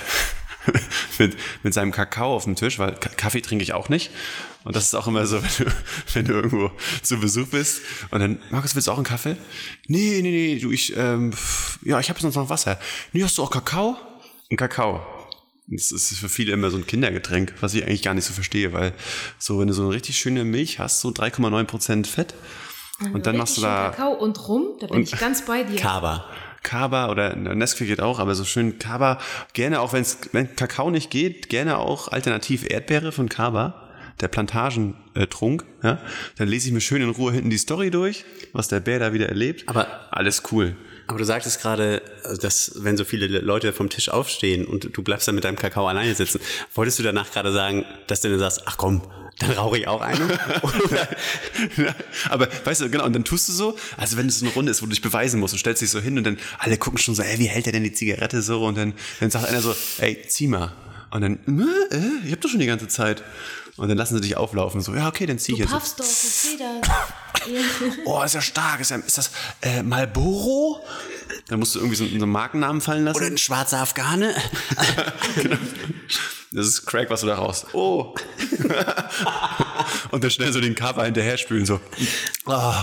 mit, 1.19 1.37
mit 1.63 1.75
seinem 1.75 1.93
Kakao 1.93 2.35
auf 2.35 2.45
dem 2.45 2.57
Tisch, 2.57 2.79
weil 2.79 2.95
Ka- 2.95 3.11
Kaffee 3.17 3.41
trinke 3.41 3.63
ich 3.63 3.73
auch 3.73 3.89
nicht. 3.89 4.11
Und 4.65 4.75
das 4.77 4.85
ist 4.87 4.95
auch 4.95 5.07
immer 5.07 5.27
so, 5.27 5.43
wenn 5.59 5.67
du, 5.67 5.73
wenn 6.15 6.25
du 6.27 6.33
irgendwo 6.35 6.71
zu 7.03 7.19
Besuch 7.19 7.49
bist 7.49 7.81
und 8.11 8.21
dann, 8.21 8.39
Markus, 8.51 8.75
willst 8.75 8.89
du 8.89 8.93
auch 8.93 8.97
einen 8.97 9.05
Kaffee? 9.05 9.37
Nee, 9.89 10.21
nee, 10.23 10.31
nee, 10.31 10.59
du, 10.59 10.71
ich, 10.71 10.97
ähm, 10.97 11.33
ja, 11.83 12.01
ich 12.01 12.09
habe 12.09 12.19
sonst 12.21 12.35
noch 12.37 12.49
Wasser. 12.49 12.79
Nee, 13.13 13.23
hast 13.23 13.37
du 13.39 13.43
auch 13.43 13.51
Kakao? 13.51 13.97
Ein 14.51 14.57
Kakao. 14.57 15.01
Das 15.67 15.93
ist 15.93 16.19
für 16.19 16.29
viele 16.29 16.53
immer 16.53 16.71
so 16.71 16.77
ein 16.77 16.87
Kindergetränk, 16.87 17.55
was 17.61 17.73
ich 17.75 17.85
eigentlich 17.87 18.03
gar 18.03 18.13
nicht 18.15 18.27
so 18.27 18.35
verstehe, 18.35 18.73
weil 18.75 18.93
so, 19.39 19.59
wenn 19.61 19.67
du 19.69 19.73
so 19.73 19.83
eine 19.83 19.93
richtig 19.93 20.19
schöne 20.19 20.45
Milch 20.45 20.79
hast, 20.79 21.01
so 21.01 21.09
3,9 21.09 21.65
Prozent 21.65 22.07
Fett, 22.07 22.35
und 23.13 23.27
dann 23.27 23.37
machst 23.39 23.57
du 23.57 23.63
da 23.63 23.91
Kakao 23.91 24.13
und 24.13 24.47
rum, 24.47 24.77
da 24.79 24.87
bin 24.87 25.03
ich 25.03 25.19
ganz 25.19 25.45
bei 25.47 25.65
dir. 25.65 25.77
Kaba. 25.81 26.27
Kaba 26.65 27.11
oder 27.11 27.37
Nesquik 27.37 27.87
geht 27.87 28.01
auch, 28.01 28.19
aber 28.19 28.35
so 28.35 28.45
schön 28.45 28.81
Kaba, 28.81 29.21
gerne 29.53 29.81
auch, 29.81 29.93
wenn's, 29.93 30.19
wenn 30.33 30.57
Kakao 30.57 30.91
nicht 30.91 31.11
geht, 31.11 31.49
gerne 31.49 31.79
auch 31.79 32.09
alternativ 32.09 32.69
Erdbeere 32.69 33.13
von 33.13 33.29
Kaba, 33.29 33.81
der 34.21 34.29
Plantagentrunk, 34.29 35.65
ja. 35.83 35.99
Dann 36.37 36.49
lese 36.49 36.69
ich 36.69 36.75
mir 36.75 36.81
schön 36.81 37.03
in 37.03 37.11
Ruhe 37.11 37.33
hinten 37.33 37.51
die 37.51 37.59
Story 37.59 37.91
durch, 37.91 38.25
was 38.53 38.69
der 38.69 38.81
Bär 38.81 38.99
da 38.99 39.13
wieder 39.13 39.29
erlebt. 39.29 39.69
Aber- 39.69 39.87
alles 40.11 40.43
cool. 40.51 40.77
Aber 41.07 41.19
du 41.19 41.25
sagtest 41.25 41.61
gerade, 41.61 42.01
dass 42.41 42.73
wenn 42.77 42.97
so 42.97 43.05
viele 43.05 43.27
Leute 43.27 43.75
vom 43.75 43.91
Tisch 43.91 44.09
aufstehen 44.09 44.65
und 44.65 44.97
du 44.97 45.03
bleibst 45.03 45.29
dann 45.29 45.35
mit 45.35 45.45
deinem 45.45 45.57
Kakao 45.57 45.87
alleine 45.87 46.15
sitzen, 46.15 46.41
wolltest 46.75 46.99
du 46.99 47.03
danach 47.03 47.31
gerade 47.31 47.53
sagen, 47.53 47.85
dass 48.07 48.23
du 48.23 48.31
dann 48.31 48.39
sagst, 48.39 48.63
ach 48.65 48.79
komm, 48.79 49.03
dann 49.39 49.51
rauche 49.53 49.79
ich 49.79 49.89
auch 49.89 50.01
eine? 50.01 50.39
Aber 52.31 52.49
weißt 52.65 52.83
du, 52.83 52.91
genau, 52.91 53.05
und 53.05 53.13
dann 53.15 53.25
tust 53.25 53.49
du 53.49 53.53
so, 53.53 53.77
also 53.97 54.17
wenn 54.17 54.27
es 54.29 54.39
so 54.39 54.47
eine 54.47 54.55
Runde 54.55 54.71
ist, 54.71 54.81
wo 54.83 54.87
du 54.87 54.91
dich 54.91 55.03
beweisen 55.03 55.41
musst 55.41 55.55
und 55.55 55.59
stellst 55.59 55.83
dich 55.83 55.91
so 55.91 56.01
hin 56.01 56.17
und 56.19 56.25
dann 56.25 56.39
alle 56.59 56.77
gucken 56.79 56.99
schon 56.99 57.15
so, 57.15 57.23
ey, 57.23 57.39
wie 57.39 57.47
hält 57.47 57.67
er 57.67 57.73
denn 57.73 57.85
die 57.85 57.93
Zigarette 57.93 58.43
so? 58.43 58.65
Und 58.65 58.77
dann, 58.77 58.95
dann 59.21 59.31
sagt 59.31 59.47
einer 59.47 59.61
so, 59.61 59.75
ey, 59.99 60.23
zieh 60.29 60.47
mal. 60.49 60.73
Und 61.11 61.21
dann, 61.23 61.39
äh, 61.91 61.95
äh, 61.97 62.27
ich 62.27 62.33
hab 62.33 62.41
doch 62.41 62.49
schon 62.49 62.61
die 62.61 62.67
ganze 62.67 62.89
Zeit. 62.89 63.23
Und 63.77 63.89
dann 63.89 63.99
lassen 63.99 64.15
sie 64.15 64.21
dich 64.21 64.37
auflaufen. 64.37 64.81
So, 64.81 64.95
ja, 64.95 65.09
okay, 65.09 65.27
dann 65.27 65.39
zieh 65.41 65.53
ich 65.53 65.59
Du 65.59 65.65
jetzt. 65.65 65.73
paffst 65.73 65.99
doch, 65.99 66.05
ich 66.05 66.11
sehe 66.11 66.59
das. 66.59 66.91
Oh, 68.07 68.23
ist 68.23 68.35
ja 68.35 68.41
stark. 68.41 68.81
Ist, 68.81 68.91
ja, 68.93 68.97
ist 68.99 69.19
das 69.19 69.31
äh, 69.61 69.83
Marlboro? 69.83 70.81
Dann 71.49 71.59
musst 71.59 71.75
du 71.75 71.81
irgendwie 71.81 71.97
so, 71.97 72.07
so 72.07 72.15
einen 72.15 72.31
Markennamen 72.31 72.81
fallen 72.81 73.05
lassen. 73.05 73.17
Oder 73.17 73.27
ein 73.27 73.37
schwarzer 73.37 73.81
Afghane. 73.81 74.35
Das 76.55 76.69
ist 76.69 76.87
Crack, 76.87 77.11
was 77.11 77.23
du 77.23 77.27
da 77.27 77.35
raus. 77.35 77.67
Oh. 77.73 78.15
und 80.13 80.23
dann 80.23 80.31
schnell 80.31 80.53
so 80.53 80.61
den 80.61 80.77
Cover 80.77 81.05
hinterher 81.05 81.37
spülen, 81.37 81.67
so. 81.67 81.81
Oh, 82.47 82.75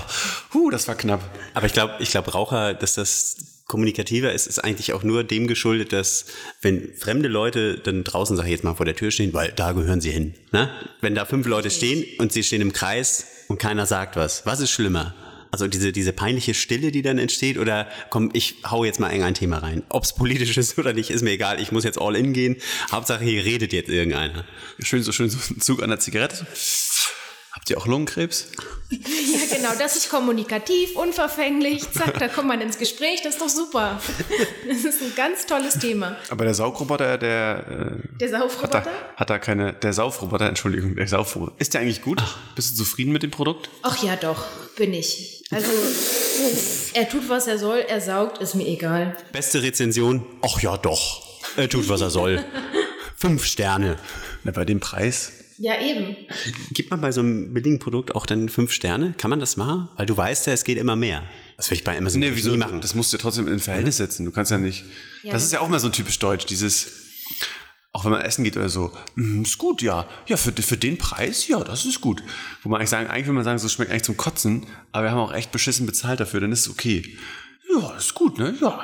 huh, 0.54 0.70
das 0.70 0.90
war 0.90 0.96
knapp. 0.96 1.22
Aber 1.54 1.68
ich 1.68 1.74
glaube, 1.74 1.94
ich 2.00 2.12
glaube, 2.12 2.32
Raucher, 2.32 2.74
dass 2.74 2.96
das 2.96 3.38
kommunikativer 3.68 4.34
ist, 4.34 4.48
ist 4.48 4.60
eigentlich 4.60 4.92
auch 4.92 5.04
nur 5.04 5.24
dem 5.24 5.48
geschuldet, 5.48 5.94
dass 5.94 6.26
wenn 6.62 6.94
fremde 6.96 7.30
Leute 7.30 7.80
dann 7.80 8.04
draußen, 8.04 8.36
sag 8.36 8.44
ich 8.44 8.52
jetzt 8.52 8.66
mal, 8.66 8.76
vor 8.76 8.86
der 8.86 8.98
Tür 8.98 9.10
stehen, 9.10 9.34
weil 9.34 9.54
da 9.54 9.72
gehören 9.72 10.02
sie 10.02 10.12
hin. 10.12 10.34
Ne? 10.52 10.70
Wenn 11.00 11.16
da 11.16 11.24
fünf 11.24 11.48
Leute 11.48 11.72
stehen 11.72 12.04
und 12.20 12.34
sie 12.34 12.44
stehen 12.44 12.62
im 12.62 12.74
Kreis 12.74 13.26
und 13.48 13.58
keiner 13.58 13.86
sagt 13.86 14.18
was, 14.18 14.46
was 14.46 14.60
ist 14.60 14.72
schlimmer? 14.72 15.16
Also 15.52 15.68
diese, 15.68 15.92
diese 15.92 16.14
peinliche 16.14 16.54
Stille, 16.54 16.92
die 16.92 17.02
dann 17.02 17.18
entsteht, 17.18 17.58
oder 17.58 17.88
komm, 18.10 18.30
ich 18.34 18.56
hau 18.70 18.86
jetzt 18.86 19.00
mal 19.00 19.10
irgendein 19.10 19.34
Thema 19.34 19.58
rein. 19.58 19.84
Ob's 19.90 20.14
politisch 20.14 20.58
ist 20.58 20.78
oder 20.78 20.94
nicht, 20.94 21.10
ist 21.10 21.22
mir 21.22 21.32
egal. 21.32 21.60
Ich 21.60 21.72
muss 21.72 21.84
jetzt 21.84 22.00
all 22.00 22.16
in 22.16 22.34
gehen. 22.34 22.56
Hauptsache, 22.92 23.24
hier 23.24 23.44
redet 23.44 23.74
jetzt 23.74 23.90
irgendeiner. 23.90 24.46
Schön 24.80 25.04
so 25.04 25.12
schön 25.12 25.30
so 25.30 25.38
ein 25.54 25.60
Zug 25.60 25.84
an 25.84 25.90
der 25.90 26.00
Zigarette. 26.00 26.48
Habt 27.62 27.70
ihr 27.70 27.78
auch 27.78 27.86
Lungenkrebs? 27.86 28.48
Ja, 28.90 29.56
genau, 29.56 29.70
das 29.78 29.96
ist 29.96 30.10
kommunikativ, 30.10 30.96
unverfänglich. 30.96 31.84
Zack, 31.92 32.18
da 32.18 32.28
kommt 32.28 32.48
man 32.48 32.60
ins 32.60 32.80
Gespräch, 32.80 33.22
das 33.24 33.36
ist 33.36 33.42
doch 33.42 33.50
super. 33.50 34.02
Das 34.68 34.84
ist 34.84 35.00
ein 35.04 35.14
ganz 35.16 35.46
tolles 35.46 35.78
Thema. 35.78 36.18
Aber 36.32 36.44
der 36.46 36.56
Saugroboter, 36.56 37.20
der, 37.20 38.00
äh, 38.04 38.18
Der 38.18 38.32
hat, 38.34 38.42
Saufroboter? 38.42 38.82
da, 38.82 38.92
hat 39.16 39.30
da 39.30 39.38
keine, 39.38 39.74
der 39.74 39.94
Saufroboter, 39.94 40.48
Entschuldigung, 40.50 40.96
der 40.96 41.08
Saufroboter. 41.08 41.54
Ist 41.60 41.76
der 41.76 41.82
eigentlich 41.82 42.02
gut? 42.02 42.24
Bist 42.56 42.72
du 42.72 42.78
zufrieden 42.84 43.12
mit 43.12 43.22
dem 43.22 43.30
Produkt? 43.30 43.70
Ach 43.84 44.02
ja, 44.04 44.16
doch, 44.16 44.44
bin 44.76 44.96
ich. 44.96 45.44
Also, 45.52 45.70
er 46.96 47.08
tut, 47.08 47.30
was 47.30 47.46
er 47.46 47.60
soll, 47.60 47.86
er 47.88 48.02
saugt, 48.02 48.40
ist 48.42 48.56
mir 48.56 48.66
egal. 48.68 49.16
Beste 49.34 49.62
Rezension? 49.62 50.26
Ach 50.42 50.60
ja, 50.62 50.78
doch. 50.78 51.22
Er 51.58 51.70
tut, 51.70 51.88
was 51.90 52.02
er 52.02 52.10
soll. 52.10 52.44
Fünf 53.16 53.46
Sterne. 53.46 53.98
Na, 54.44 54.52
bei 54.52 54.66
dem 54.66 54.80
Preis? 54.80 55.32
Ja, 55.62 55.80
eben. 55.80 56.16
Gibt 56.72 56.90
man 56.90 57.02
bei 57.02 57.12
so 57.12 57.22
einem 57.22 57.54
billigen 57.54 57.78
Produkt 57.78 58.16
auch 58.16 58.26
dann 58.26 58.50
fünf 58.50 58.72
Sterne? 58.72 59.14
Kann 59.16 59.30
man 59.30 59.40
das 59.40 59.58
machen? 59.58 59.90
Weil 59.96 60.08
du 60.08 60.18
weißt 60.18 60.48
ja, 60.48 60.54
es 60.54 60.64
geht 60.64 60.80
immer 60.80 60.96
mehr. 60.96 61.24
Das 61.56 61.70
will 61.70 61.78
ich 61.78 61.84
bei 61.84 61.96
Amazon 61.96 62.20
Nee, 62.20 62.32
wieso? 62.34 62.50
nie 62.50 62.58
machen. 62.58 62.82
Das 62.82 62.96
musst 62.96 63.14
du 63.14 63.18
ja 63.18 63.22
trotzdem 63.22 63.48
in 63.48 63.60
Verhältnis 63.60 63.98
setzen. 63.98 64.26
Du 64.26 64.32
kannst 64.32 64.50
ja 64.50 64.58
nicht. 64.58 64.84
Ja. 65.22 65.34
Das 65.34 65.44
ist 65.44 65.54
ja 65.54 65.60
auch 65.60 65.70
mal 65.70 65.80
so 65.80 65.90
typisch 65.90 66.18
deutsch, 66.18 66.48
dieses. 66.48 66.88
Auch 67.94 68.06
wenn 68.06 68.12
man 68.12 68.22
essen 68.22 68.44
geht 68.44 68.56
oder 68.58 68.70
so, 68.70 68.92
"Mm, 69.16 69.44
ist 69.44 69.58
gut, 69.60 69.82
ja. 69.84 70.08
Ja, 70.26 70.38
für, 70.38 70.52
für 70.54 70.78
den 70.78 70.98
Preis, 70.98 71.48
ja, 71.48 71.60
das 71.64 71.86
ist 71.86 72.02
gut. 72.02 72.24
Wo 72.64 72.70
man 72.70 72.80
eigentlich 72.80 72.90
sagen, 72.90 73.08
eigentlich 73.10 73.28
will 73.28 73.34
man 73.34 73.44
sagen, 73.44 73.60
so 73.60 73.68
schmeckt 73.70 73.92
eigentlich 73.92 74.04
zum 74.04 74.18
Kotzen, 74.18 74.66
aber 74.94 75.04
wir 75.08 75.12
haben 75.12 75.20
auch 75.20 75.34
echt 75.34 75.52
beschissen 75.52 75.86
bezahlt 75.86 76.20
dafür, 76.22 76.40
dann 76.40 76.52
ist 76.54 76.62
es 76.62 76.70
okay. 76.70 77.18
Ja, 77.74 77.96
ist 77.98 78.14
gut, 78.14 78.38
ne? 78.38 78.56
Ja. 78.60 78.80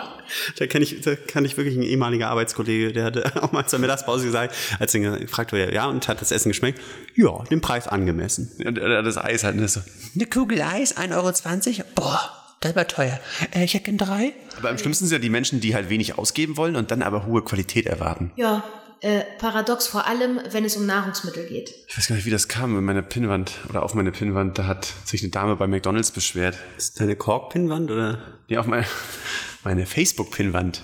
Da 0.57 0.67
kann 0.67 0.81
ich, 0.81 1.01
da 1.01 1.15
kann 1.15 1.45
ich 1.45 1.57
wirklich 1.57 1.75
ein 1.75 1.83
ehemaliger 1.83 2.29
Arbeitskollege, 2.29 2.93
der 2.93 3.05
hatte 3.05 3.31
auch 3.41 3.51
mal 3.51 3.65
zur 3.65 3.79
Mittagspause 3.79 4.25
gesagt, 4.25 4.55
als 4.79 4.93
er 4.93 5.19
gefragt 5.19 5.51
wurde, 5.51 5.73
ja, 5.73 5.87
und 5.87 6.07
hat 6.07 6.21
das 6.21 6.31
Essen 6.31 6.49
geschmeckt? 6.49 6.81
Ja, 7.15 7.43
dem 7.49 7.61
Preis 7.61 7.87
angemessen. 7.87 8.51
Das 8.59 9.17
Eis 9.17 9.43
halt, 9.43 9.55
ne? 9.55 9.67
So. 9.67 9.81
Eine 10.15 10.25
Kugel 10.25 10.61
Eis, 10.61 10.95
1,20 10.97 11.79
Euro. 11.79 11.85
Boah, 11.95 12.37
das 12.59 12.75
war 12.75 12.87
teuer. 12.87 13.19
Äh, 13.53 13.63
ich 13.63 13.73
hätte 13.73 13.85
gern 13.85 13.97
drei. 13.97 14.33
Aber 14.57 14.69
am 14.69 14.77
schlimmsten 14.77 15.05
sind 15.05 15.17
ja 15.17 15.21
die 15.21 15.29
Menschen, 15.29 15.59
die 15.59 15.75
halt 15.75 15.89
wenig 15.89 16.17
ausgeben 16.17 16.57
wollen 16.57 16.75
und 16.75 16.91
dann 16.91 17.01
aber 17.01 17.25
hohe 17.25 17.43
Qualität 17.43 17.85
erwarten. 17.85 18.31
Ja, 18.35 18.63
äh, 19.01 19.21
paradox 19.37 19.87
vor 19.87 20.07
allem, 20.07 20.39
wenn 20.51 20.65
es 20.65 20.75
um 20.75 20.85
Nahrungsmittel 20.85 21.47
geht. 21.47 21.73
Ich 21.87 21.97
weiß 21.97 22.07
gar 22.07 22.15
nicht, 22.15 22.25
wie 22.25 22.31
das 22.31 22.47
kam. 22.47 22.77
In 22.77 22.83
meiner 22.83 23.01
Pinnwand 23.01 23.51
oder 23.69 23.83
auf 23.83 23.93
meine 23.93 24.11
Pinnwand, 24.11 24.57
da 24.57 24.65
hat 24.65 24.91
sich 25.05 25.21
eine 25.21 25.31
Dame 25.31 25.55
bei 25.55 25.67
McDonalds 25.67 26.11
beschwert. 26.11 26.57
Ist 26.77 26.99
deine 26.99 27.15
Korkpinnwand 27.15 27.91
oder? 27.91 28.19
Nee, 28.47 28.57
auf 28.57 28.65
meine, 28.67 28.85
meine 29.63 29.85
Facebook-Pinnwand. 29.85 30.83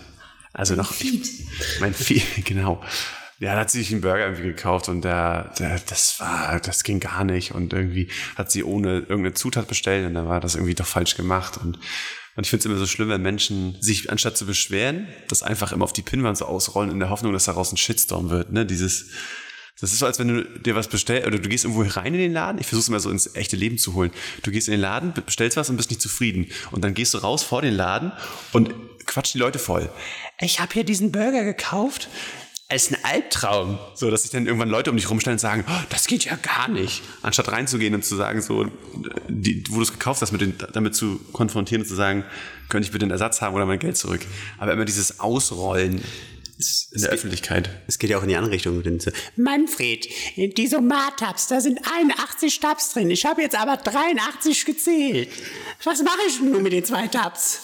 Also 0.54 0.76
noch. 0.76 0.93
Feed. 0.93 1.28
Mein 1.80 1.93
Feed, 1.93 2.23
genau. 2.45 2.82
Ja, 3.44 3.56
da 3.56 3.60
hat 3.60 3.72
sie 3.72 3.80
sich 3.80 3.92
einen 3.92 4.00
Burger 4.00 4.24
irgendwie 4.24 4.44
gekauft 4.44 4.88
und 4.88 5.02
der, 5.02 5.54
der, 5.60 5.78
das 5.86 6.18
war, 6.22 6.62
das 6.62 6.86
ging 6.86 7.02
gar 7.02 7.26
nicht 7.26 7.52
und 7.52 7.74
irgendwie 7.74 8.10
hat 8.38 8.50
sie 8.50 8.64
ohne 8.64 9.00
irgendeine 9.00 9.34
Zutat 9.34 9.68
bestellt 9.68 10.08
und 10.08 10.14
dann 10.14 10.30
war 10.30 10.40
das 10.40 10.56
irgendwie 10.56 10.76
doch 10.76 10.86
falsch 10.86 11.18
gemacht 11.18 11.58
und, 11.58 11.78
und 12.38 12.46
ich 12.46 12.50
finde 12.50 12.62
es 12.62 12.66
immer 12.68 12.78
so 12.78 12.86
schlimm, 12.86 13.10
wenn 13.10 13.22
Menschen 13.22 13.76
sich 13.82 14.10
anstatt 14.10 14.38
zu 14.38 14.46
beschweren, 14.46 15.10
das 15.28 15.44
einfach 15.44 15.74
immer 15.74 15.84
auf 15.84 15.92
die 15.92 16.04
Pinnwand 16.04 16.38
so 16.38 16.46
ausrollen 16.46 16.90
in 16.90 17.02
der 17.02 17.10
Hoffnung, 17.10 17.34
dass 17.34 17.44
daraus 17.44 17.74
ein 17.74 17.76
Shitstorm 17.76 18.30
wird, 18.30 18.54
ne, 18.54 18.66
dieses, 18.66 19.08
das 19.82 19.92
ist 19.92 20.00
so, 20.00 20.06
als 20.06 20.20
wenn 20.20 20.30
du 20.30 20.46
dir 20.60 20.76
was 20.76 20.88
bestellst, 20.88 21.28
oder 21.28 21.38
du 21.38 21.50
gehst 21.50 21.66
irgendwo 21.66 21.82
rein 21.82 22.14
in 22.14 22.22
den 22.22 22.32
Laden. 22.32 22.62
Ich 22.62 22.68
versuche 22.68 22.84
es 22.84 22.88
immer 22.88 23.02
so 23.02 23.10
ins 23.10 23.36
echte 23.36 23.58
Leben 23.58 23.78
zu 23.78 23.94
holen. 23.94 24.12
Du 24.44 24.52
gehst 24.52 24.70
in 24.70 24.72
den 24.72 24.80
Laden, 24.80 25.12
bestellst 25.26 25.58
was 25.58 25.70
und 25.70 25.76
bist 25.76 25.90
nicht 25.90 26.02
zufrieden. 26.02 26.48
Und 26.72 26.86
dann 26.86 26.94
gehst 26.94 27.14
du 27.14 27.18
raus 27.18 27.44
vor 27.44 27.62
den 27.62 27.74
Laden 27.74 28.14
und 28.54 28.74
quatscht 29.06 29.34
die 29.34 29.40
Leute 29.40 29.60
voll. 29.60 29.90
Ich 30.40 30.62
habe 30.62 30.72
hier 30.72 30.86
diesen 30.86 31.12
Burger 31.12 31.44
gekauft. 31.44 32.08
Ist 32.74 32.92
ein 32.92 32.98
Albtraum. 33.04 33.78
So, 33.94 34.10
dass 34.10 34.24
sich 34.24 34.32
dann 34.32 34.48
irgendwann 34.48 34.70
Leute 34.70 34.90
um 34.90 34.96
dich 34.96 35.10
rumstellen 35.10 35.36
und 35.36 35.40
sagen, 35.40 35.64
oh, 35.68 35.84
das 35.90 36.08
geht 36.08 36.26
ja 36.26 36.36
gar 36.36 36.68
nicht. 36.68 37.04
Anstatt 37.22 37.52
reinzugehen 37.52 37.94
und 37.94 38.04
zu 38.04 38.16
sagen, 38.16 38.42
so, 38.42 38.66
die, 39.28 39.64
wo 39.70 39.76
du 39.76 39.84
es 39.84 39.92
gekauft 39.92 40.22
hast, 40.22 40.32
mit 40.32 40.42
den, 40.42 40.56
damit 40.74 40.96
zu 40.96 41.20
konfrontieren 41.34 41.84
und 41.84 41.88
zu 41.88 41.96
sagen, 41.96 42.24
könnte 42.70 42.88
ich 42.88 42.92
bitte 42.92 43.04
einen 43.04 43.12
Ersatz 43.12 43.42
haben 43.42 43.54
oder 43.54 43.66
mein 43.66 43.80
Geld 43.80 43.96
zurück. 43.96 44.22
Aber 44.58 44.74
immer 44.74 44.86
dieses 44.86 45.20
Ausrollen 45.20 46.02
in 46.92 47.02
der 47.02 47.12
Öffentlichkeit. 47.12 47.70
Es 47.88 48.00
geht 48.00 48.10
ja 48.10 48.18
auch 48.18 48.24
in 48.24 48.30
die 48.30 48.36
andere 48.36 48.54
Richtung. 48.54 48.82
Manfred, 49.36 50.08
die 50.36 50.68
Somat-Tabs, 50.68 51.48
da 51.48 51.62
sind 51.62 51.80
81 51.96 52.60
Tabs 52.60 52.94
drin. 52.94 53.10
Ich 53.10 53.26
habe 53.26 53.42
jetzt 53.42 53.56
aber 53.56 53.78
83 53.78 54.66
gezählt. 54.66 55.30
Was 55.84 56.02
mache 56.04 56.20
ich 56.28 56.38
denn 56.38 56.52
nun 56.52 56.64
mit 56.64 56.74
den 56.74 56.86
zwei 56.86 57.08
Tabs? 57.08 57.62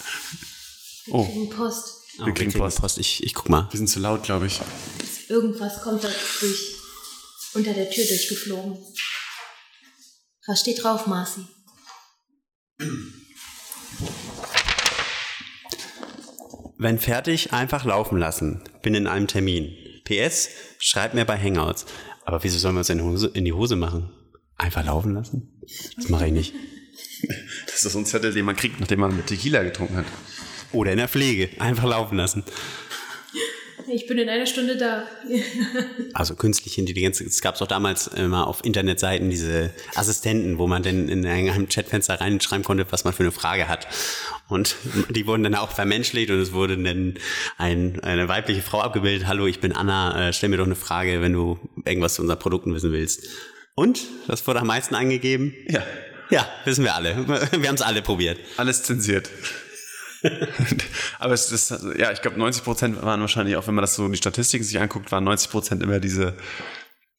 Kriegen 1.06 1.50
Post. 1.50 1.99
Oh, 2.22 2.26
Wir 2.26 2.34
kriegen 2.34 2.52
Post. 2.52 2.98
Ich, 2.98 3.24
ich 3.24 3.34
guck 3.34 3.50
mal. 3.50 3.68
Wir 3.72 3.78
sind 3.78 3.88
zu 3.88 4.00
laut, 4.00 4.24
glaube 4.24 4.48
ich. 4.48 4.60
Irgendwas 5.28 5.82
kommt 5.82 6.04
da 6.04 6.10
durch, 6.40 6.76
unter 7.54 7.74
der 7.74 7.90
Tür 7.90 8.06
durchgeflogen. 8.06 8.78
Was 10.48 10.62
steht 10.62 10.84
drauf, 10.84 11.06
Marci? 11.08 11.42
Wenn 16.78 16.98
fertig, 16.98 17.54
einfach 17.54 17.86
laufen 17.86 18.18
lassen. 18.18 18.64
Bin 18.82 18.96
in 18.96 19.06
einem 19.08 19.28
Termin. 19.28 19.76
PS, 20.06 20.50
schreib 20.80 21.14
mir 21.14 21.26
bei 21.26 21.38
Hangouts. 21.38 21.86
Aber 22.26 22.44
wieso 22.44 22.58
sollen 22.58 22.76
wir 22.76 22.80
uns 22.80 22.90
in 22.90 22.98
die 22.98 23.04
Hose, 23.04 23.28
in 23.34 23.46
die 23.46 23.54
Hose 23.54 23.76
machen? 23.76 24.12
Einfach 24.56 24.84
laufen 24.86 25.14
lassen? 25.14 25.62
Das 25.96 26.10
mache 26.10 26.28
ich 26.28 26.34
nicht. 26.34 26.54
Das 27.66 27.86
ist 27.86 27.94
so 27.94 28.00
ein 28.00 28.06
Zettel, 28.06 28.34
den 28.34 28.46
man 28.46 28.56
kriegt, 28.56 28.80
nachdem 28.80 29.02
man 29.02 29.16
mit 29.16 29.28
Tequila 29.28 29.64
getrunken 29.64 29.98
hat. 29.98 30.06
Oder 30.72 30.92
in 30.92 30.98
der 30.98 31.08
Pflege. 31.08 31.50
Einfach 31.60 31.86
laufen 31.86 32.18
lassen. 32.18 32.44
Ich 33.92 34.06
bin 34.06 34.20
in 34.20 34.30
einer 34.30 34.46
Stunde 34.46 34.78
da. 34.78 35.08
Also 36.14 36.36
künstliche 36.36 36.82
Intelligenz. 36.82 37.22
Es 37.22 37.42
gab 37.42 37.60
auch 37.62 37.68
damals 37.68 38.08
immer 38.08 38.48
auf 38.48 38.66
Internetseiten 38.66 39.30
diese 39.30 39.72
Assistenten, 39.96 40.58
wo 40.58 40.68
man 40.68 40.84
dann 40.84 41.08
in 41.08 41.26
einem 41.26 41.70
Chatfenster 41.70 42.20
reinschreiben 42.20 42.64
konnte, 42.64 42.86
was 42.90 43.04
man 43.04 43.14
für 43.14 43.24
eine 43.24 43.32
Frage 43.32 43.68
hat. 43.68 43.88
Und 44.48 44.76
die 45.10 45.26
wurden 45.28 45.44
dann 45.44 45.56
auch 45.56 45.72
vermenschlicht 45.72 46.30
und 46.30 46.40
es 46.40 46.52
wurde 46.52 46.78
dann 46.78 47.16
ein, 47.58 48.00
eine 48.02 48.28
weibliche 48.28 48.62
Frau 48.62 48.82
abgebildet. 48.82 49.28
Hallo, 49.28 49.48
ich 49.48 49.60
bin 49.60 49.72
Anna, 49.72 50.30
äh, 50.30 50.34
stell 50.34 50.50
mir 50.50 50.58
doch 50.58 50.66
eine 50.66 50.76
Frage, 50.76 51.22
wenn 51.22 51.34
du 51.34 51.60
irgendwas 51.86 52.16
zu 52.16 52.22
unseren 52.22 52.40
Produkten 52.40 52.74
wissen 52.74 52.92
willst. 52.92 53.28
Und? 53.76 54.02
Was 54.28 54.46
wurde 54.46 54.60
am 54.60 54.68
meisten 54.68 54.96
angegeben? 54.96 55.56
Ja. 55.68 55.84
Ja, 56.32 56.48
wissen 56.66 56.84
wir 56.84 56.94
alle. 56.96 57.28
Wir 57.28 57.68
haben 57.68 57.76
es 57.76 57.82
alle 57.82 58.02
probiert. 58.02 58.40
Alles 58.58 58.84
zensiert. 58.84 59.30
Aber 61.20 61.34
es 61.34 61.52
ist, 61.52 61.72
ja, 61.98 62.12
ich 62.12 62.22
glaube, 62.22 62.38
90 62.38 62.64
Prozent 62.64 63.02
waren 63.02 63.22
wahrscheinlich, 63.22 63.56
auch 63.56 63.68
wenn 63.68 63.76
man 63.76 63.84
das 63.84 63.96
so 63.96 64.08
die 64.08 64.18
Statistiken 64.18 64.64
sich 64.64 64.80
anguckt, 64.80 65.12
waren 65.12 65.24
90 65.24 65.52
Prozent 65.52 65.84
immer 65.84 66.00
diese, 66.00 66.36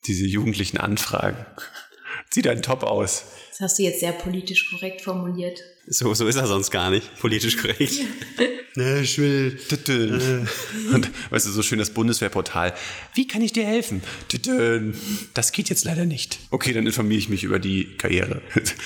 diese 0.06 0.26
jugendlichen 0.26 0.78
Anfragen. 0.78 1.44
Zieh 2.30 2.42
deinen 2.42 2.62
Top 2.62 2.84
aus. 2.84 3.24
Das 3.50 3.60
hast 3.60 3.78
du 3.78 3.82
jetzt 3.82 4.00
sehr 4.00 4.12
politisch 4.12 4.70
korrekt 4.70 5.00
formuliert. 5.00 5.60
So, 5.86 6.14
so 6.14 6.28
ist 6.28 6.36
er 6.36 6.46
sonst 6.46 6.70
gar 6.70 6.88
nicht. 6.88 7.18
Politisch 7.18 7.56
korrekt. 7.56 7.92
ne, 8.76 9.00
ich 9.00 9.18
will. 9.18 9.58
Tütün. 9.68 10.48
Und 10.94 11.10
weißt 11.30 11.46
du, 11.46 11.50
so 11.50 11.62
schön 11.62 11.80
das 11.80 11.90
Bundeswehrportal. 11.90 12.72
Wie 13.14 13.26
kann 13.26 13.42
ich 13.42 13.52
dir 13.52 13.66
helfen? 13.66 14.00
Das 15.34 15.50
geht 15.50 15.68
jetzt 15.68 15.84
leider 15.84 16.04
nicht. 16.04 16.38
Okay, 16.50 16.72
dann 16.72 16.86
informiere 16.86 17.18
ich 17.18 17.28
mich 17.28 17.42
über 17.42 17.58
die 17.58 17.96
Karriere. 17.96 18.40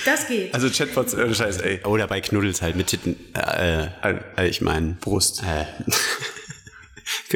Das 0.05 0.27
geht. 0.27 0.51
Also 0.53 0.67
Chatbots, 0.71 1.13
äh, 1.13 1.33
Scheiß, 1.35 1.57
ey. 1.57 1.83
Oder 1.85 2.07
bei 2.07 2.21
Knuddels 2.21 2.63
halt 2.63 2.75
mit 2.75 2.87
Titten. 2.87 3.15
Äh, 3.35 3.89
äh, 4.37 4.49
ich 4.49 4.61
meine. 4.61 4.97
Brust. 4.99 5.43
Äh. 5.43 5.65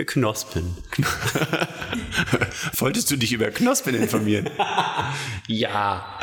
Knospen. 0.06 0.78
Wolltest 2.78 3.12
du 3.12 3.18
dich 3.18 3.34
über 3.34 3.52
Knospen 3.52 3.96
informieren? 3.96 4.50
ja. 5.48 6.20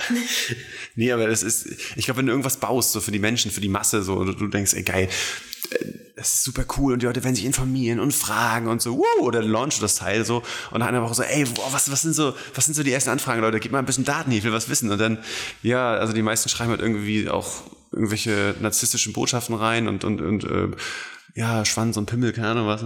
Nee, 0.94 1.12
aber 1.12 1.28
das 1.28 1.42
ist, 1.42 1.68
ich 1.96 2.06
glaube, 2.06 2.18
wenn 2.18 2.26
du 2.26 2.32
irgendwas 2.32 2.58
baust, 2.58 2.92
so 2.92 3.00
für 3.00 3.12
die 3.12 3.18
Menschen, 3.18 3.50
für 3.50 3.60
die 3.60 3.68
Masse, 3.68 4.02
so, 4.02 4.14
und 4.14 4.40
du 4.40 4.48
denkst, 4.48 4.74
ey, 4.74 4.82
geil, 4.82 5.08
das 6.16 6.32
ist 6.32 6.44
super 6.44 6.64
cool 6.78 6.94
und 6.94 7.02
die 7.02 7.06
Leute 7.06 7.22
werden 7.22 7.34
sich 7.34 7.44
informieren 7.44 8.00
und 8.00 8.14
fragen 8.14 8.68
und 8.68 8.80
so, 8.80 8.96
wow, 8.98 9.20
oder 9.20 9.42
launchen 9.42 9.82
das 9.82 9.96
Teil 9.96 10.24
so 10.24 10.42
und 10.70 10.80
nach 10.80 10.86
einer 10.86 11.02
Woche 11.02 11.14
so, 11.14 11.22
ey, 11.22 11.44
boah, 11.44 11.72
was, 11.72 11.90
was 11.92 12.02
sind 12.02 12.14
so, 12.14 12.34
was 12.54 12.64
sind 12.64 12.74
so 12.74 12.82
die 12.82 12.92
ersten 12.92 13.10
Anfragen, 13.10 13.42
Leute, 13.42 13.60
gib 13.60 13.72
mal 13.72 13.78
ein 13.78 13.86
bisschen 13.86 14.04
Daten 14.04 14.32
ich 14.32 14.42
will 14.42 14.52
was 14.52 14.68
wissen 14.68 14.90
und 14.90 14.98
dann, 14.98 15.18
ja, 15.62 15.94
also 15.94 16.14
die 16.14 16.22
meisten 16.22 16.48
schreiben 16.48 16.70
halt 16.70 16.80
irgendwie 16.80 17.28
auch 17.28 17.62
irgendwelche 17.92 18.54
narzisstischen 18.60 19.12
Botschaften 19.12 19.54
rein 19.54 19.88
und, 19.88 20.04
und, 20.04 20.20
und 20.22 20.44
äh, 20.44 20.68
ja, 21.34 21.64
Schwanz 21.66 21.98
und 21.98 22.06
Pimmel, 22.06 22.32
keine 22.32 22.48
Ahnung 22.48 22.66
was. 22.66 22.82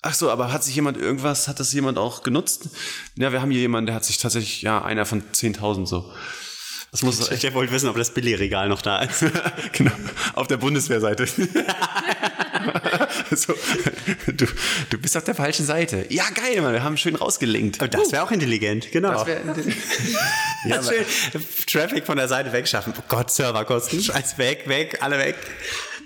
Ach 0.00 0.14
so, 0.14 0.30
aber 0.30 0.52
hat 0.52 0.62
sich 0.62 0.76
jemand 0.76 0.96
irgendwas, 0.96 1.48
hat 1.48 1.58
das 1.58 1.72
jemand 1.72 1.98
auch 1.98 2.22
genutzt? 2.22 2.68
Ja, 3.16 3.32
wir 3.32 3.42
haben 3.42 3.50
hier 3.50 3.60
jemanden, 3.60 3.86
der 3.86 3.96
hat 3.96 4.04
sich 4.04 4.18
tatsächlich, 4.18 4.62
ja, 4.62 4.82
einer 4.82 5.04
von 5.04 5.22
10.000 5.32 5.86
so. 5.86 6.12
Das 6.90 7.02
muss 7.02 7.30
ich 7.30 7.54
wollte 7.54 7.72
wissen, 7.72 7.88
ob 7.88 7.96
das 7.96 8.14
Billigregal 8.14 8.68
noch 8.68 8.80
da 8.80 9.02
ist. 9.02 9.24
genau, 9.72 9.92
auf 10.34 10.46
der 10.46 10.56
Bundeswehrseite. 10.56 11.26
so, 13.30 13.52
du, 14.26 14.46
du 14.88 14.98
bist 14.98 15.16
auf 15.16 15.24
der 15.24 15.34
falschen 15.34 15.66
Seite. 15.66 16.06
Ja, 16.08 16.24
geil, 16.30 16.62
Mann, 16.62 16.72
wir 16.72 16.82
haben 16.82 16.96
schön 16.96 17.14
rausgelinkt. 17.14 17.82
Aber 17.82 17.88
das 17.88 18.10
wäre 18.10 18.22
auch 18.22 18.30
intelligent, 18.30 18.90
genau. 18.90 19.12
Das 19.12 19.26
wär 19.26 19.42
intelligent. 19.42 19.84
ja, 20.64 20.82
schön 20.82 21.04
Traffic 21.66 22.06
von 22.06 22.16
der 22.16 22.28
Seite 22.28 22.52
wegschaffen. 22.52 22.94
Oh 22.96 23.02
Gott, 23.06 23.30
Serverkosten, 23.30 24.00
scheiß 24.00 24.38
weg, 24.38 24.66
weg, 24.66 24.98
alle 25.02 25.18
weg. 25.18 25.36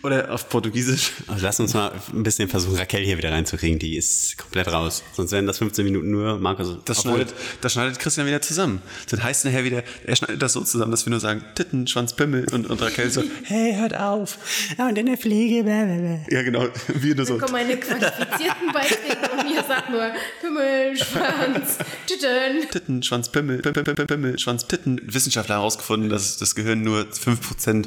Oder 0.03 0.33
auf 0.33 0.49
Portugiesisch. 0.49 1.13
Also 1.29 1.45
lass 1.45 1.61
uns 1.61 1.75
mal 1.75 1.93
ein 2.13 2.23
bisschen 2.25 2.49
versuchen, 2.49 2.77
Raquel 2.77 3.05
hier 3.05 3.19
wieder 3.19 3.31
reinzukriegen. 3.31 3.79
Die 3.79 3.97
ist 3.97 4.37
komplett 4.37 4.67
raus. 4.69 5.05
Sonst 5.13 5.31
wären 5.31 5.47
das 5.47 5.59
15 5.59 5.85
Minuten 5.85 6.11
nur 6.11 6.39
Markus. 6.39 6.77
Das 6.85 7.03
schneidet, 7.03 7.33
das 7.61 7.73
schneidet 7.73 8.01
Christian 8.01 8.27
wieder 8.27 8.43
zusammen. 8.43 8.83
Das 9.09 9.23
heißt 9.23 9.45
nachher 9.45 9.65
wieder, 9.65 9.85
er 10.05 10.17
schneidet 10.17 10.43
das 10.43 10.55
so 10.55 10.63
zusammen, 10.63 10.91
dass 10.91 11.07
wir 11.07 11.11
nur 11.11 11.21
sagen, 11.21 11.45
Titten, 11.55 11.87
Schwanz, 11.87 12.15
Pimmel 12.15 12.47
und, 12.53 12.69
und 12.69 12.83
Raquel 12.83 13.11
so, 13.11 13.23
hey, 13.45 13.77
hört 13.77 13.97
auf. 13.97 14.39
Ja, 14.77 14.89
und 14.89 14.99
in 14.99 15.07
der 15.07 15.17
Pflege, 15.17 15.63
blablabla. 15.63 16.27
Ja, 16.31 16.43
genau. 16.43 16.67
Wir 16.89 17.15
nur 17.15 17.25
so. 17.25 17.39
Dann 17.39 17.47
kommen 17.47 17.53
meine 17.53 17.77
qualifizierten 17.77 18.73
Beiträge 18.73 19.31
und 19.39 19.55
ihr 19.55 19.63
sagt 19.63 19.91
nur 19.91 20.11
Pimmel, 20.41 20.97
Schwanz, 20.97 21.79
Titten. 22.07 22.71
Titten, 22.71 23.03
Schwanz, 23.05 23.29
Pimmel, 23.29 23.59
Pimmel, 23.59 23.85
Pimmel, 23.85 24.07
Pimmel, 24.07 24.39
Schwanz, 24.39 24.67
Titten. 24.67 25.01
Wissenschaftler 25.05 25.55
haben 25.57 25.61
herausgefunden, 25.61 26.11
dass 26.11 26.39
das 26.39 26.57
Gehirn 26.57 26.83
nur 26.83 27.03
5% 27.03 27.87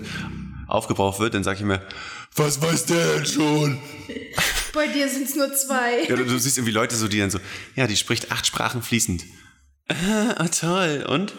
aufgebraucht 0.68 1.20
wird. 1.20 1.34
Dann 1.34 1.43
sage 1.43 1.59
ich 1.59 1.66
mir, 1.66 1.82
was 2.36 2.61
weiß 2.61 2.86
der 2.86 3.16
denn 3.16 3.26
schon? 3.26 3.80
Bei 4.74 4.88
dir 4.88 5.07
sind 5.07 5.28
es 5.28 5.36
nur 5.36 5.53
zwei. 5.53 6.03
Ja, 6.07 6.16
du, 6.16 6.26
du 6.26 6.38
siehst 6.38 6.57
irgendwie 6.57 6.74
Leute 6.74 6.95
so, 6.95 7.07
die 7.07 7.20
dann 7.20 7.32
so, 7.32 7.39
ja, 7.76 7.88
die 7.88 7.95
spricht 7.95 8.32
acht 8.32 8.45
Sprachen 8.45 8.82
fließend. 8.82 9.24
Ah, 9.88 10.47
toll. 10.47 11.05
Und 11.07 11.34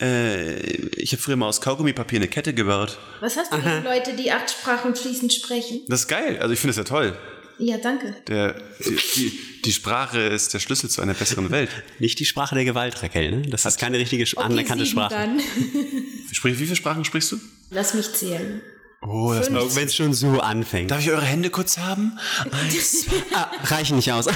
äh, 0.00 0.54
ich 0.96 1.12
habe 1.12 1.20
früher 1.20 1.34
mal 1.34 1.48
aus 1.48 1.60
Kaugummipapier 1.60 2.20
eine 2.20 2.28
Kette 2.28 2.54
gebaut. 2.54 2.96
Was 3.20 3.36
hast 3.36 3.52
du 3.52 3.56
gegen 3.56 3.82
Leute, 3.82 4.14
die 4.14 4.30
acht 4.30 4.50
Sprachen 4.50 4.94
fließend 4.94 5.32
sprechen? 5.32 5.80
Das 5.88 6.02
ist 6.02 6.08
geil. 6.08 6.38
Also 6.40 6.52
ich 6.52 6.60
finde 6.60 6.76
das 6.76 6.76
ja 6.76 6.84
toll. 6.84 7.18
Ja, 7.58 7.76
danke. 7.78 8.14
Der, 8.28 8.54
die, 8.84 8.96
die, 9.16 9.38
die 9.64 9.72
Sprache 9.72 10.20
ist 10.20 10.54
der 10.54 10.60
Schlüssel 10.60 10.88
zu 10.88 11.02
einer 11.02 11.14
besseren 11.14 11.50
Welt. 11.50 11.70
Nicht 11.98 12.18
die 12.20 12.24
Sprache 12.24 12.54
der 12.54 12.64
Gewalt, 12.64 13.02
Raquel, 13.02 13.30
ne? 13.30 13.42
Das 13.42 13.64
ist 13.66 13.78
keine 13.78 13.98
richtige 13.98 14.24
Okay, 14.24 14.36
anerkannte 14.44 14.86
Sprache. 14.86 15.14
Dann. 15.14 15.40
Sprich, 16.32 16.58
wie 16.58 16.64
viele 16.64 16.76
Sprachen 16.76 17.04
sprichst 17.04 17.32
du? 17.32 17.40
Lass 17.70 17.94
mich 17.94 18.12
zählen. 18.12 18.62
Oh, 19.00 19.32
das 19.32 19.50
Wenn 19.76 19.86
es 19.86 19.94
schon 19.94 20.12
so 20.12 20.40
anfängt. 20.40 20.90
Darf 20.90 21.00
ich 21.00 21.10
eure 21.10 21.24
Hände 21.24 21.50
kurz 21.50 21.78
haben? 21.78 22.18
Eins, 22.50 23.06
Ah, 23.32 23.48
reichen 23.64 23.96
nicht 23.96 24.10
aus. 24.12 24.26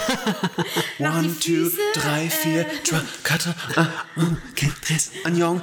One, 1.01 1.35
two, 1.41 1.69
drei, 1.95 2.31
vier, 2.31 2.67
quatre, 3.25 3.55
un, 3.77 3.89
un, 4.23 4.39
quatre, 4.55 4.75
tres, 4.81 5.11
Annyeong. 5.25 5.63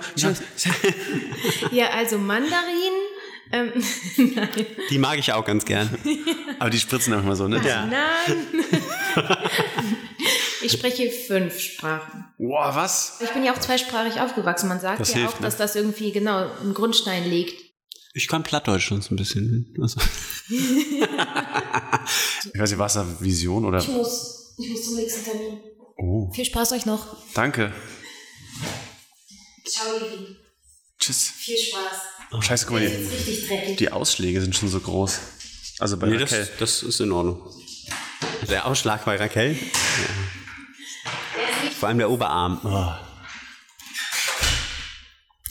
Ja, 1.71 1.89
also 1.91 2.17
Mandarin. 2.17 2.93
Ähm, 3.51 3.71
nein. 4.35 4.49
Die 4.89 4.97
mag 4.97 5.17
ich 5.17 5.31
auch 5.33 5.45
ganz 5.45 5.65
gern. 5.65 5.89
Aber 6.59 6.69
die 6.69 6.79
spritzen 6.79 7.13
einfach 7.13 7.27
mal 7.27 7.35
so, 7.35 7.47
ne? 7.47 7.61
Ja. 7.65 7.85
Nein. 7.85 8.65
ich 10.61 10.71
spreche 10.71 11.09
fünf 11.09 11.59
Sprachen. 11.59 12.25
Boah, 12.37 12.71
was? 12.75 13.19
Ich 13.23 13.29
bin 13.31 13.43
ja 13.43 13.53
auch 13.53 13.59
zweisprachig 13.59 14.21
aufgewachsen. 14.21 14.69
Man 14.69 14.79
sagt 14.79 14.99
Das 14.99 15.09
ja 15.09 15.17
hilft, 15.19 15.35
auch, 15.35 15.39
ne? 15.39 15.45
dass 15.45 15.57
das 15.57 15.75
irgendwie 15.75 16.11
genau 16.11 16.49
einen 16.61 16.73
Grundstein 16.73 17.27
legt. 17.29 17.59
Ich 18.13 18.27
kann 18.27 18.43
Plattdeutsch 18.43 18.87
schon 18.87 19.01
so 19.01 19.13
ein 19.13 19.17
bisschen. 19.17 19.73
Also. 19.81 19.99
Ich 20.49 20.99
weiß 22.59 22.69
nicht, 22.71 22.79
war 22.79 22.87
es 22.87 22.97
eine 22.97 23.19
Vision 23.19 23.65
oder? 23.65 23.79
Ich 23.79 23.87
muss. 23.87 24.55
Ich 24.57 24.69
muss 24.69 24.85
zum 24.85 24.95
nächsten 24.95 25.23
Termin. 25.23 25.59
Oh, 25.97 26.31
Viel 26.33 26.45
Spaß 26.45 26.71
euch 26.73 26.85
noch. 26.85 27.17
danke. 27.33 27.73
Ciao, 29.65 29.85
ihr 29.93 30.17
Lieben. 30.17 30.37
Tschüss. 31.09 31.33
Viel 31.37 31.57
Spaß. 31.57 31.81
Oh, 32.31 32.41
scheiße, 32.41 32.67
guck 32.67 32.75
mal, 32.75 32.87
die, 32.87 33.75
die 33.77 33.91
Ausschläge 33.91 34.39
sind 34.41 34.55
schon 34.55 34.69
so 34.69 34.79
groß. 34.79 35.19
Also 35.79 35.97
bei 35.97 36.05
Nee, 36.07 36.17
Raquel. 36.17 36.41
das, 36.45 36.57
das 36.59 36.83
ist 36.83 36.99
in 36.99 37.11
Ordnung. 37.11 37.41
Der 38.47 38.67
Ausschlag 38.67 39.05
bei 39.05 39.15
Raquel. 39.15 39.53
Ja. 39.53 39.59
Vor 41.79 41.89
allem 41.89 41.97
der 41.97 42.11
Oberarm. 42.11 42.59
Oh. 42.63 42.93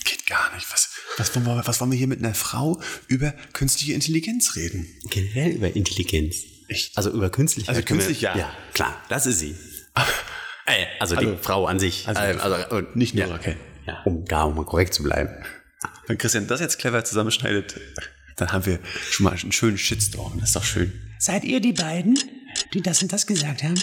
Geht 0.04 0.26
gar 0.28 0.54
nicht. 0.54 0.70
Was, 0.72 0.90
was, 1.16 1.34
wollen 1.34 1.46
wir, 1.46 1.66
was 1.66 1.80
wollen 1.80 1.90
wir 1.90 1.98
hier 1.98 2.06
mit 2.06 2.20
einer 2.20 2.34
Frau 2.34 2.80
über 3.08 3.32
künstliche 3.52 3.94
Intelligenz 3.94 4.54
reden? 4.54 4.86
Generell 5.10 5.50
über 5.52 5.74
Intelligenz. 5.74 6.36
Echt? 6.68 6.96
Also 6.96 7.10
über 7.10 7.30
künstliche. 7.30 7.68
Also 7.68 7.82
künstlich, 7.82 8.20
ja. 8.20 8.36
Ja, 8.36 8.52
klar, 8.74 9.02
das 9.08 9.26
ist 9.26 9.40
sie. 9.40 9.56
Äh, 10.66 10.86
also 11.00 11.16
die 11.16 11.26
Also- 11.26 11.38
Frau 11.42 11.66
an 11.66 11.80
sich. 11.80 12.06
also 12.06 12.20
also, 12.20 12.76
und 12.76 12.94
Nicht 12.94 13.14
nur 13.16 13.26
ja. 13.26 13.32
Raquel. 13.32 13.56
Ja, 13.88 14.02
um 14.04 14.24
da 14.26 14.42
um 14.42 14.54
mal 14.54 14.66
korrekt 14.66 14.92
zu 14.92 15.02
bleiben. 15.02 15.30
Wenn 16.06 16.18
Christian 16.18 16.46
das 16.46 16.60
jetzt 16.60 16.78
clever 16.78 17.04
zusammenschneidet, 17.04 17.80
dann 18.36 18.52
haben 18.52 18.66
wir 18.66 18.80
schon 19.10 19.24
mal 19.24 19.32
einen 19.34 19.50
schönen 19.50 19.78
Shitstorm. 19.78 20.38
Das 20.40 20.50
ist 20.50 20.56
doch 20.56 20.64
schön. 20.64 20.92
Seid 21.18 21.42
ihr 21.44 21.60
die 21.60 21.72
beiden, 21.72 22.18
die 22.74 22.82
das 22.82 23.02
und 23.02 23.12
das 23.12 23.26
gesagt 23.26 23.62
haben? 23.62 23.80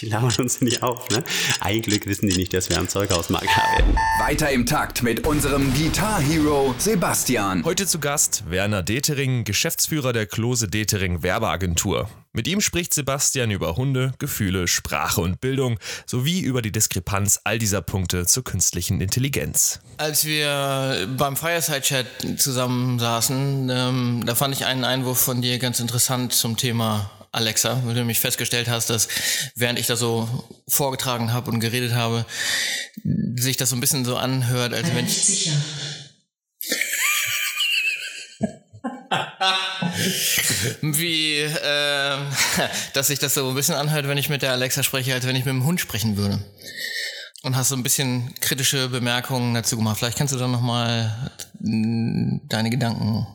Die 0.00 0.06
labern 0.06 0.34
uns 0.38 0.60
nicht 0.60 0.82
auf, 0.82 1.08
ne? 1.10 1.24
Ein 1.60 1.82
Glück 1.82 2.06
wissen 2.06 2.28
die 2.28 2.36
nicht, 2.36 2.54
dass 2.54 2.70
wir 2.70 2.78
am 2.78 2.88
Zeughausmarkt 2.88 3.46
werden. 3.46 3.96
Weiter 4.18 4.50
im 4.50 4.66
Takt 4.66 5.02
mit 5.02 5.26
unserem 5.26 5.72
Guitar 5.74 6.20
Hero 6.20 6.74
Sebastian. 6.78 7.64
Heute 7.64 7.86
zu 7.86 7.98
Gast 7.98 8.44
Werner 8.48 8.82
Detering, 8.82 9.44
Geschäftsführer 9.44 10.12
der 10.12 10.26
Klose 10.26 10.68
Detering 10.68 11.22
Werbeagentur. 11.22 12.08
Mit 12.34 12.48
ihm 12.48 12.62
spricht 12.62 12.94
Sebastian 12.94 13.50
über 13.50 13.76
Hunde, 13.76 14.14
Gefühle, 14.18 14.66
Sprache 14.66 15.20
und 15.20 15.40
Bildung 15.42 15.78
sowie 16.06 16.40
über 16.40 16.62
die 16.62 16.72
Diskrepanz 16.72 17.40
all 17.44 17.58
dieser 17.58 17.82
Punkte 17.82 18.24
zur 18.24 18.42
künstlichen 18.42 19.02
Intelligenz. 19.02 19.80
Als 19.98 20.24
wir 20.24 21.08
beim 21.18 21.36
Fireside-Chat 21.36 22.06
zusammensaßen, 22.38 23.68
ähm, 23.70 24.22
da 24.24 24.34
fand 24.34 24.54
ich 24.54 24.64
einen 24.64 24.84
Einwurf 24.84 25.20
von 25.20 25.42
dir 25.42 25.58
ganz 25.58 25.78
interessant 25.78 26.32
zum 26.32 26.56
Thema 26.56 27.10
Alexa, 27.32 27.80
weil 27.84 27.94
du 27.94 28.00
nämlich 28.00 28.20
festgestellt 28.20 28.68
hast, 28.68 28.90
dass 28.90 29.08
während 29.54 29.78
ich 29.78 29.86
da 29.86 29.96
so 29.96 30.28
vorgetragen 30.68 31.32
habe 31.32 31.50
und 31.50 31.60
geredet 31.60 31.94
habe, 31.94 32.26
sich 33.36 33.56
das 33.56 33.70
so 33.70 33.76
ein 33.76 33.80
bisschen 33.80 34.04
so 34.04 34.16
anhört, 34.16 34.74
als 34.74 34.94
wenn 34.94 35.06
ich... 35.06 35.24
sicher. 35.24 35.52
Wie, 40.82 41.36
äh, 41.38 42.18
dass 42.92 43.06
sich 43.08 43.18
das 43.18 43.34
so 43.34 43.48
ein 43.48 43.54
bisschen 43.54 43.74
anhört, 43.74 44.06
wenn 44.08 44.18
ich 44.18 44.28
mit 44.28 44.42
der 44.42 44.52
Alexa 44.52 44.82
spreche, 44.82 45.14
als 45.14 45.26
wenn 45.26 45.36
ich 45.36 45.44
mit 45.44 45.54
dem 45.54 45.64
Hund 45.64 45.80
sprechen 45.80 46.16
würde. 46.16 46.44
Und 47.42 47.56
hast 47.56 47.70
so 47.70 47.76
ein 47.76 47.82
bisschen 47.82 48.34
kritische 48.40 48.88
Bemerkungen 48.88 49.54
dazu 49.54 49.76
gemacht. 49.76 49.98
Vielleicht 49.98 50.16
kannst 50.16 50.32
du 50.32 50.38
dann 50.38 50.52
nochmal 50.52 51.30
deine 51.58 52.70
Gedanken. 52.70 53.26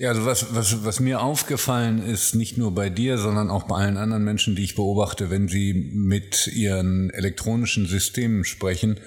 Ja, 0.00 0.08
also 0.08 0.24
was, 0.24 0.54
was, 0.54 0.82
was 0.82 0.98
mir 0.98 1.20
aufgefallen 1.20 2.02
ist, 2.02 2.34
nicht 2.34 2.56
nur 2.56 2.74
bei 2.74 2.88
dir, 2.88 3.18
sondern 3.18 3.50
auch 3.50 3.64
bei 3.64 3.76
allen 3.76 3.98
anderen 3.98 4.24
Menschen, 4.24 4.56
die 4.56 4.64
ich 4.64 4.74
beobachte, 4.74 5.28
wenn 5.28 5.46
sie 5.46 5.74
mit 5.74 6.46
ihren 6.46 7.10
elektronischen 7.10 7.84
Systemen 7.84 8.44
sprechen, 8.44 8.98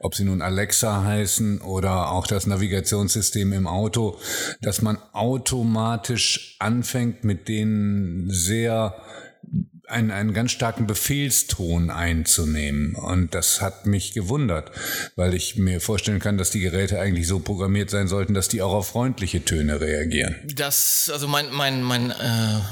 ob 0.00 0.14
sie 0.14 0.24
nun 0.24 0.40
Alexa 0.40 1.04
heißen 1.04 1.60
oder 1.60 2.12
auch 2.12 2.26
das 2.26 2.46
Navigationssystem 2.46 3.52
im 3.52 3.66
Auto, 3.66 4.18
dass 4.62 4.80
man 4.80 4.96
automatisch 5.12 6.56
anfängt, 6.60 7.24
mit 7.24 7.48
denen 7.48 8.30
sehr 8.30 8.94
einen, 9.88 10.10
einen 10.10 10.34
ganz 10.34 10.52
starken 10.52 10.86
Befehlston 10.86 11.90
einzunehmen. 11.90 12.94
Und 12.94 13.34
das 13.34 13.60
hat 13.60 13.86
mich 13.86 14.12
gewundert, 14.12 14.70
weil 15.16 15.34
ich 15.34 15.56
mir 15.56 15.80
vorstellen 15.80 16.20
kann, 16.20 16.38
dass 16.38 16.50
die 16.50 16.60
Geräte 16.60 17.00
eigentlich 17.00 17.26
so 17.26 17.38
programmiert 17.38 17.90
sein 17.90 18.08
sollten, 18.08 18.34
dass 18.34 18.48
die 18.48 18.62
auch 18.62 18.72
auf 18.72 18.88
freundliche 18.88 19.44
Töne 19.44 19.80
reagieren. 19.80 20.36
Das, 20.54 21.10
also 21.12 21.28
mein, 21.28 21.50
mein, 21.52 21.82
mein, 21.82 22.10
äh, 22.10 22.14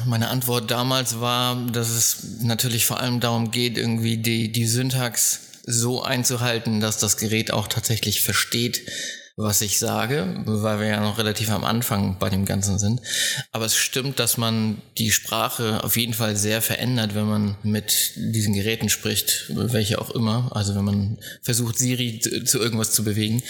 meine 0.07 0.29
Antwort 0.29 0.71
damals 0.71 1.21
war, 1.21 1.57
dass 1.73 1.91
es 1.91 2.43
natürlich 2.43 2.87
vor 2.87 3.01
allem 3.01 3.21
darum 3.21 3.51
geht, 3.51 3.79
irgendwie 3.79 4.19
die, 4.19 4.53
die 4.53 4.67
Syntax 4.67 5.41
so 5.67 6.03
einzuhalten, 6.03 6.81
dass 6.81 6.99
das 6.99 7.17
Gerät 7.17 7.51
auch 7.51 7.67
tatsächlich 7.67 8.23
versteht, 8.23 8.83
was 9.37 9.61
ich 9.61 9.79
sage, 9.79 10.43
weil 10.47 10.81
wir 10.81 10.87
ja 10.87 11.01
noch 11.01 11.19
relativ 11.19 11.51
am 11.51 11.63
Anfang 11.63 12.19
bei 12.19 12.31
dem 12.31 12.47
Ganzen 12.47 12.79
sind. 12.79 13.03
Aber 13.53 13.67
es 13.67 13.77
stimmt, 13.77 14.19
dass 14.19 14.39
man 14.39 14.81
die 14.97 15.11
Sprache 15.11 15.85
auf 15.85 15.99
jeden 15.99 16.15
Fall 16.15 16.37
sehr 16.37 16.63
verändert, 16.63 17.15
wenn 17.15 17.27
man 17.27 17.57
mit 17.63 18.13
diesen 18.17 18.55
Geräten 18.55 18.89
spricht, 18.89 19.45
welche 19.51 20.01
auch 20.01 20.11
immer. 20.11 20.51
Also 20.55 20.75
wenn 20.75 20.85
man 20.85 21.19
versucht, 21.43 21.77
Siri 21.77 22.19
zu, 22.19 22.59
irgendwas 22.59 22.93
zu 22.93 23.05
bewegen. 23.05 23.43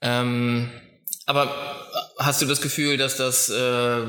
Ähm, 0.00 0.70
aber 1.26 1.56
hast 2.18 2.40
du 2.40 2.46
das 2.46 2.60
Gefühl, 2.60 2.96
dass 2.96 3.16
das 3.16 3.48
äh, 3.48 4.02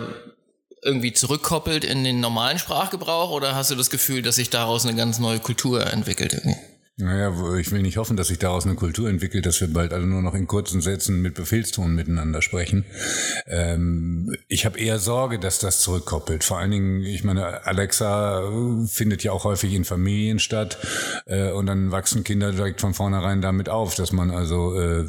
irgendwie 0.84 1.14
zurückkoppelt 1.14 1.84
in 1.84 2.04
den 2.04 2.20
normalen 2.20 2.60
Sprachgebrauch 2.60 3.32
oder 3.32 3.56
hast 3.56 3.72
du 3.72 3.76
das 3.76 3.90
Gefühl, 3.90 4.22
dass 4.22 4.36
sich 4.36 4.52
daraus 4.52 4.86
eine 4.86 4.96
ganz 4.96 5.18
neue 5.18 5.40
Kultur 5.40 5.86
entwickelt? 5.88 6.34
Irgendwie? 6.34 6.58
Naja, 7.02 7.34
ich 7.58 7.72
will 7.72 7.82
nicht 7.82 7.98
hoffen, 7.98 8.16
dass 8.16 8.28
sich 8.28 8.40
daraus 8.40 8.66
eine 8.66 8.76
Kultur 8.76 9.10
entwickelt, 9.10 9.46
dass 9.46 9.60
wir 9.60 9.68
bald 9.74 9.92
alle 9.92 10.06
nur 10.06 10.22
noch 10.22 10.36
in 10.36 10.48
kurzen 10.48 10.82
Sätzen 10.82 11.22
mit 11.22 11.34
Befehlston 11.34 11.96
miteinander 11.96 12.42
sprechen. 12.42 12.86
Ähm, 13.48 14.36
ich 14.48 14.66
habe 14.66 14.80
eher 14.80 15.00
Sorge, 15.00 15.40
dass 15.40 15.60
das 15.60 15.82
zurückkoppelt. 15.82 16.44
Vor 16.44 16.60
allen 16.60 16.72
Dingen, 16.72 17.02
ich 17.02 17.24
meine, 17.24 17.66
Alexa 17.66 18.44
findet 18.86 19.24
ja 19.24 19.32
auch 19.32 19.44
häufig 19.44 19.74
in 19.74 19.84
Familien 19.84 20.40
statt 20.40 20.78
äh, 21.26 21.52
und 21.52 21.66
dann 21.66 21.92
wachsen 21.92 22.24
Kinder 22.24 22.52
direkt 22.52 22.82
von 22.82 22.94
vornherein 22.94 23.42
damit 23.42 23.68
auf, 23.68 23.96
dass 23.96 24.12
man 24.12 24.30
also, 24.30 24.80
äh, 24.80 25.06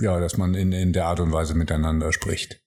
ja, 0.00 0.20
dass 0.20 0.36
man 0.36 0.54
in, 0.54 0.72
in 0.72 0.92
der 0.92 1.06
Art 1.06 1.20
und 1.20 1.32
Weise 1.32 1.54
miteinander 1.54 2.12
spricht. 2.12 2.60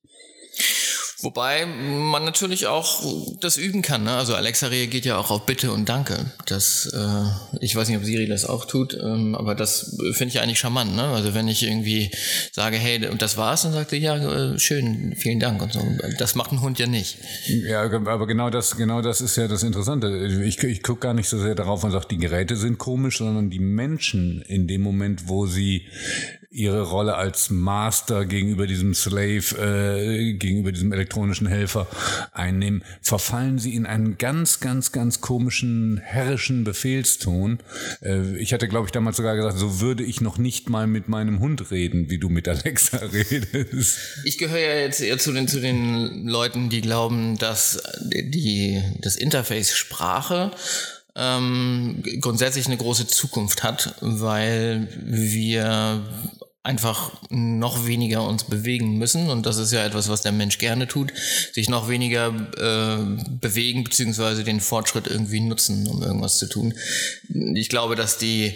Wobei 1.22 1.66
man 1.66 2.26
natürlich 2.26 2.68
auch 2.68 3.04
das 3.40 3.58
üben 3.58 3.82
kann. 3.82 4.04
Ne? 4.04 4.12
Also 4.12 4.36
Alexa 4.36 4.68
reagiert 4.68 5.06
ja 5.06 5.18
auch 5.18 5.30
auf 5.30 5.46
Bitte 5.46 5.72
und 5.72 5.88
Danke. 5.88 6.32
Das, 6.48 6.92
äh, 6.94 7.58
ich 7.60 7.76
weiß 7.76 7.88
nicht, 7.88 7.98
ob 7.98 8.04
Siri 8.04 8.28
das 8.28 8.46
auch 8.46 8.66
tut, 8.66 8.96
ähm, 8.96 9.36
aber 9.36 9.54
das 9.54 9.98
finde 10.14 10.34
ich 10.34 10.42
eigentlich 10.42 10.60
charmant. 10.60 10.96
Ne? 10.96 11.04
Also 11.04 11.34
wenn 11.34 11.48
ich 11.48 11.64
irgendwie 11.64 12.12
sage, 12.52 12.78
hey, 12.78 13.08
und 13.08 13.22
das 13.22 13.38
war's, 13.38 13.64
dann 13.64 13.74
sagt 13.74 13.94
er, 13.94 14.00
ja, 14.00 14.16
äh, 14.16 14.60
schön, 14.60 15.16
vielen 15.16 15.40
Dank 15.40 15.62
und 15.62 15.74
so. 15.74 15.82
Das 16.18 16.36
macht 16.36 16.52
ein 16.52 16.62
Hund 16.62 16.80
ja 16.80 16.88
nicht. 16.88 17.18
Ja, 17.48 17.84
aber 17.84 18.26
genau 18.26 18.50
das, 18.50 18.76
genau 18.76 19.02
das 19.02 19.22
ist 19.22 19.36
ja 19.36 19.48
das 19.48 19.64
Interessante. 19.64 20.28
Ich, 20.46 20.62
ich 20.64 20.84
gucke 20.84 21.02
gar 21.02 21.14
nicht 21.14 21.30
so 21.30 21.40
sehr 21.40 21.56
darauf 21.56 21.84
und 21.84 21.92
sage, 21.92 22.08
die 22.10 22.18
Geräte 22.18 22.56
sind 22.56 22.78
komisch, 22.78 23.20
sondern 23.20 23.50
die 23.50 23.60
Menschen 23.60 24.42
in 24.48 24.68
dem 24.68 24.82
Moment, 24.82 25.28
wo 25.28 25.46
sie 25.46 25.88
ihre 26.52 26.82
Rolle 26.82 27.16
als 27.16 27.50
Master 27.50 28.26
gegenüber 28.26 28.68
diesem 28.68 28.94
Slave, 28.94 29.56
äh, 29.58 30.34
gegenüber 30.34 30.74
diesem 30.74 30.92
elektronischen 30.92 31.48
Helfer 31.48 31.88
einnehmen, 32.34 32.84
verfallen 33.02 33.58
sie 33.58 33.74
in 33.74 33.86
einen 33.86 34.18
ganz, 34.18 34.60
ganz, 34.60 34.92
ganz 34.92 35.22
komischen, 35.22 35.98
herrischen 36.04 36.66
Befehlston. 36.66 37.60
Äh, 38.02 38.36
ich 38.38 38.52
hatte, 38.52 38.68
glaube 38.68 38.88
ich, 38.88 38.92
damals 38.92 39.16
sogar 39.16 39.38
gesagt, 39.38 39.58
so 39.58 39.80
würde 39.80 40.04
ich 40.04 40.20
noch 40.20 40.38
nicht 40.38 40.70
mal 40.70 40.88
mit 40.88 41.08
meinem 41.08 41.40
Hund 41.40 41.72
reden, 41.72 42.10
wie 42.10 42.18
du 42.18 42.28
mit 42.28 42.50
Alexa 42.50 42.98
redest. 43.14 44.00
Ich 44.26 44.38
gehöre 44.38 44.60
ja 44.60 44.76
jetzt 44.76 45.00
eher 45.00 45.18
zu 45.18 45.32
den, 45.32 45.48
zu 45.48 45.62
den 45.62 46.28
Leuten, 46.28 46.70
die 46.70 46.82
glauben, 46.82 47.38
dass 47.38 47.82
die, 48.02 48.82
das 49.00 49.16
Interface 49.16 49.74
Sprache 49.74 50.52
ähm, 51.16 52.04
grundsätzlich 52.20 52.68
eine 52.68 52.78
große 52.78 53.08
Zukunft 53.08 53.64
hat, 53.64 53.96
weil 54.02 54.88
wir 55.04 56.04
einfach 56.64 57.12
noch 57.30 57.88
weniger 57.88 58.28
uns 58.28 58.44
bewegen 58.44 58.98
müssen 58.98 59.30
und 59.30 59.46
das 59.48 59.58
ist 59.58 59.72
ja 59.72 59.84
etwas, 59.84 60.10
was 60.10 60.22
der 60.22 60.32
Mensch 60.32 60.60
gerne 60.60 60.88
tut, 60.88 61.12
sich 61.54 61.70
noch 61.70 61.90
weniger 61.90 62.28
äh, 62.28 63.24
bewegen 63.40 63.84
beziehungsweise 63.84 64.44
den 64.44 64.62
Fortschritt 64.62 65.08
irgendwie 65.08 65.40
nutzen, 65.40 65.88
um 65.88 66.04
irgendwas 66.04 66.38
zu 66.38 66.48
tun. 66.48 66.76
Ich 67.56 67.70
glaube, 67.70 67.96
dass 67.96 68.20
die, 68.20 68.54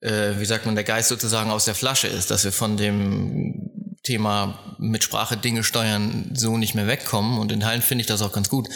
äh, 0.00 0.32
wie 0.38 0.44
sagt 0.44 0.66
man, 0.66 0.74
der 0.74 0.84
Geist 0.84 1.08
sozusagen 1.08 1.50
aus 1.50 1.64
der 1.64 1.74
Flasche 1.74 2.08
ist, 2.08 2.30
dass 2.30 2.44
wir 2.44 2.52
von 2.52 2.76
dem 2.76 3.70
Thema 4.02 4.76
mit 4.78 5.02
Sprache 5.02 5.38
Dinge 5.38 5.64
steuern 5.64 6.32
so 6.34 6.58
nicht 6.58 6.74
mehr 6.74 6.86
wegkommen 6.86 7.38
und 7.38 7.52
in 7.52 7.60
Teilen 7.60 7.82
finde 7.82 8.02
ich 8.02 8.06
das 8.06 8.20
auch 8.20 8.32
ganz 8.32 8.50
gut. 8.50 8.68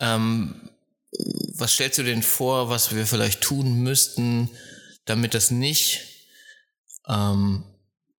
Ähm, 0.00 0.54
was 1.54 1.72
stellst 1.72 1.98
du 1.98 2.02
denn 2.02 2.22
vor, 2.22 2.68
was 2.68 2.94
wir 2.94 3.06
vielleicht 3.06 3.40
tun 3.40 3.82
müssten, 3.82 4.50
damit 5.04 5.34
das 5.34 5.50
nicht 5.50 6.00
ähm, 7.08 7.64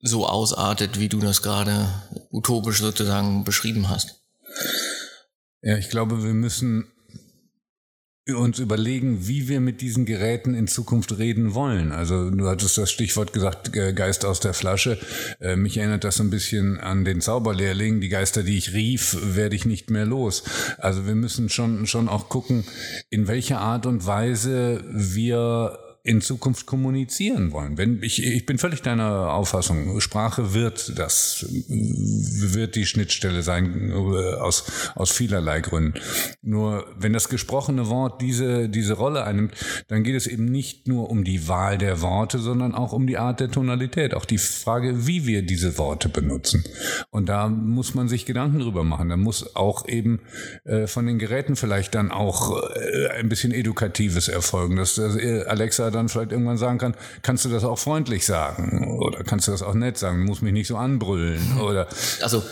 so 0.01 0.25
ausartet, 0.25 0.99
wie 0.99 1.09
du 1.09 1.19
das 1.19 1.41
gerade 1.41 1.89
utopisch 2.31 2.79
sozusagen 2.79 3.43
beschrieben 3.43 3.89
hast? 3.89 4.21
Ja, 5.61 5.77
ich 5.77 5.89
glaube, 5.89 6.23
wir 6.23 6.33
müssen 6.33 6.91
uns 8.35 8.59
überlegen, 8.59 9.27
wie 9.27 9.47
wir 9.47 9.59
mit 9.59 9.81
diesen 9.81 10.05
Geräten 10.05 10.53
in 10.53 10.67
Zukunft 10.67 11.17
reden 11.17 11.53
wollen. 11.53 11.91
Also 11.91 12.29
du 12.29 12.47
hattest 12.47 12.77
das 12.77 12.91
Stichwort 12.91 13.33
gesagt, 13.33 13.71
Geist 13.71 14.25
aus 14.25 14.39
der 14.39 14.53
Flasche. 14.53 14.97
Äh, 15.39 15.55
mich 15.55 15.77
erinnert 15.77 16.03
das 16.03 16.17
so 16.17 16.23
ein 16.23 16.29
bisschen 16.29 16.79
an 16.79 17.05
den 17.05 17.21
Zauberlehrling. 17.21 18.01
Die 18.01 18.09
Geister, 18.09 18.43
die 18.43 18.57
ich 18.57 18.73
rief, 18.73 19.17
werde 19.21 19.55
ich 19.55 19.65
nicht 19.65 19.89
mehr 19.89 20.05
los. 20.05 20.43
Also 20.77 21.07
wir 21.07 21.15
müssen 21.15 21.49
schon, 21.49 21.87
schon 21.87 22.09
auch 22.09 22.29
gucken, 22.29 22.65
in 23.09 23.27
welcher 23.27 23.59
Art 23.59 23.85
und 23.85 24.05
Weise 24.05 24.83
wir 24.91 25.79
in 26.07 26.21
Zukunft 26.21 26.65
kommunizieren 26.65 27.51
wollen. 27.51 27.77
Wenn 27.77 28.01
ich, 28.01 28.23
ich 28.23 28.45
bin 28.45 28.57
völlig 28.57 28.81
deiner 28.81 29.33
Auffassung. 29.33 29.99
Sprache 29.99 30.53
wird 30.53 30.97
das 30.97 31.45
wird 31.67 32.75
die 32.75 32.85
Schnittstelle 32.85 33.43
sein 33.43 33.91
äh, 33.91 34.35
aus 34.35 34.63
aus 34.95 35.11
vielerlei 35.11 35.59
Gründen. 35.59 35.99
Nur 36.41 36.85
wenn 36.97 37.11
das 37.11 37.27
gesprochene 37.27 37.89
Wort 37.89 38.21
diese 38.21 38.69
diese 38.69 38.93
Rolle 38.93 39.25
einnimmt, 39.25 39.53
dann 39.89 40.03
geht 40.03 40.15
es 40.15 40.27
eben 40.27 40.45
nicht 40.45 40.87
nur 40.87 41.09
um 41.09 41.25
die 41.25 41.49
Wahl 41.49 41.77
der 41.77 42.01
Worte, 42.01 42.39
sondern 42.39 42.73
auch 42.73 42.93
um 42.93 43.05
die 43.05 43.17
Art 43.17 43.41
der 43.41 43.51
Tonalität, 43.51 44.13
auch 44.13 44.25
die 44.25 44.37
Frage, 44.37 45.07
wie 45.07 45.27
wir 45.27 45.41
diese 45.41 45.77
Worte 45.77 46.07
benutzen. 46.07 46.63
Und 47.09 47.27
da 47.27 47.49
muss 47.49 47.95
man 47.95 48.07
sich 48.07 48.25
Gedanken 48.25 48.59
drüber 48.59 48.85
machen. 48.85 49.09
Da 49.09 49.17
muss 49.17 49.57
auch 49.57 49.87
eben 49.89 50.21
äh, 50.63 50.87
von 50.87 51.05
den 51.05 51.19
Geräten 51.19 51.57
vielleicht 51.57 51.95
dann 51.95 52.11
auch 52.11 52.63
äh, 52.75 53.09
ein 53.09 53.27
bisschen 53.27 53.51
edukatives 53.51 54.29
erfolgen, 54.29 54.77
dass, 54.77 54.97
äh, 54.97 55.43
Alexa 55.47 55.96
dann 55.97 56.09
vielleicht 56.09 56.31
irgendwann 56.31 56.57
sagen 56.57 56.77
kann, 56.77 56.95
kannst 57.21 57.45
du 57.45 57.49
das 57.49 57.63
auch 57.63 57.79
freundlich 57.79 58.25
sagen 58.25 58.97
oder 58.99 59.23
kannst 59.23 59.47
du 59.47 59.51
das 59.51 59.61
auch 59.61 59.73
nett 59.73 59.97
sagen, 59.97 60.25
muss 60.25 60.41
mich 60.41 60.53
nicht 60.53 60.67
so 60.67 60.77
anbrüllen 60.77 61.59
oder. 61.59 61.87
Also 62.21 62.43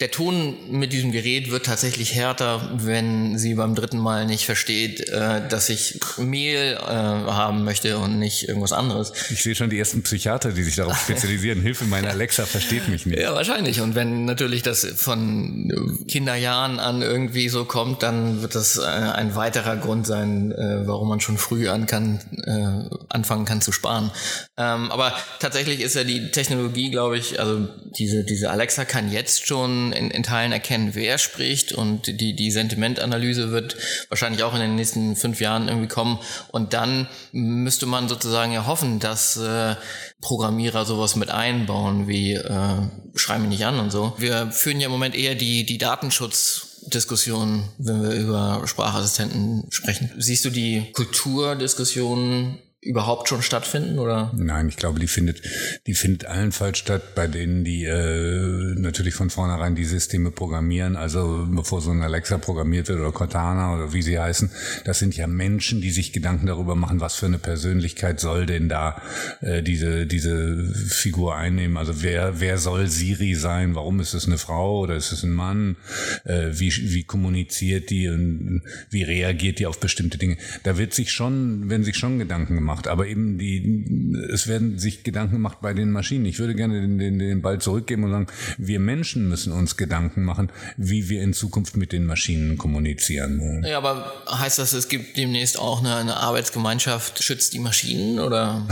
der 0.00 0.10
Ton 0.10 0.54
mit 0.70 0.92
diesem 0.92 1.12
Gerät 1.12 1.50
wird 1.50 1.66
tatsächlich 1.66 2.14
härter, 2.14 2.70
wenn 2.76 3.38
sie 3.38 3.54
beim 3.54 3.74
dritten 3.74 3.98
Mal 3.98 4.26
nicht 4.26 4.46
versteht, 4.46 5.08
äh, 5.08 5.46
dass 5.48 5.68
ich 5.68 6.00
Mehl 6.18 6.78
äh, 6.80 6.86
haben 6.86 7.64
möchte 7.64 7.98
und 7.98 8.18
nicht 8.18 8.48
irgendwas 8.48 8.72
anderes. 8.72 9.12
Ich 9.30 9.42
sehe 9.42 9.54
schon 9.54 9.70
die 9.70 9.78
ersten 9.78 10.02
Psychiater, 10.02 10.52
die 10.52 10.62
sich 10.62 10.76
darauf 10.76 10.98
spezialisieren. 11.02 11.60
Hilfe, 11.60 11.84
meine 11.84 12.10
Alexa 12.10 12.46
versteht 12.46 12.88
mich 12.88 13.06
nicht. 13.06 13.18
Ja, 13.18 13.34
wahrscheinlich. 13.34 13.80
Und 13.80 13.94
wenn 13.94 14.24
natürlich 14.24 14.62
das 14.62 14.84
von 14.96 16.02
Kinderjahren 16.08 16.78
an 16.78 17.02
irgendwie 17.02 17.48
so 17.48 17.64
kommt, 17.64 18.02
dann 18.02 18.42
wird 18.42 18.54
das 18.54 18.78
äh, 18.78 18.82
ein 18.82 19.34
weiterer 19.34 19.76
Grund 19.76 20.06
sein, 20.06 20.52
äh, 20.52 20.86
warum 20.86 21.08
man 21.08 21.20
schon 21.20 21.38
früh 21.38 21.68
an 21.68 21.86
kann, 21.86 22.20
äh, 22.44 22.81
anfangen 23.08 23.44
kann 23.44 23.60
zu 23.60 23.72
sparen. 23.72 24.10
Ähm, 24.56 24.90
aber 24.90 25.14
tatsächlich 25.40 25.80
ist 25.80 25.94
ja 25.94 26.04
die 26.04 26.30
Technologie, 26.30 26.90
glaube 26.90 27.18
ich, 27.18 27.40
also 27.40 27.68
diese, 27.96 28.24
diese 28.24 28.50
Alexa 28.50 28.84
kann 28.84 29.10
jetzt 29.10 29.46
schon 29.46 29.92
in, 29.92 30.10
in 30.10 30.22
Teilen 30.22 30.52
erkennen, 30.52 30.90
wer 30.94 31.18
spricht 31.18 31.72
und 31.72 32.06
die, 32.06 32.34
die 32.34 32.50
Sentimentanalyse 32.50 33.50
wird 33.50 33.76
wahrscheinlich 34.08 34.42
auch 34.42 34.54
in 34.54 34.60
den 34.60 34.74
nächsten 34.74 35.16
fünf 35.16 35.40
Jahren 35.40 35.68
irgendwie 35.68 35.88
kommen 35.88 36.18
und 36.48 36.72
dann 36.72 37.08
müsste 37.32 37.86
man 37.86 38.08
sozusagen 38.08 38.52
ja 38.52 38.66
hoffen, 38.66 38.98
dass 39.00 39.36
äh, 39.36 39.76
Programmierer 40.20 40.84
sowas 40.84 41.16
mit 41.16 41.30
einbauen 41.30 42.08
wie 42.08 42.34
äh, 42.34 42.76
schrei 43.14 43.38
mich 43.38 43.48
nicht 43.48 43.66
an 43.66 43.78
und 43.78 43.90
so. 43.90 44.14
Wir 44.18 44.50
führen 44.52 44.80
ja 44.80 44.86
im 44.86 44.92
Moment 44.92 45.14
eher 45.14 45.34
die, 45.34 45.66
die 45.66 45.78
Datenschutz 45.78 46.68
Diskussion, 46.86 47.68
wenn 47.78 48.02
wir 48.02 48.12
über 48.12 48.62
Sprachassistenten 48.66 49.66
sprechen. 49.70 50.10
Siehst 50.18 50.44
du 50.44 50.50
die 50.50 50.90
Kulturdiskussion 50.92 52.58
überhaupt 52.82 53.28
schon 53.28 53.42
stattfinden 53.42 54.00
oder? 54.00 54.32
Nein, 54.36 54.68
ich 54.68 54.76
glaube, 54.76 54.98
die 54.98 55.06
findet, 55.06 55.40
die 55.86 55.94
findet 55.94 56.24
allenfalls 56.24 56.78
statt, 56.78 57.14
bei 57.14 57.28
denen 57.28 57.62
die 57.62 57.84
äh, 57.84 58.74
natürlich 58.76 59.14
von 59.14 59.30
vornherein 59.30 59.76
die 59.76 59.84
Systeme 59.84 60.32
programmieren. 60.32 60.96
Also 60.96 61.46
bevor 61.48 61.80
so 61.80 61.92
ein 61.92 62.02
Alexa 62.02 62.38
programmiert 62.38 62.88
wird 62.88 62.98
oder 62.98 63.12
Cortana 63.12 63.76
oder 63.76 63.92
wie 63.92 64.02
sie 64.02 64.18
heißen, 64.18 64.50
das 64.84 64.98
sind 64.98 65.16
ja 65.16 65.28
Menschen, 65.28 65.80
die 65.80 65.92
sich 65.92 66.12
Gedanken 66.12 66.46
darüber 66.46 66.74
machen, 66.74 67.00
was 67.00 67.14
für 67.14 67.26
eine 67.26 67.38
Persönlichkeit 67.38 68.18
soll 68.18 68.46
denn 68.46 68.68
da 68.68 69.00
äh, 69.42 69.62
diese 69.62 70.06
diese 70.06 70.74
Figur 70.74 71.36
einnehmen. 71.36 71.76
Also 71.76 72.02
wer 72.02 72.40
wer 72.40 72.58
soll 72.58 72.88
Siri 72.88 73.36
sein? 73.36 73.76
Warum 73.76 74.00
ist 74.00 74.12
es 74.12 74.26
eine 74.26 74.38
Frau 74.38 74.80
oder 74.80 74.96
ist 74.96 75.12
es 75.12 75.22
ein 75.22 75.32
Mann? 75.32 75.76
Äh, 76.24 76.48
wie 76.54 76.72
wie 76.72 77.04
kommuniziert 77.04 77.90
die 77.90 78.08
und 78.08 78.62
wie 78.90 79.04
reagiert 79.04 79.60
die 79.60 79.66
auf 79.66 79.78
bestimmte 79.78 80.18
Dinge? 80.18 80.36
Da 80.64 80.78
wird 80.78 80.94
sich 80.94 81.12
schon, 81.12 81.70
wenn 81.70 81.84
sich 81.84 81.96
schon 81.96 82.18
Gedanken 82.18 82.56
gemacht 82.56 82.71
gemacht, 82.72 82.88
aber 82.88 83.06
eben 83.06 83.38
die, 83.38 84.14
es 84.32 84.46
werden 84.46 84.78
sich 84.78 85.02
Gedanken 85.02 85.34
gemacht 85.34 85.58
bei 85.60 85.74
den 85.74 85.90
Maschinen. 85.90 86.24
Ich 86.24 86.38
würde 86.38 86.54
gerne 86.54 86.80
den, 86.80 86.98
den, 86.98 87.18
den 87.18 87.42
Ball 87.42 87.60
zurückgeben 87.60 88.04
und 88.04 88.10
sagen, 88.10 88.26
wir 88.58 88.80
Menschen 88.80 89.28
müssen 89.28 89.52
uns 89.52 89.76
Gedanken 89.76 90.24
machen, 90.24 90.50
wie 90.76 91.08
wir 91.08 91.22
in 91.22 91.34
Zukunft 91.34 91.76
mit 91.76 91.92
den 91.92 92.06
Maschinen 92.06 92.56
kommunizieren 92.56 93.40
wollen. 93.40 93.64
Ja, 93.64 93.78
aber 93.78 94.12
heißt 94.30 94.58
das, 94.58 94.72
es 94.72 94.88
gibt 94.88 95.16
demnächst 95.16 95.58
auch 95.58 95.80
eine, 95.80 95.96
eine 95.96 96.16
Arbeitsgemeinschaft, 96.16 97.22
schützt 97.22 97.52
die 97.52 97.58
Maschinen 97.58 98.18
oder? 98.18 98.66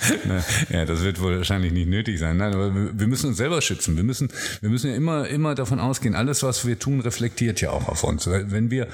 ja, 0.70 0.84
das 0.84 1.02
wird 1.02 1.20
wohl 1.20 1.36
wahrscheinlich 1.36 1.72
nicht 1.72 1.88
nötig 1.88 2.18
sein. 2.18 2.38
Nein, 2.38 2.54
aber 2.54 2.74
wir 2.74 3.06
müssen 3.06 3.28
uns 3.28 3.36
selber 3.36 3.60
schützen. 3.60 3.96
Wir 3.96 4.04
müssen, 4.04 4.28
wir 4.60 4.70
müssen 4.70 4.90
ja 4.90 4.96
immer, 4.96 5.28
immer 5.28 5.54
davon 5.54 5.78
ausgehen, 5.78 6.14
alles, 6.14 6.42
was 6.42 6.66
wir 6.66 6.78
tun, 6.78 7.00
reflektiert 7.00 7.60
ja 7.60 7.70
auch 7.70 7.88
auf 7.88 8.04
uns. 8.04 8.26
Wenn 8.26 8.70
wir, 8.70 8.88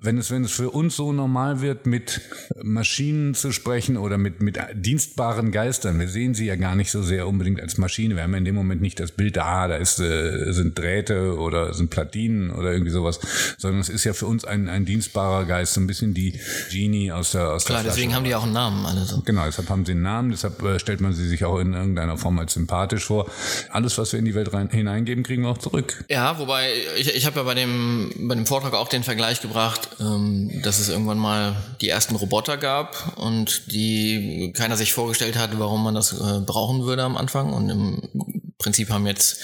wenn 0.00 0.18
es, 0.18 0.30
wenn 0.30 0.44
es 0.44 0.52
für 0.52 0.70
uns 0.70 0.96
so 0.96 1.12
normal 1.12 1.60
wird, 1.60 1.86
mit 1.86 2.20
Maschinen 2.62 3.34
zu 3.34 3.52
sprechen, 3.52 3.71
sprechen 3.72 3.96
oder 3.96 4.18
mit, 4.18 4.42
mit 4.42 4.58
dienstbaren 4.74 5.50
Geistern. 5.50 5.98
Wir 5.98 6.08
sehen 6.08 6.34
sie 6.34 6.44
ja 6.44 6.56
gar 6.56 6.76
nicht 6.76 6.90
so 6.90 7.02
sehr 7.02 7.26
unbedingt 7.26 7.58
als 7.58 7.78
Maschine. 7.78 8.16
Wir 8.16 8.22
haben 8.22 8.32
ja 8.32 8.38
in 8.38 8.44
dem 8.44 8.54
Moment 8.54 8.82
nicht 8.82 9.00
das 9.00 9.12
Bild, 9.12 9.38
ah, 9.38 9.66
da 9.66 9.76
ist, 9.76 9.98
äh, 9.98 10.52
sind 10.52 10.78
Drähte 10.78 11.38
oder 11.38 11.72
sind 11.72 11.88
Platinen 11.88 12.50
oder 12.50 12.70
irgendwie 12.70 12.90
sowas, 12.90 13.18
sondern 13.56 13.80
es 13.80 13.88
ist 13.88 14.04
ja 14.04 14.12
für 14.12 14.26
uns 14.26 14.44
ein, 14.44 14.68
ein 14.68 14.84
dienstbarer 14.84 15.46
Geist, 15.46 15.72
so 15.72 15.80
ein 15.80 15.86
bisschen 15.86 16.12
die 16.12 16.38
Genie 16.70 17.12
aus 17.12 17.32
der 17.32 17.48
aus 17.48 17.64
Klar, 17.64 17.82
der 17.82 17.92
deswegen 17.92 18.14
haben 18.14 18.24
die 18.24 18.34
auch 18.34 18.42
einen 18.42 18.52
Namen, 18.52 18.84
alle 18.84 19.06
so. 19.06 19.22
Genau, 19.24 19.46
deshalb 19.46 19.70
haben 19.70 19.86
sie 19.86 19.92
einen 19.92 20.02
Namen, 20.02 20.32
deshalb 20.32 20.62
äh, 20.62 20.78
stellt 20.78 21.00
man 21.00 21.14
sie 21.14 21.26
sich 21.26 21.46
auch 21.46 21.58
in 21.58 21.72
irgendeiner 21.72 22.18
Form 22.18 22.38
als 22.38 22.52
sympathisch 22.52 23.06
vor. 23.06 23.30
Alles, 23.70 23.96
was 23.96 24.12
wir 24.12 24.18
in 24.18 24.26
die 24.26 24.34
Welt 24.34 24.52
rein, 24.52 24.68
hineingeben, 24.68 25.24
kriegen 25.24 25.44
wir 25.44 25.48
auch 25.48 25.58
zurück. 25.58 26.04
Ja, 26.10 26.38
wobei 26.38 26.68
ich, 26.98 27.14
ich 27.14 27.24
habe 27.24 27.40
ja 27.40 27.42
bei 27.44 27.54
dem, 27.54 28.12
bei 28.28 28.34
dem 28.34 28.44
Vortrag 28.44 28.74
auch 28.74 28.88
den 28.88 29.02
Vergleich 29.02 29.40
gebracht, 29.40 29.88
ähm, 29.98 30.60
dass 30.62 30.78
es 30.78 30.90
irgendwann 30.90 31.18
mal 31.18 31.56
die 31.80 31.88
ersten 31.88 32.16
Roboter 32.16 32.58
gab 32.58 33.16
und 33.16 33.61
die 33.66 34.52
keiner 34.54 34.76
sich 34.76 34.92
vorgestellt 34.92 35.36
hat, 35.36 35.58
warum 35.58 35.82
man 35.84 35.94
das 35.94 36.12
äh, 36.12 36.40
brauchen 36.40 36.84
würde 36.84 37.02
am 37.02 37.16
Anfang. 37.16 37.52
Und 37.52 37.70
im 37.70 38.52
Prinzip 38.58 38.90
haben 38.90 39.06
jetzt 39.06 39.38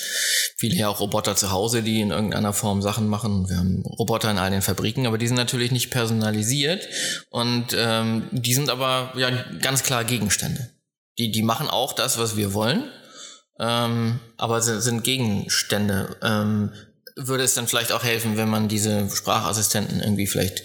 viele 0.57 0.77
ja 0.77 0.89
auch 0.89 1.01
Roboter 1.01 1.37
zu 1.37 1.51
Hause, 1.51 1.83
die 1.83 2.01
in 2.01 2.11
irgendeiner 2.11 2.53
Form 2.53 2.83
Sachen 2.83 3.09
machen. 3.09 3.49
Wir 3.49 3.59
haben 3.59 3.83
Roboter 3.85 4.31
in 4.31 4.39
all 4.39 4.51
den 4.51 4.63
Fabriken, 4.63 5.07
aber 5.07 5.19
die 5.19 5.27
sind 5.27 5.37
natürlich 5.37 5.73
nicht 5.73 5.91
personalisiert 5.91 6.89
und 7.31 7.77
ähm, 7.77 8.29
die 8.31 8.55
sind 8.55 8.71
aber 8.71 9.13
ja 9.17 9.31
ganz 9.61 9.83
klar 9.83 10.05
Gegenstände. 10.05 10.71
Die, 11.19 11.31
die 11.33 11.43
machen 11.43 11.69
auch 11.69 11.93
das, 11.93 12.19
was 12.19 12.37
wir 12.37 12.55
wollen, 12.55 12.85
ähm, 13.59 14.21
aber 14.37 14.61
sind, 14.63 14.81
sind 14.81 15.05
Gegenstände. 15.05 16.17
Ähm, 16.23 16.73
würde 17.17 17.43
es 17.43 17.55
dann 17.55 17.67
vielleicht 17.67 17.91
auch 17.91 18.05
helfen, 18.05 18.37
wenn 18.37 18.49
man 18.49 18.69
diese 18.69 19.11
Sprachassistenten 19.11 20.01
irgendwie 20.01 20.29
vielleicht 20.29 20.63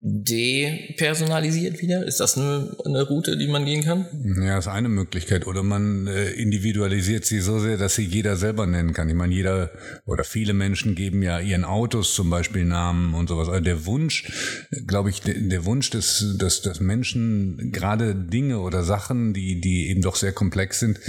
depersonalisiert 0.00 1.80
wieder? 1.80 2.06
Ist 2.06 2.20
das 2.20 2.36
eine, 2.36 2.76
eine 2.84 3.02
Route, 3.02 3.36
die 3.36 3.48
man 3.48 3.64
gehen 3.64 3.82
kann? 3.82 4.06
Ja, 4.40 4.58
ist 4.58 4.68
eine 4.68 4.88
Möglichkeit. 4.88 5.46
Oder 5.46 5.62
man 5.62 6.06
äh, 6.06 6.30
individualisiert 6.30 7.24
sie 7.24 7.40
so 7.40 7.58
sehr, 7.58 7.76
dass 7.76 7.94
sie 7.94 8.04
jeder 8.04 8.36
selber 8.36 8.66
nennen 8.66 8.92
kann. 8.92 9.08
Ich 9.08 9.14
meine, 9.14 9.34
jeder 9.34 9.70
oder 10.04 10.22
viele 10.22 10.52
Menschen 10.52 10.94
geben 10.94 11.22
ja 11.22 11.40
ihren 11.40 11.64
Autos 11.64 12.14
zum 12.14 12.30
Beispiel 12.30 12.64
Namen 12.64 13.14
und 13.14 13.28
sowas. 13.28 13.48
Also 13.48 13.62
der 13.62 13.86
Wunsch, 13.86 14.30
glaube 14.86 15.10
ich, 15.10 15.22
der, 15.22 15.34
der 15.34 15.64
Wunsch, 15.64 15.90
dass, 15.90 16.36
dass, 16.38 16.62
dass 16.62 16.78
Menschen 16.78 17.72
gerade 17.72 18.14
Dinge 18.14 18.60
oder 18.60 18.84
Sachen, 18.84 19.32
die, 19.32 19.60
die 19.60 19.88
eben 19.88 20.02
doch 20.02 20.16
sehr 20.16 20.32
komplex 20.32 20.78
sind, 20.78 21.00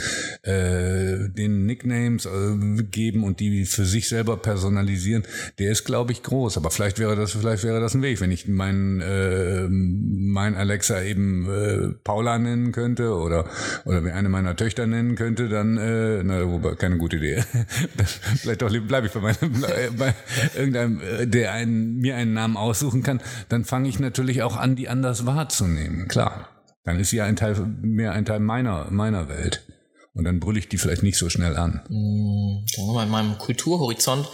äh, 0.43 1.29
den 1.29 1.65
Nicknames 1.65 2.25
äh, 2.25 2.83
geben 2.83 3.23
und 3.23 3.41
die 3.41 3.65
für 3.65 3.85
sich 3.85 4.07
selber 4.07 4.37
personalisieren, 4.37 5.23
der 5.59 5.71
ist, 5.71 5.83
glaube 5.83 6.13
ich, 6.13 6.23
groß. 6.23 6.57
Aber 6.57 6.71
vielleicht 6.71 6.99
wäre 6.99 7.15
das, 7.15 7.33
vielleicht 7.33 7.63
wäre 7.63 7.79
das 7.79 7.93
ein 7.93 8.01
Weg, 8.01 8.21
wenn 8.21 8.31
ich 8.31 8.47
mein, 8.77 9.01
äh, 9.01 9.67
mein 9.69 10.55
Alexa 10.55 11.01
eben 11.01 11.49
äh, 11.49 11.93
Paula 12.03 12.37
nennen 12.37 12.71
könnte 12.71 13.13
oder, 13.13 13.45
oder 13.85 14.13
eine 14.13 14.29
meiner 14.29 14.55
Töchter 14.55 14.87
nennen 14.87 15.15
könnte, 15.15 15.49
dann, 15.49 15.77
äh, 15.77 16.23
na, 16.23 16.47
wobei, 16.49 16.75
keine 16.75 16.97
gute 16.97 17.17
Idee. 17.17 17.43
vielleicht 18.37 18.61
doch 18.61 18.71
bleibe 18.87 19.07
ich 19.07 19.13
bei 19.13 19.19
meinem, 19.19 19.61
bei 19.97 20.13
irgendeinem, 20.55 21.01
äh, 21.01 21.27
der 21.27 21.53
einen, 21.53 21.97
mir 21.97 22.15
einen 22.15 22.33
Namen 22.33 22.57
aussuchen 22.57 23.03
kann, 23.03 23.21
dann 23.49 23.65
fange 23.65 23.89
ich 23.89 23.99
natürlich 23.99 24.43
auch 24.43 24.57
an, 24.57 24.75
die 24.75 24.89
anders 24.89 25.25
wahrzunehmen. 25.25 26.07
Klar. 26.07 26.49
Dann 26.83 26.99
ist 26.99 27.09
sie 27.09 27.17
ja 27.17 27.25
ein 27.25 27.35
Teil, 27.35 27.55
mehr 27.81 28.13
ein 28.13 28.23
Teil 28.23 28.39
meiner, 28.39 28.87
meiner 28.91 29.27
Welt. 29.27 29.65
Und 30.13 30.23
dann 30.23 30.39
brülle 30.39 30.57
ich 30.57 30.69
die 30.69 30.77
vielleicht 30.77 31.03
nicht 31.03 31.17
so 31.17 31.29
schnell 31.29 31.57
an. 31.57 31.81
Mal, 31.89 33.03
in 33.03 33.09
meinem 33.09 33.37
Kulturhorizont 33.37 34.27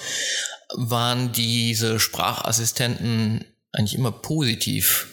waren 0.76 1.32
diese 1.34 2.00
Sprachassistenten 2.00 3.44
eigentlich 3.74 3.96
immer 3.96 4.12
positiv. 4.12 5.10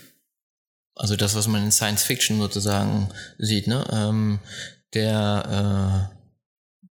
Also 0.95 1.17
das, 1.17 1.35
was 1.35 1.49
man 1.49 1.65
in 1.65 1.73
Science 1.73 2.05
Fiction 2.05 2.39
sozusagen 2.39 3.09
sieht, 3.39 3.67
ne? 3.67 3.85
Ähm, 3.91 4.39
der 4.95 6.11
äh, 6.13 6.20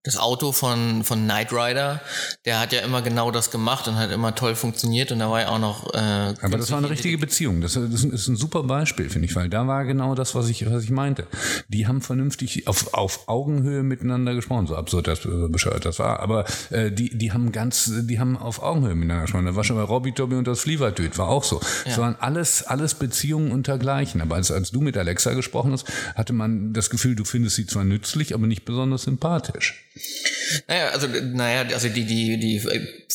das 0.10 0.18
Auto 0.18 0.51
von, 0.51 1.03
von 1.03 1.24
Knight 1.24 1.51
Rider, 1.53 2.01
der 2.45 2.60
hat 2.60 2.74
ja 2.74 2.82
immer 2.82 3.01
genau 3.01 3.30
das 3.30 3.51
gemacht 3.51 3.88
und 3.88 3.95
hat 3.95 4.12
immer 4.12 4.34
toll 4.34 4.55
funktioniert 4.55 5.12
und 5.12 5.20
da 5.20 5.30
war 5.30 5.41
ja 5.41 5.49
auch 5.49 5.60
noch. 5.60 5.93
Äh, 5.93 6.34
Aber 6.41 6.57
das 6.57 6.72
war 6.72 6.80
eine 6.80 6.89
richtige 6.89 7.18
Beziehung. 7.18 7.62
Das, 7.62 7.74
das 7.74 8.03
ist 8.03 8.28
ein 8.28 8.36
super 8.36 8.64
Beispiel, 8.64 9.10
finde 9.10 9.28
ich, 9.28 9.36
weil 9.36 9.49
da 9.49 9.68
war 9.68 9.86
genau 9.86 10.16
das, 10.16 10.34
was 10.34 10.49
ich, 10.49 10.70
was 10.70 10.84
ich 10.84 10.89
meinte. 10.89 11.28
Die 11.68 11.88
haben 11.88 12.01
vernünftig 12.01 12.68
auf, 12.68 12.93
auf 12.93 13.28
Augenhöhe 13.28 13.84
miteinander 13.84 14.34
gesprochen, 14.34 14.66
so 14.66 14.76
absurd 14.76 15.07
das 15.07 15.22
bescheuert 15.49 15.86
das 15.86 15.99
war. 15.99 16.20
Aber 16.20 16.45
äh, 16.72 16.91
die, 16.91 17.16
die 17.16 17.32
haben 17.32 17.51
ganz, 17.51 17.91
die 18.03 18.20
haben 18.20 18.36
auf 18.36 18.64
Augenhöhe 18.64 18.95
miteinander 18.95 19.24
gesprochen. 19.24 19.45
Da 19.45 19.55
war 19.55 19.64
schon 19.64 19.76
bei 19.76 19.84
Robbie 19.84 20.14
Tobi 20.14 20.36
und 20.36 20.47
das 20.47 20.62
Flievertüt, 20.62 21.18
war 21.20 21.28
auch 21.28 21.43
so. 21.43 21.62
Es 21.86 21.97
waren 21.99 22.16
alles, 22.20 22.64
alles 22.64 22.95
Beziehungen 22.95 23.51
untergleichen. 23.51 24.22
Aber 24.22 24.36
als, 24.36 24.51
als 24.51 24.72
du 24.72 24.82
mit 24.82 24.97
Alexa 24.97 25.34
gesprochen 25.34 25.72
hast, 25.72 25.86
hatte 26.16 26.34
man 26.34 26.74
das 26.74 26.89
Gefühl, 26.89 27.16
du 27.16 27.26
findest 27.26 27.57
sie 27.57 27.68
zwar 27.68 27.84
nützlich, 27.84 28.34
aber 28.34 28.47
nicht 28.47 28.66
besonders 28.66 29.03
sympathisch. 29.03 29.86
Naja, 30.68 30.89
also, 30.89 31.08
naja, 31.08 31.74
also 31.74 31.89
die, 31.89 32.06
die, 32.06 32.38
die 32.38 32.60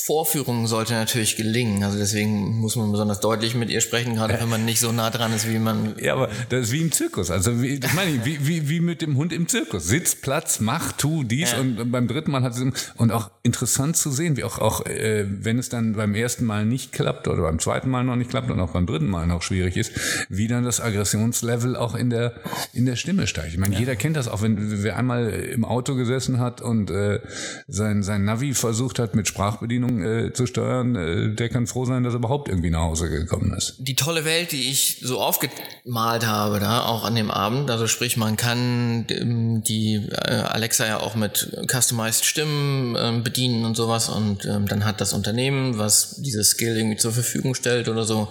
Vorführung 0.04 0.66
sollte 0.66 0.92
natürlich 0.92 1.36
gelingen. 1.36 1.82
Also 1.82 1.96
deswegen 1.96 2.58
muss 2.58 2.76
man 2.76 2.92
besonders 2.92 3.20
deutlich 3.20 3.54
mit 3.54 3.70
ihr 3.70 3.80
sprechen, 3.80 4.16
gerade 4.16 4.38
wenn 4.38 4.50
man 4.50 4.66
nicht 4.66 4.78
so 4.78 4.92
nah 4.92 5.08
dran 5.08 5.32
ist, 5.32 5.48
wie 5.48 5.58
man. 5.58 5.94
Ja, 5.98 6.12
aber 6.12 6.28
das 6.50 6.64
ist 6.64 6.72
wie 6.72 6.82
im 6.82 6.92
Zirkus. 6.92 7.30
Also 7.30 7.62
wie, 7.62 7.80
das 7.80 7.94
meine 7.94 8.10
ich, 8.10 8.24
wie, 8.26 8.46
wie, 8.46 8.68
wie 8.68 8.80
mit 8.80 9.00
dem 9.00 9.16
Hund 9.16 9.32
im 9.32 9.48
Zirkus. 9.48 9.86
Sitz, 9.86 10.14
Platz, 10.14 10.60
mach, 10.60 10.92
tu 10.92 11.24
dies 11.24 11.52
Ja. 11.52 11.60
und 11.60 11.90
beim 11.90 12.06
dritten 12.06 12.32
Mal 12.32 12.42
hat 12.42 12.52
es 12.52 12.62
und 12.96 13.12
auch 13.12 13.30
interessant 13.42 13.96
zu 13.96 14.10
sehen, 14.10 14.36
wie 14.36 14.44
auch, 14.44 14.58
auch 14.58 14.84
äh, 14.84 15.24
wenn 15.26 15.58
es 15.58 15.70
dann 15.70 15.94
beim 15.94 16.14
ersten 16.14 16.44
Mal 16.44 16.66
nicht 16.66 16.92
klappt 16.92 17.26
oder 17.26 17.40
beim 17.40 17.58
zweiten 17.58 17.88
Mal 17.88 18.04
noch 18.04 18.16
nicht 18.16 18.28
klappt 18.28 18.50
und 18.50 18.60
auch 18.60 18.72
beim 18.72 18.84
dritten 18.84 19.08
Mal 19.08 19.26
noch 19.26 19.40
schwierig 19.40 19.78
ist, 19.78 19.92
wie 20.28 20.48
dann 20.48 20.64
das 20.64 20.82
Aggressionslevel 20.82 21.76
auch 21.76 21.94
in 21.94 22.10
der 22.10 22.34
in 22.74 22.84
der 22.84 22.96
Stimme 22.96 23.26
steigt. 23.26 23.54
Ich 23.54 23.58
meine, 23.58 23.78
jeder 23.78 23.96
kennt 23.96 24.18
das 24.18 24.28
auch, 24.28 24.42
wenn 24.42 24.82
wer 24.82 24.98
einmal 24.98 25.30
im 25.30 25.64
Auto 25.64 25.94
gesessen 25.94 26.40
hat 26.40 26.60
und 26.60 26.90
äh, 26.90 27.20
sein 27.68 28.02
sein 28.02 28.26
Navi 28.26 28.52
versucht 28.52 28.98
hat 28.98 29.14
mit 29.14 29.28
Sprachbedienung 29.28 29.93
äh, 30.02 30.32
zu 30.32 30.46
steuern, 30.46 30.94
äh, 30.96 31.34
der 31.34 31.48
kann 31.48 31.66
froh 31.66 31.84
sein, 31.84 32.02
dass 32.04 32.14
er 32.14 32.18
überhaupt 32.18 32.48
irgendwie 32.48 32.70
nach 32.70 32.82
Hause 32.82 33.10
gekommen 33.10 33.52
ist. 33.54 33.74
die 33.78 33.96
tolle 33.96 34.24
Welt, 34.24 34.52
die 34.52 34.70
ich 34.70 34.98
so 35.02 35.20
aufgemalt 35.20 36.26
habe, 36.26 36.60
da 36.60 36.84
auch 36.84 37.04
an 37.04 37.14
dem 37.14 37.30
Abend. 37.30 37.70
Also 37.70 37.86
sprich, 37.86 38.16
man 38.16 38.36
kann 38.36 39.06
ähm, 39.10 39.62
die 39.62 39.94
äh, 40.10 40.30
Alexa 40.30 40.86
ja 40.86 41.00
auch 41.00 41.14
mit 41.14 41.56
customized 41.70 42.24
Stimmen 42.24 42.96
ähm, 42.98 43.22
bedienen 43.22 43.64
und 43.64 43.76
sowas 43.76 44.08
und 44.08 44.44
ähm, 44.44 44.66
dann 44.68 44.84
hat 44.84 45.00
das 45.00 45.12
Unternehmen, 45.12 45.78
was 45.78 46.16
dieses 46.22 46.50
Skill 46.50 46.76
irgendwie 46.76 46.96
zur 46.96 47.12
Verfügung 47.12 47.54
stellt 47.54 47.88
oder 47.88 48.04
so, 48.04 48.28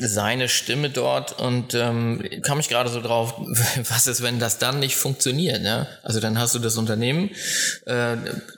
seine 0.00 0.48
Stimme 0.48 0.90
dort 0.90 1.38
und 1.38 1.74
ähm, 1.74 2.22
kam 2.42 2.60
ich 2.60 2.68
gerade 2.68 2.90
so 2.90 3.00
drauf, 3.00 3.34
was 3.88 4.06
ist, 4.06 4.22
wenn 4.22 4.38
das 4.38 4.58
dann 4.58 4.78
nicht 4.78 4.96
funktioniert, 4.96 5.62
ja? 5.62 5.86
Also 6.02 6.20
dann 6.20 6.38
hast 6.38 6.54
du 6.54 6.58
das 6.58 6.76
Unternehmen 6.76 7.30
äh, 7.86 8.16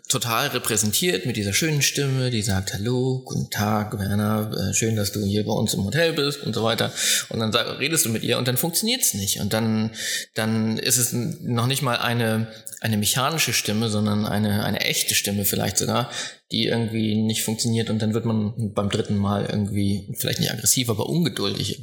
total 0.09 0.49
repräsentiert 0.49 1.27
mit 1.27 1.37
dieser 1.37 1.53
schönen 1.53 1.83
Stimme, 1.83 2.20
die 2.29 2.43
sagt, 2.43 2.75
hallo, 2.75 3.23
guten 3.25 3.49
Tag, 3.49 3.99
Werner, 3.99 4.53
äh, 4.55 4.75
schön, 4.75 4.97
dass 4.97 5.13
du 5.13 5.25
hier 5.25 5.47
bei 5.47 5.53
uns 5.53 5.73
im 5.73 5.85
Hotel 5.85 6.13
bist 6.13 6.43
und 6.43 6.55
so 6.55 6.63
weiter. 6.63 6.93
Und 7.31 7.39
dann 7.39 7.55
redest 7.55 8.05
du 8.05 8.11
mit 8.11 8.23
ihr 8.23 8.37
und 8.37 8.47
dann 8.47 8.59
funktioniert's 8.59 9.15
nicht. 9.15 9.41
Und 9.41 9.55
dann, 9.55 9.93
dann 10.35 10.77
ist 10.77 10.99
es 10.99 11.15
noch 11.15 11.67
nicht 11.67 11.81
mal 11.81 11.97
eine, 11.97 12.49
eine 12.83 12.99
mechanische 12.99 13.55
Stimme, 13.55 13.89
sondern 13.89 14.27
eine, 14.27 14.65
eine 14.65 14.81
echte 14.81 15.15
Stimme 15.15 15.47
vielleicht 15.47 15.79
sogar, 15.79 16.11
die 16.53 16.67
irgendwie 16.67 17.15
nicht 17.17 17.45
funktioniert 17.45 17.91
und 17.91 18.03
dann 18.03 18.13
wird 18.13 18.25
man 18.25 18.73
beim 18.75 18.89
dritten 18.89 19.17
Mal 19.17 19.47
irgendwie 19.51 20.09
vielleicht 20.15 20.41
nicht 20.41 20.53
aggressiv, 20.53 20.91
aber 20.91 21.09
ungeduldig, 21.09 21.83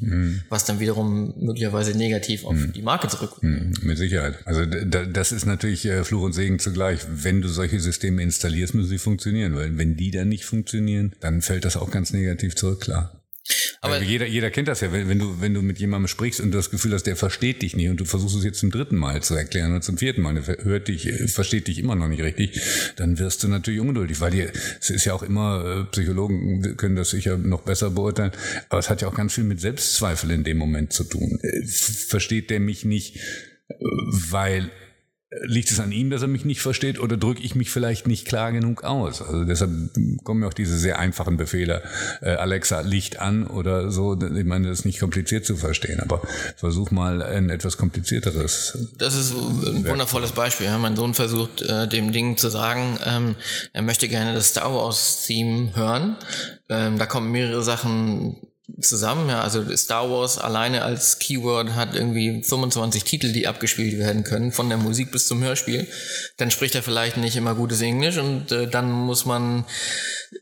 was 0.49 0.65
dann 0.65 0.79
wiederum 0.79 1.33
möglicherweise 1.39 1.97
negativ 1.97 2.43
auf 2.45 2.55
die 2.75 2.81
Marke 2.81 3.07
zurück. 3.07 3.37
Hm, 3.39 3.73
Mit 3.81 3.97
Sicherheit. 3.97 4.35
Also 4.45 4.65
da, 4.65 5.05
das 5.05 5.31
ist 5.31 5.45
natürlich 5.45 5.85
äh, 5.85 6.03
Fluch 6.03 6.23
und 6.23 6.33
Segen 6.33 6.59
zugleich. 6.59 7.01
Wenn 7.09 7.41
du 7.41 7.47
solche 7.47 7.79
Systeme 7.79 8.21
installierst, 8.21 8.73
müssen 8.73 8.89
sie 8.89 8.97
funktionieren, 8.97 9.55
weil 9.55 9.77
wenn 9.77 9.95
die 9.95 10.11
dann 10.11 10.29
nicht 10.29 10.45
funktionieren, 10.45 11.13
dann 11.21 11.41
fällt 11.41 11.63
das 11.63 11.77
auch 11.77 11.89
ganz 11.89 12.11
negativ 12.11 12.55
zurück, 12.55 12.81
klar. 12.81 13.16
Aber- 13.81 14.01
jeder, 14.01 14.25
jeder 14.25 14.49
kennt 14.51 14.67
das 14.67 14.81
ja, 14.81 14.91
wenn, 14.91 15.07
wenn 15.07 15.19
du 15.19 15.39
wenn 15.39 15.53
du 15.53 15.61
mit 15.61 15.79
jemandem 15.79 16.07
sprichst 16.07 16.39
und 16.41 16.51
du 16.51 16.57
das 16.57 16.69
Gefühl 16.71 16.93
hast, 16.93 17.03
der 17.03 17.15
versteht 17.15 17.61
dich 17.61 17.75
nicht 17.75 17.89
und 17.89 17.99
du 17.99 18.05
versuchst 18.05 18.35
es 18.37 18.43
jetzt 18.43 18.59
zum 18.59 18.71
dritten 18.71 18.95
Mal 18.97 19.21
zu 19.23 19.35
erklären 19.35 19.71
oder 19.71 19.81
zum 19.81 19.97
vierten 19.97 20.21
Mal, 20.21 20.35
der 20.35 20.57
hört 20.63 20.87
dich, 20.87 21.07
äh, 21.07 21.27
versteht 21.27 21.67
dich 21.67 21.79
immer 21.79 21.95
noch 21.95 22.07
nicht 22.07 22.21
richtig, 22.23 22.59
dann 22.97 23.19
wirst 23.19 23.43
du 23.43 23.47
natürlich 23.47 23.79
ungeduldig, 23.79 24.19
weil 24.19 24.31
dir 24.31 24.51
es 24.79 24.89
ist 24.89 25.05
ja 25.05 25.13
auch 25.13 25.23
immer 25.23 25.85
äh, 25.87 25.91
Psychologen 25.91 26.75
können 26.77 26.95
das 26.95 27.11
sicher 27.11 27.37
noch 27.37 27.61
besser 27.61 27.89
beurteilen, 27.91 28.31
aber 28.69 28.79
es 28.79 28.89
hat 28.89 29.01
ja 29.01 29.07
auch 29.07 29.15
ganz 29.15 29.33
viel 29.33 29.43
mit 29.45 29.61
Selbstzweifel 29.61 30.31
in 30.31 30.43
dem 30.43 30.57
Moment 30.57 30.91
zu 30.93 31.03
tun. 31.03 31.39
Äh, 31.41 31.65
Versteht 31.65 32.49
der 32.49 32.59
mich 32.59 32.83
nicht, 32.85 33.19
weil 33.79 34.71
Liegt 35.29 35.69
es 35.71 35.79
an 35.81 35.91
ihm, 35.91 36.09
dass 36.09 36.21
er 36.21 36.29
mich 36.29 36.45
nicht 36.45 36.61
versteht 36.61 36.99
oder 36.99 37.17
drücke 37.17 37.41
ich 37.41 37.53
mich 37.53 37.69
vielleicht 37.69 38.07
nicht 38.07 38.25
klar 38.25 38.53
genug 38.53 38.85
aus? 38.85 39.21
Also 39.21 39.43
deshalb 39.43 39.71
kommen 40.23 40.39
mir 40.39 40.47
auch 40.47 40.53
diese 40.53 40.77
sehr 40.77 40.99
einfachen 40.99 41.35
Befehle, 41.35 41.83
äh, 42.21 42.29
Alexa, 42.29 42.79
Licht 42.79 43.19
an 43.19 43.45
oder 43.45 43.91
so. 43.91 44.13
Ich 44.13 44.45
meine, 44.45 44.69
das 44.69 44.79
ist 44.79 44.85
nicht 44.85 45.01
kompliziert 45.01 45.45
zu 45.45 45.57
verstehen, 45.57 45.99
aber 45.99 46.21
versuch 46.55 46.91
mal 46.91 47.21
ein 47.21 47.49
etwas 47.49 47.75
komplizierteres. 47.75 48.87
Das 48.97 49.15
ist 49.15 49.33
ein 49.33 49.85
wundervolles 49.85 50.31
Beispiel. 50.31 50.67
Ja. 50.67 50.77
Mein 50.77 50.95
Sohn 50.95 51.13
versucht, 51.13 51.61
äh, 51.61 51.89
dem 51.89 52.13
Ding 52.13 52.37
zu 52.37 52.47
sagen, 52.47 52.97
ähm, 53.05 53.35
er 53.73 53.81
möchte 53.81 54.07
gerne 54.07 54.33
das 54.33 54.49
Star 54.49 54.73
Wars 54.73 55.25
Theme 55.25 55.75
hören. 55.75 56.15
Ähm, 56.69 56.97
da 56.97 57.05
kommen 57.05 57.33
mehrere 57.33 57.63
Sachen 57.63 58.37
zusammen. 58.81 59.29
Ja, 59.29 59.41
also 59.41 59.75
Star 59.75 60.09
Wars 60.09 60.37
alleine 60.37 60.83
als 60.83 61.19
Keyword 61.19 61.73
hat 61.73 61.95
irgendwie 61.95 62.43
25 62.43 63.03
Titel, 63.03 63.31
die 63.31 63.47
abgespielt 63.47 63.97
werden 63.97 64.23
können, 64.23 64.51
von 64.51 64.69
der 64.69 64.77
Musik 64.77 65.11
bis 65.11 65.27
zum 65.27 65.43
Hörspiel. 65.43 65.87
Dann 66.37 66.51
spricht 66.51 66.75
er 66.75 66.83
vielleicht 66.83 67.17
nicht 67.17 67.35
immer 67.35 67.55
gutes 67.55 67.81
Englisch 67.81 68.17
und 68.17 68.51
äh, 68.51 68.67
dann 68.67 68.91
muss 68.91 69.25
man 69.25 69.65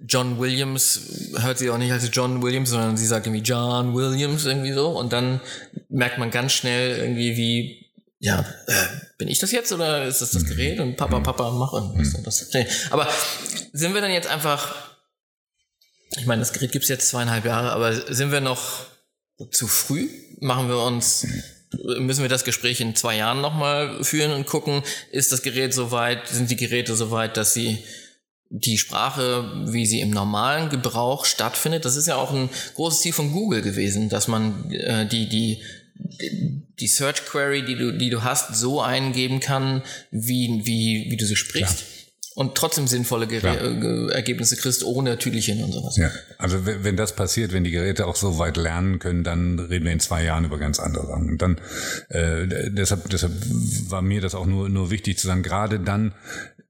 John 0.05 0.39
Williams, 0.39 1.01
hört 1.39 1.59
sie 1.59 1.69
auch 1.69 1.77
nicht 1.77 1.91
als 1.91 2.09
John 2.11 2.41
Williams, 2.41 2.71
sondern 2.71 2.97
sie 2.97 3.05
sagt 3.05 3.27
irgendwie 3.27 3.43
John 3.43 3.93
Williams 3.93 4.45
irgendwie 4.45 4.73
so 4.73 4.89
und 4.89 5.13
dann 5.13 5.39
merkt 5.89 6.17
man 6.17 6.31
ganz 6.31 6.53
schnell 6.53 6.97
irgendwie 6.97 7.37
wie 7.37 7.85
ja, 8.19 8.39
äh, 8.39 8.73
bin 9.17 9.27
ich 9.27 9.39
das 9.39 9.51
jetzt 9.51 9.71
oder 9.71 10.05
ist 10.05 10.21
das 10.21 10.31
das 10.31 10.43
mhm. 10.43 10.47
Gerät 10.47 10.79
und 10.79 10.97
Papa, 10.97 11.19
Papa, 11.19 11.51
mach 11.51 11.73
irgendwas. 11.73 12.51
Mhm. 12.53 12.65
Aber 12.89 13.07
sind 13.71 13.93
wir 13.93 14.01
dann 14.01 14.11
jetzt 14.11 14.27
einfach 14.27 14.94
ich 16.17 16.25
meine, 16.25 16.39
das 16.39 16.53
Gerät 16.53 16.71
gibt 16.71 16.83
es 16.83 16.89
jetzt 16.89 17.09
zweieinhalb 17.09 17.45
Jahre, 17.45 17.71
aber 17.71 18.13
sind 18.13 18.31
wir 18.31 18.41
noch 18.41 18.85
zu 19.51 19.67
früh? 19.67 20.07
Machen 20.39 20.67
wir 20.67 20.79
uns, 20.79 21.27
müssen 21.99 22.21
wir 22.21 22.29
das 22.29 22.43
Gespräch 22.43 22.79
in 22.81 22.95
zwei 22.95 23.17
Jahren 23.17 23.41
nochmal 23.41 24.03
führen 24.03 24.31
und 24.31 24.45
gucken, 24.45 24.83
ist 25.11 25.31
das 25.31 25.41
Gerät 25.41 25.73
soweit, 25.73 26.27
sind 26.27 26.49
die 26.49 26.55
Geräte 26.55 26.95
soweit, 26.95 27.37
dass 27.37 27.53
sie 27.53 27.79
die 28.49 28.77
Sprache, 28.77 29.65
wie 29.67 29.85
sie 29.85 30.01
im 30.01 30.11
normalen 30.11 30.69
Gebrauch 30.69 31.25
stattfindet, 31.25 31.83
das 31.83 31.95
ist 31.95 32.07
ja 32.07 32.15
auch 32.15 32.31
ein 32.31 32.49
großes 32.75 33.01
Ziel 33.01 33.13
von 33.13 33.31
Google 33.31 33.61
gewesen, 33.61 34.07
dass 34.07 34.27
man 34.27 34.71
äh, 34.71 35.07
die, 35.07 35.27
die, 35.27 35.61
die 36.79 36.87
Search 36.87 37.25
Query, 37.25 37.65
die 37.65 37.75
du, 37.75 37.91
die 37.91 38.09
du 38.09 38.23
hast, 38.23 38.55
so 38.55 38.81
eingeben 38.81 39.39
kann, 39.39 39.81
wie, 40.11 40.61
wie, 40.63 41.07
wie 41.09 41.17
du 41.17 41.25
sie 41.25 41.35
sprichst. 41.35 41.79
Ja 41.81 41.94
und 42.35 42.55
trotzdem 42.55 42.85
sinnvolle 42.85 43.27
Ger 43.27 43.39
ja. 43.41 44.09
Ergebnisse 44.11 44.57
kriegst 44.57 44.83
ohne 44.83 45.17
Tüdelchen 45.17 45.63
und 45.63 45.71
sowas. 45.71 45.95
Ja, 45.95 46.11
also 46.37 46.65
wenn 46.65 46.97
das 46.97 47.15
passiert, 47.15 47.53
wenn 47.53 47.63
die 47.63 47.71
Geräte 47.71 48.05
auch 48.05 48.17
so 48.17 48.37
weit 48.37 48.57
lernen 48.57 48.99
können, 48.99 49.23
dann 49.23 49.57
reden 49.57 49.85
wir 49.85 49.93
in 49.93 50.01
zwei 50.01 50.23
Jahren 50.23 50.43
über 50.43 50.59
ganz 50.59 50.79
andere 50.79 51.07
Sachen. 51.07 51.29
Und 51.29 51.41
dann 51.41 51.57
äh, 52.09 52.69
deshalb, 52.69 53.09
deshalb 53.09 53.31
war 53.89 54.01
mir 54.01 54.19
das 54.19 54.35
auch 54.35 54.45
nur 54.45 54.67
nur 54.67 54.91
wichtig 54.91 55.17
zu 55.17 55.27
sagen, 55.27 55.43
gerade 55.43 55.79
dann 55.79 56.13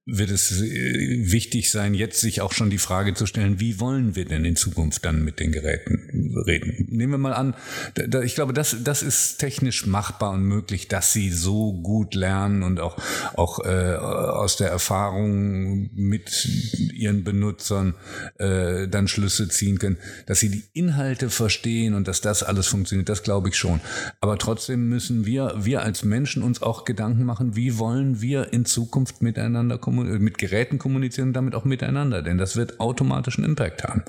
wird 0.07 0.29
es 0.29 0.61
äh, 0.61 1.31
wichtig 1.31 1.71
sein, 1.71 1.95
jetzt 1.95 2.21
sich 2.21 2.41
auch 2.41 2.53
schon 2.53 2.69
die 2.69 2.77
Frage 2.77 3.15
zu 3.15 3.25
stellen, 3.25 3.59
wie 3.59 3.79
wollen 3.79 4.15
wir 4.15 4.25
denn 4.25 4.45
in 4.45 4.55
Zukunft 4.55 5.03
dann 5.03 5.23
mit 5.23 5.39
den 5.39 5.51
Geräten 5.51 6.37
reden? 6.45 6.85
Nehmen 6.89 7.13
wir 7.13 7.17
mal 7.17 7.33
an, 7.33 7.55
da, 7.95 8.21
ich 8.21 8.35
glaube, 8.35 8.53
das, 8.53 8.77
das 8.83 9.01
ist 9.01 9.37
technisch 9.37 9.87
machbar 9.87 10.31
und 10.31 10.43
möglich, 10.43 10.87
dass 10.87 11.11
sie 11.11 11.31
so 11.31 11.73
gut 11.73 12.13
lernen 12.13 12.61
und 12.61 12.79
auch, 12.79 12.97
auch 13.33 13.65
äh, 13.65 13.95
aus 13.95 14.57
der 14.57 14.69
Erfahrung 14.69 15.89
mit 15.95 16.47
ihren 16.93 17.23
Benutzern 17.23 17.95
äh, 18.37 18.87
dann 18.87 19.07
Schlüsse 19.07 19.49
ziehen 19.49 19.79
können, 19.79 19.97
dass 20.27 20.39
sie 20.39 20.49
die 20.49 20.63
Inhalte 20.73 21.31
verstehen 21.31 21.95
und 21.95 22.07
dass 22.07 22.21
das 22.21 22.43
alles 22.43 22.67
funktioniert, 22.67 23.09
das 23.09 23.23
glaube 23.23 23.49
ich 23.49 23.55
schon. 23.55 23.81
Aber 24.21 24.37
trotzdem 24.37 24.87
müssen 24.87 25.25
wir, 25.25 25.55
wir 25.57 25.81
als 25.81 26.03
Menschen 26.03 26.43
uns 26.43 26.61
auch 26.61 26.85
Gedanken 26.85 27.23
machen, 27.23 27.55
wie 27.55 27.79
wollen 27.79 28.21
wir 28.21 28.53
in 28.53 28.65
Zukunft 28.65 29.23
miteinander 29.23 29.79
kommunizieren? 29.79 29.94
Mit 29.95 30.37
Geräten 30.37 30.77
kommunizieren 30.77 31.29
und 31.29 31.33
damit 31.33 31.55
auch 31.55 31.65
miteinander, 31.65 32.21
denn 32.21 32.37
das 32.37 32.55
wird 32.55 32.79
automatisch 32.79 33.37
einen 33.37 33.49
Impact 33.49 33.83
haben. 33.83 34.03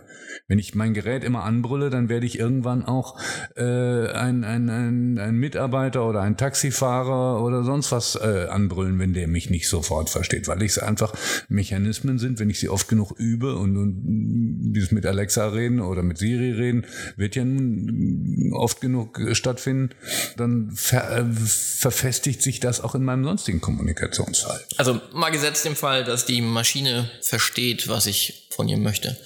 Wenn 0.48 0.58
ich 0.58 0.74
mein 0.74 0.94
Gerät 0.94 1.24
immer 1.24 1.44
anbrülle, 1.44 1.90
dann 1.90 2.08
werde 2.08 2.26
ich 2.26 2.38
irgendwann 2.38 2.84
auch 2.84 3.18
äh, 3.56 3.62
ein, 3.62 4.44
ein, 4.44 4.68
ein, 4.68 5.18
ein 5.18 5.36
Mitarbeiter 5.36 6.06
oder 6.06 6.20
ein 6.20 6.36
Taxifahrer 6.36 7.42
oder 7.42 7.64
sonst 7.64 7.92
was 7.92 8.16
äh, 8.16 8.46
anbrüllen, 8.48 8.98
wenn 8.98 9.12
der 9.12 9.28
mich 9.28 9.50
nicht 9.50 9.68
sofort 9.68 10.10
versteht, 10.10 10.48
weil 10.48 10.62
es 10.62 10.78
einfach 10.78 11.14
Mechanismen 11.48 12.18
sind, 12.18 12.38
wenn 12.38 12.50
ich 12.50 12.60
sie 12.60 12.68
oft 12.68 12.88
genug 12.88 13.12
übe 13.18 13.56
und, 13.56 13.76
und 13.76 14.72
dieses 14.72 14.90
mit 14.92 15.06
Alexa 15.06 15.48
reden 15.48 15.80
oder 15.80 16.02
mit 16.02 16.18
Siri 16.18 16.52
reden, 16.52 16.86
wird 17.16 17.36
ja 17.36 17.44
oft 18.52 18.80
genug 18.80 19.20
stattfinden, 19.32 19.90
dann 20.36 20.70
ver, 20.72 21.18
äh, 21.18 21.24
verfestigt 21.24 22.42
sich 22.42 22.60
das 22.60 22.80
auch 22.80 22.94
in 22.94 23.04
meinem 23.04 23.24
sonstigen 23.24 23.60
Kommunikationsfall. 23.60 24.60
Also 24.76 25.00
mal 25.12 25.30
gesetzt 25.30 25.66
Fall, 25.76 26.04
dass 26.04 26.26
die 26.26 26.40
Maschine 26.40 27.10
versteht, 27.22 27.88
was 27.88 28.06
ich 28.06 28.48
von 28.50 28.68
ihr 28.68 28.78
möchte, 28.78 29.16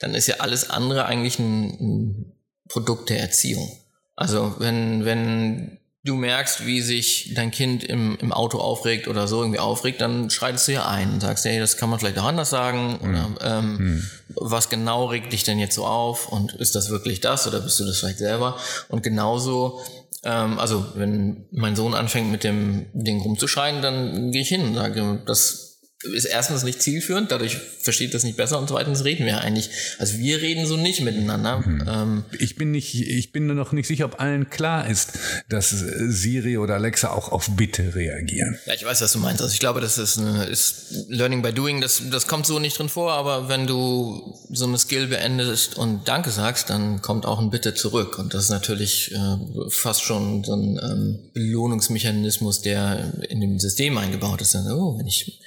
dann 0.00 0.14
ist 0.14 0.26
ja 0.26 0.36
alles 0.38 0.68
andere 0.68 1.06
eigentlich 1.06 1.38
ein, 1.38 1.70
ein 1.80 2.32
Produkt 2.68 3.10
der 3.10 3.20
Erziehung. 3.20 3.70
Also 4.16 4.56
wenn, 4.58 5.04
wenn 5.04 5.78
du 6.04 6.14
merkst, 6.14 6.66
wie 6.66 6.80
sich 6.80 7.32
dein 7.34 7.50
Kind 7.50 7.84
im, 7.84 8.16
im 8.20 8.32
Auto 8.32 8.58
aufregt 8.58 9.06
oder 9.08 9.28
so 9.28 9.42
irgendwie 9.42 9.58
aufregt, 9.58 10.00
dann 10.00 10.30
schreitest 10.30 10.68
du 10.68 10.72
ja 10.72 10.88
ein 10.88 11.12
und 11.12 11.20
sagst, 11.20 11.44
hey, 11.44 11.58
das 11.58 11.76
kann 11.76 11.90
man 11.90 11.98
vielleicht 11.98 12.18
auch 12.18 12.24
anders 12.24 12.50
sagen. 12.50 12.98
Mhm. 13.00 13.08
Oder 13.08 13.28
ähm, 13.42 13.76
mhm. 13.76 14.10
was 14.34 14.68
genau 14.68 15.06
regt 15.06 15.32
dich 15.32 15.44
denn 15.44 15.58
jetzt 15.58 15.74
so 15.74 15.86
auf? 15.86 16.28
Und 16.28 16.52
ist 16.54 16.74
das 16.74 16.90
wirklich 16.90 17.20
das 17.20 17.46
oder 17.46 17.60
bist 17.60 17.78
du 17.80 17.84
das 17.84 17.98
vielleicht 17.98 18.18
selber? 18.18 18.58
Und 18.88 19.02
genauso 19.02 19.80
ähm, 20.22 20.58
also 20.58 20.86
wenn 20.94 21.46
mein 21.50 21.76
Sohn 21.76 21.94
anfängt 21.94 22.30
mit 22.30 22.44
dem 22.44 22.86
Ding 22.92 23.20
rumzuschreien, 23.20 23.82
dann 23.82 24.32
gehe 24.32 24.42
ich 24.42 24.48
hin 24.48 24.62
und 24.62 24.74
sage, 24.74 25.22
das 25.26 25.69
ist 26.02 26.24
erstens 26.24 26.62
nicht 26.62 26.80
zielführend, 26.80 27.30
dadurch 27.30 27.58
versteht 27.80 28.14
das 28.14 28.24
nicht 28.24 28.38
besser 28.38 28.58
und 28.58 28.68
zweitens 28.68 29.04
reden 29.04 29.26
wir 29.26 29.42
eigentlich. 29.42 29.68
Also 29.98 30.18
wir 30.18 30.40
reden 30.40 30.64
so 30.64 30.78
nicht 30.78 31.02
miteinander. 31.02 31.58
Mhm. 31.58 31.84
Ähm, 31.86 32.24
ich 32.38 32.56
bin 32.56 32.70
nicht, 32.70 32.94
ich 32.94 33.32
bin 33.32 33.46
noch 33.46 33.72
nicht 33.72 33.86
sicher, 33.86 34.06
ob 34.06 34.18
allen 34.18 34.48
klar 34.48 34.88
ist, 34.88 35.12
dass 35.50 35.68
Siri 35.68 36.56
oder 36.56 36.74
Alexa 36.74 37.10
auch 37.10 37.32
auf 37.32 37.50
Bitte 37.50 37.94
reagieren. 37.94 38.58
Ja, 38.64 38.72
ich 38.72 38.84
weiß, 38.84 39.02
was 39.02 39.12
du 39.12 39.18
meinst. 39.18 39.42
Also 39.42 39.52
ich 39.52 39.60
glaube, 39.60 39.82
das 39.82 39.98
ist, 39.98 40.18
eine, 40.18 40.44
ist 40.44 40.86
Learning 41.08 41.42
by 41.42 41.52
Doing. 41.52 41.82
Das, 41.82 42.00
das 42.10 42.26
kommt 42.26 42.46
so 42.46 42.58
nicht 42.58 42.78
drin 42.78 42.88
vor, 42.88 43.12
aber 43.12 43.50
wenn 43.50 43.66
du 43.66 44.38
so 44.50 44.64
eine 44.64 44.78
Skill 44.78 45.08
beendest 45.08 45.76
und 45.76 46.08
Danke 46.08 46.30
sagst, 46.30 46.70
dann 46.70 47.02
kommt 47.02 47.26
auch 47.26 47.40
ein 47.40 47.50
Bitte 47.50 47.74
zurück. 47.74 48.18
Und 48.18 48.32
das 48.32 48.44
ist 48.44 48.50
natürlich 48.50 49.12
äh, 49.12 49.36
fast 49.68 50.02
schon 50.02 50.44
so 50.44 50.54
ein 50.54 50.80
ähm, 50.82 51.30
Belohnungsmechanismus, 51.34 52.62
der 52.62 53.12
in 53.28 53.42
dem 53.42 53.58
System 53.58 53.98
eingebaut 53.98 54.40
ist. 54.40 54.56
Also, 54.56 54.74
oh, 54.76 54.98
wenn 54.98 55.06
ich 55.06 55.40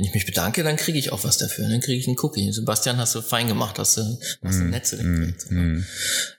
wenn 0.00 0.06
ich 0.06 0.14
mich 0.14 0.24
bedanke, 0.24 0.62
dann 0.62 0.76
kriege 0.76 0.98
ich 0.98 1.12
auch 1.12 1.24
was 1.24 1.36
dafür. 1.36 1.68
Dann 1.68 1.80
kriege 1.80 1.98
ich 1.98 2.06
einen 2.06 2.16
Cookie. 2.22 2.50
Sebastian, 2.52 2.96
hast 2.96 3.14
du 3.14 3.20
fein 3.20 3.48
gemacht, 3.48 3.78
hast 3.78 3.98
du, 3.98 4.18
hast 4.42 4.58
du 4.58 4.64
mm, 4.64 4.70
nett 4.70 4.86
zu 4.86 4.96
dem 4.96 5.20
mm, 5.20 5.34
mm. 5.50 5.86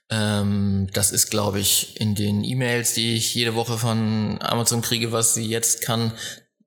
ähm, 0.09 0.87
Das 0.93 1.11
ist, 1.11 1.29
glaube 1.29 1.59
ich, 1.59 2.01
in 2.01 2.15
den 2.15 2.43
E-Mails, 2.43 2.95
die 2.95 3.13
ich 3.13 3.35
jede 3.35 3.53
Woche 3.53 3.77
von 3.77 4.41
Amazon 4.41 4.81
kriege, 4.81 5.11
was 5.11 5.35
sie 5.35 5.45
jetzt 5.45 5.81
kann, 5.81 6.11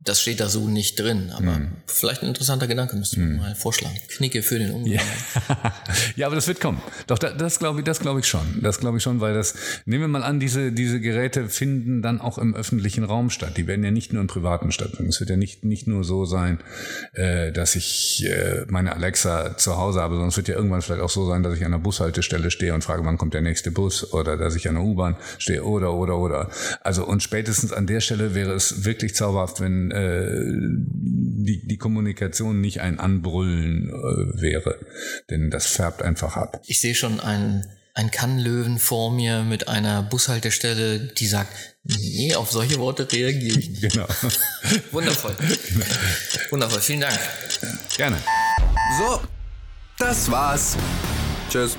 das 0.05 0.20
steht 0.20 0.40
da 0.40 0.48
so 0.48 0.68
nicht 0.68 0.98
drin, 1.00 1.30
aber 1.34 1.59
mm. 1.59 1.76
vielleicht 1.86 2.22
ein 2.22 2.28
interessanter 2.28 2.66
Gedanke 2.66 2.94
müsste 2.94 3.20
man 3.20 3.36
mm. 3.36 3.38
mal 3.38 3.55
vorschlagen. 3.55 3.96
Knicke 4.09 4.42
für 4.42 4.59
den 4.59 4.70
Umgang. 4.70 4.92
Ja. 4.92 5.02
ja, 6.16 6.26
aber 6.26 6.36
das 6.36 6.46
wird 6.46 6.61
kommen. 6.61 6.82
Doch, 7.07 7.18
das, 7.18 7.36
das 7.38 7.59
glaube 7.59 7.80
ich, 7.80 7.86
das 7.86 8.00
glaube 8.00 8.20
ich 8.20 8.26
schon. 8.26 8.61
Das 8.61 8.80
glaube 8.80 8.98
ich 8.98 9.02
schon, 9.02 9.20
weil 9.20 9.32
das, 9.32 9.55
nehmen 9.86 10.02
wir 10.02 10.09
mal 10.09 10.22
an, 10.22 10.40
diese, 10.40 10.72
diese 10.72 11.00
Geräte 11.00 11.48
finden 11.48 12.02
dann 12.02 12.20
auch 12.20 12.36
im 12.36 12.55
öffentlichen 12.55 13.05
Raum 13.05 13.30
statt. 13.30 13.57
Die 13.57 13.66
werden 13.66 13.82
ja 13.82 13.90
nicht 13.90 14.12
nur 14.12 14.20
im 14.20 14.26
privaten 14.26 14.72
stattfinden. 14.72 15.09
Es 15.09 15.20
wird 15.20 15.30
ja 15.30 15.36
nicht, 15.36 15.64
nicht 15.64 15.86
nur 15.86 16.05
so 16.05 16.26
sein, 16.26 16.59
äh, 17.14 17.50
dass 17.50 17.74
ich 17.74 18.26
äh, 18.26 18.66
meine 18.68 18.94
Alexa 18.94 19.57
zu 19.57 19.78
Hause 19.78 20.02
habe, 20.02 20.14
sondern 20.14 20.28
es 20.28 20.36
wird 20.36 20.48
ja 20.48 20.55
irgendwann 20.55 20.82
vielleicht 20.82 21.02
auch 21.02 21.11
so 21.11 21.26
sein, 21.26 21.42
dass 21.42 21.57
ich 21.57 21.64
an 21.64 21.72
einer 21.72 21.82
Bushaltestelle 21.82 22.50
stehe 22.50 22.74
und 22.74 22.84
frage, 22.84 23.07
wann 23.07 23.16
kommt 23.16 23.32
der 23.32 23.40
nächste 23.40 23.70
Bus 23.70 24.12
oder 24.12 24.36
dass 24.36 24.55
ich 24.55 24.68
an 24.68 24.74
der 24.74 24.84
U-Bahn 24.84 25.16
stehe 25.38 25.64
oder, 25.64 25.94
oder, 25.94 26.18
oder. 26.18 26.50
Also, 26.82 27.07
und 27.07 27.22
spätestens 27.22 27.72
an 27.72 27.86
der 27.86 28.00
Stelle 28.00 28.34
wäre 28.34 28.52
es 28.52 28.84
wirklich 28.84 29.14
zauberhaft, 29.14 29.61
wenn 29.61 29.93
äh, 29.95 30.42
die, 31.47 31.66
die 31.66 31.76
Kommunikation 31.78 32.61
nicht 32.61 32.80
ein 32.80 32.99
Anbrüllen 32.99 33.88
äh, 33.88 34.42
wäre. 34.42 34.78
Denn 35.30 35.51
das 35.51 35.66
färbt 35.66 36.03
einfach 36.03 36.36
ab. 36.36 36.61
Ich 36.66 36.80
sehe 36.80 36.95
schon 36.95 37.20
einen 37.20 37.64
ein 37.95 38.11
Kannlöwen 38.11 38.80
vor 38.80 39.12
mir 39.12 39.45
mit 39.45 39.68
einer 39.68 40.03
Bushaltestelle, 40.03 40.99
die 40.99 41.26
sagt, 41.28 41.53
nee, 41.84 42.34
auf 42.34 42.51
solche 42.51 42.78
Worte 42.78 43.11
reagiere 43.11 43.57
ich 43.59 43.70
nicht. 43.70 43.82
Genau. 43.82 44.07
Wundervoll. 44.90 45.36
Genau. 45.38 45.86
Wundervoll. 46.51 46.80
Vielen 46.80 47.03
Dank. 47.03 47.18
Gerne. 47.97 48.16
So, 48.99 49.20
das 49.97 50.28
war's. 50.28 50.76
Tschüss. 51.49 51.78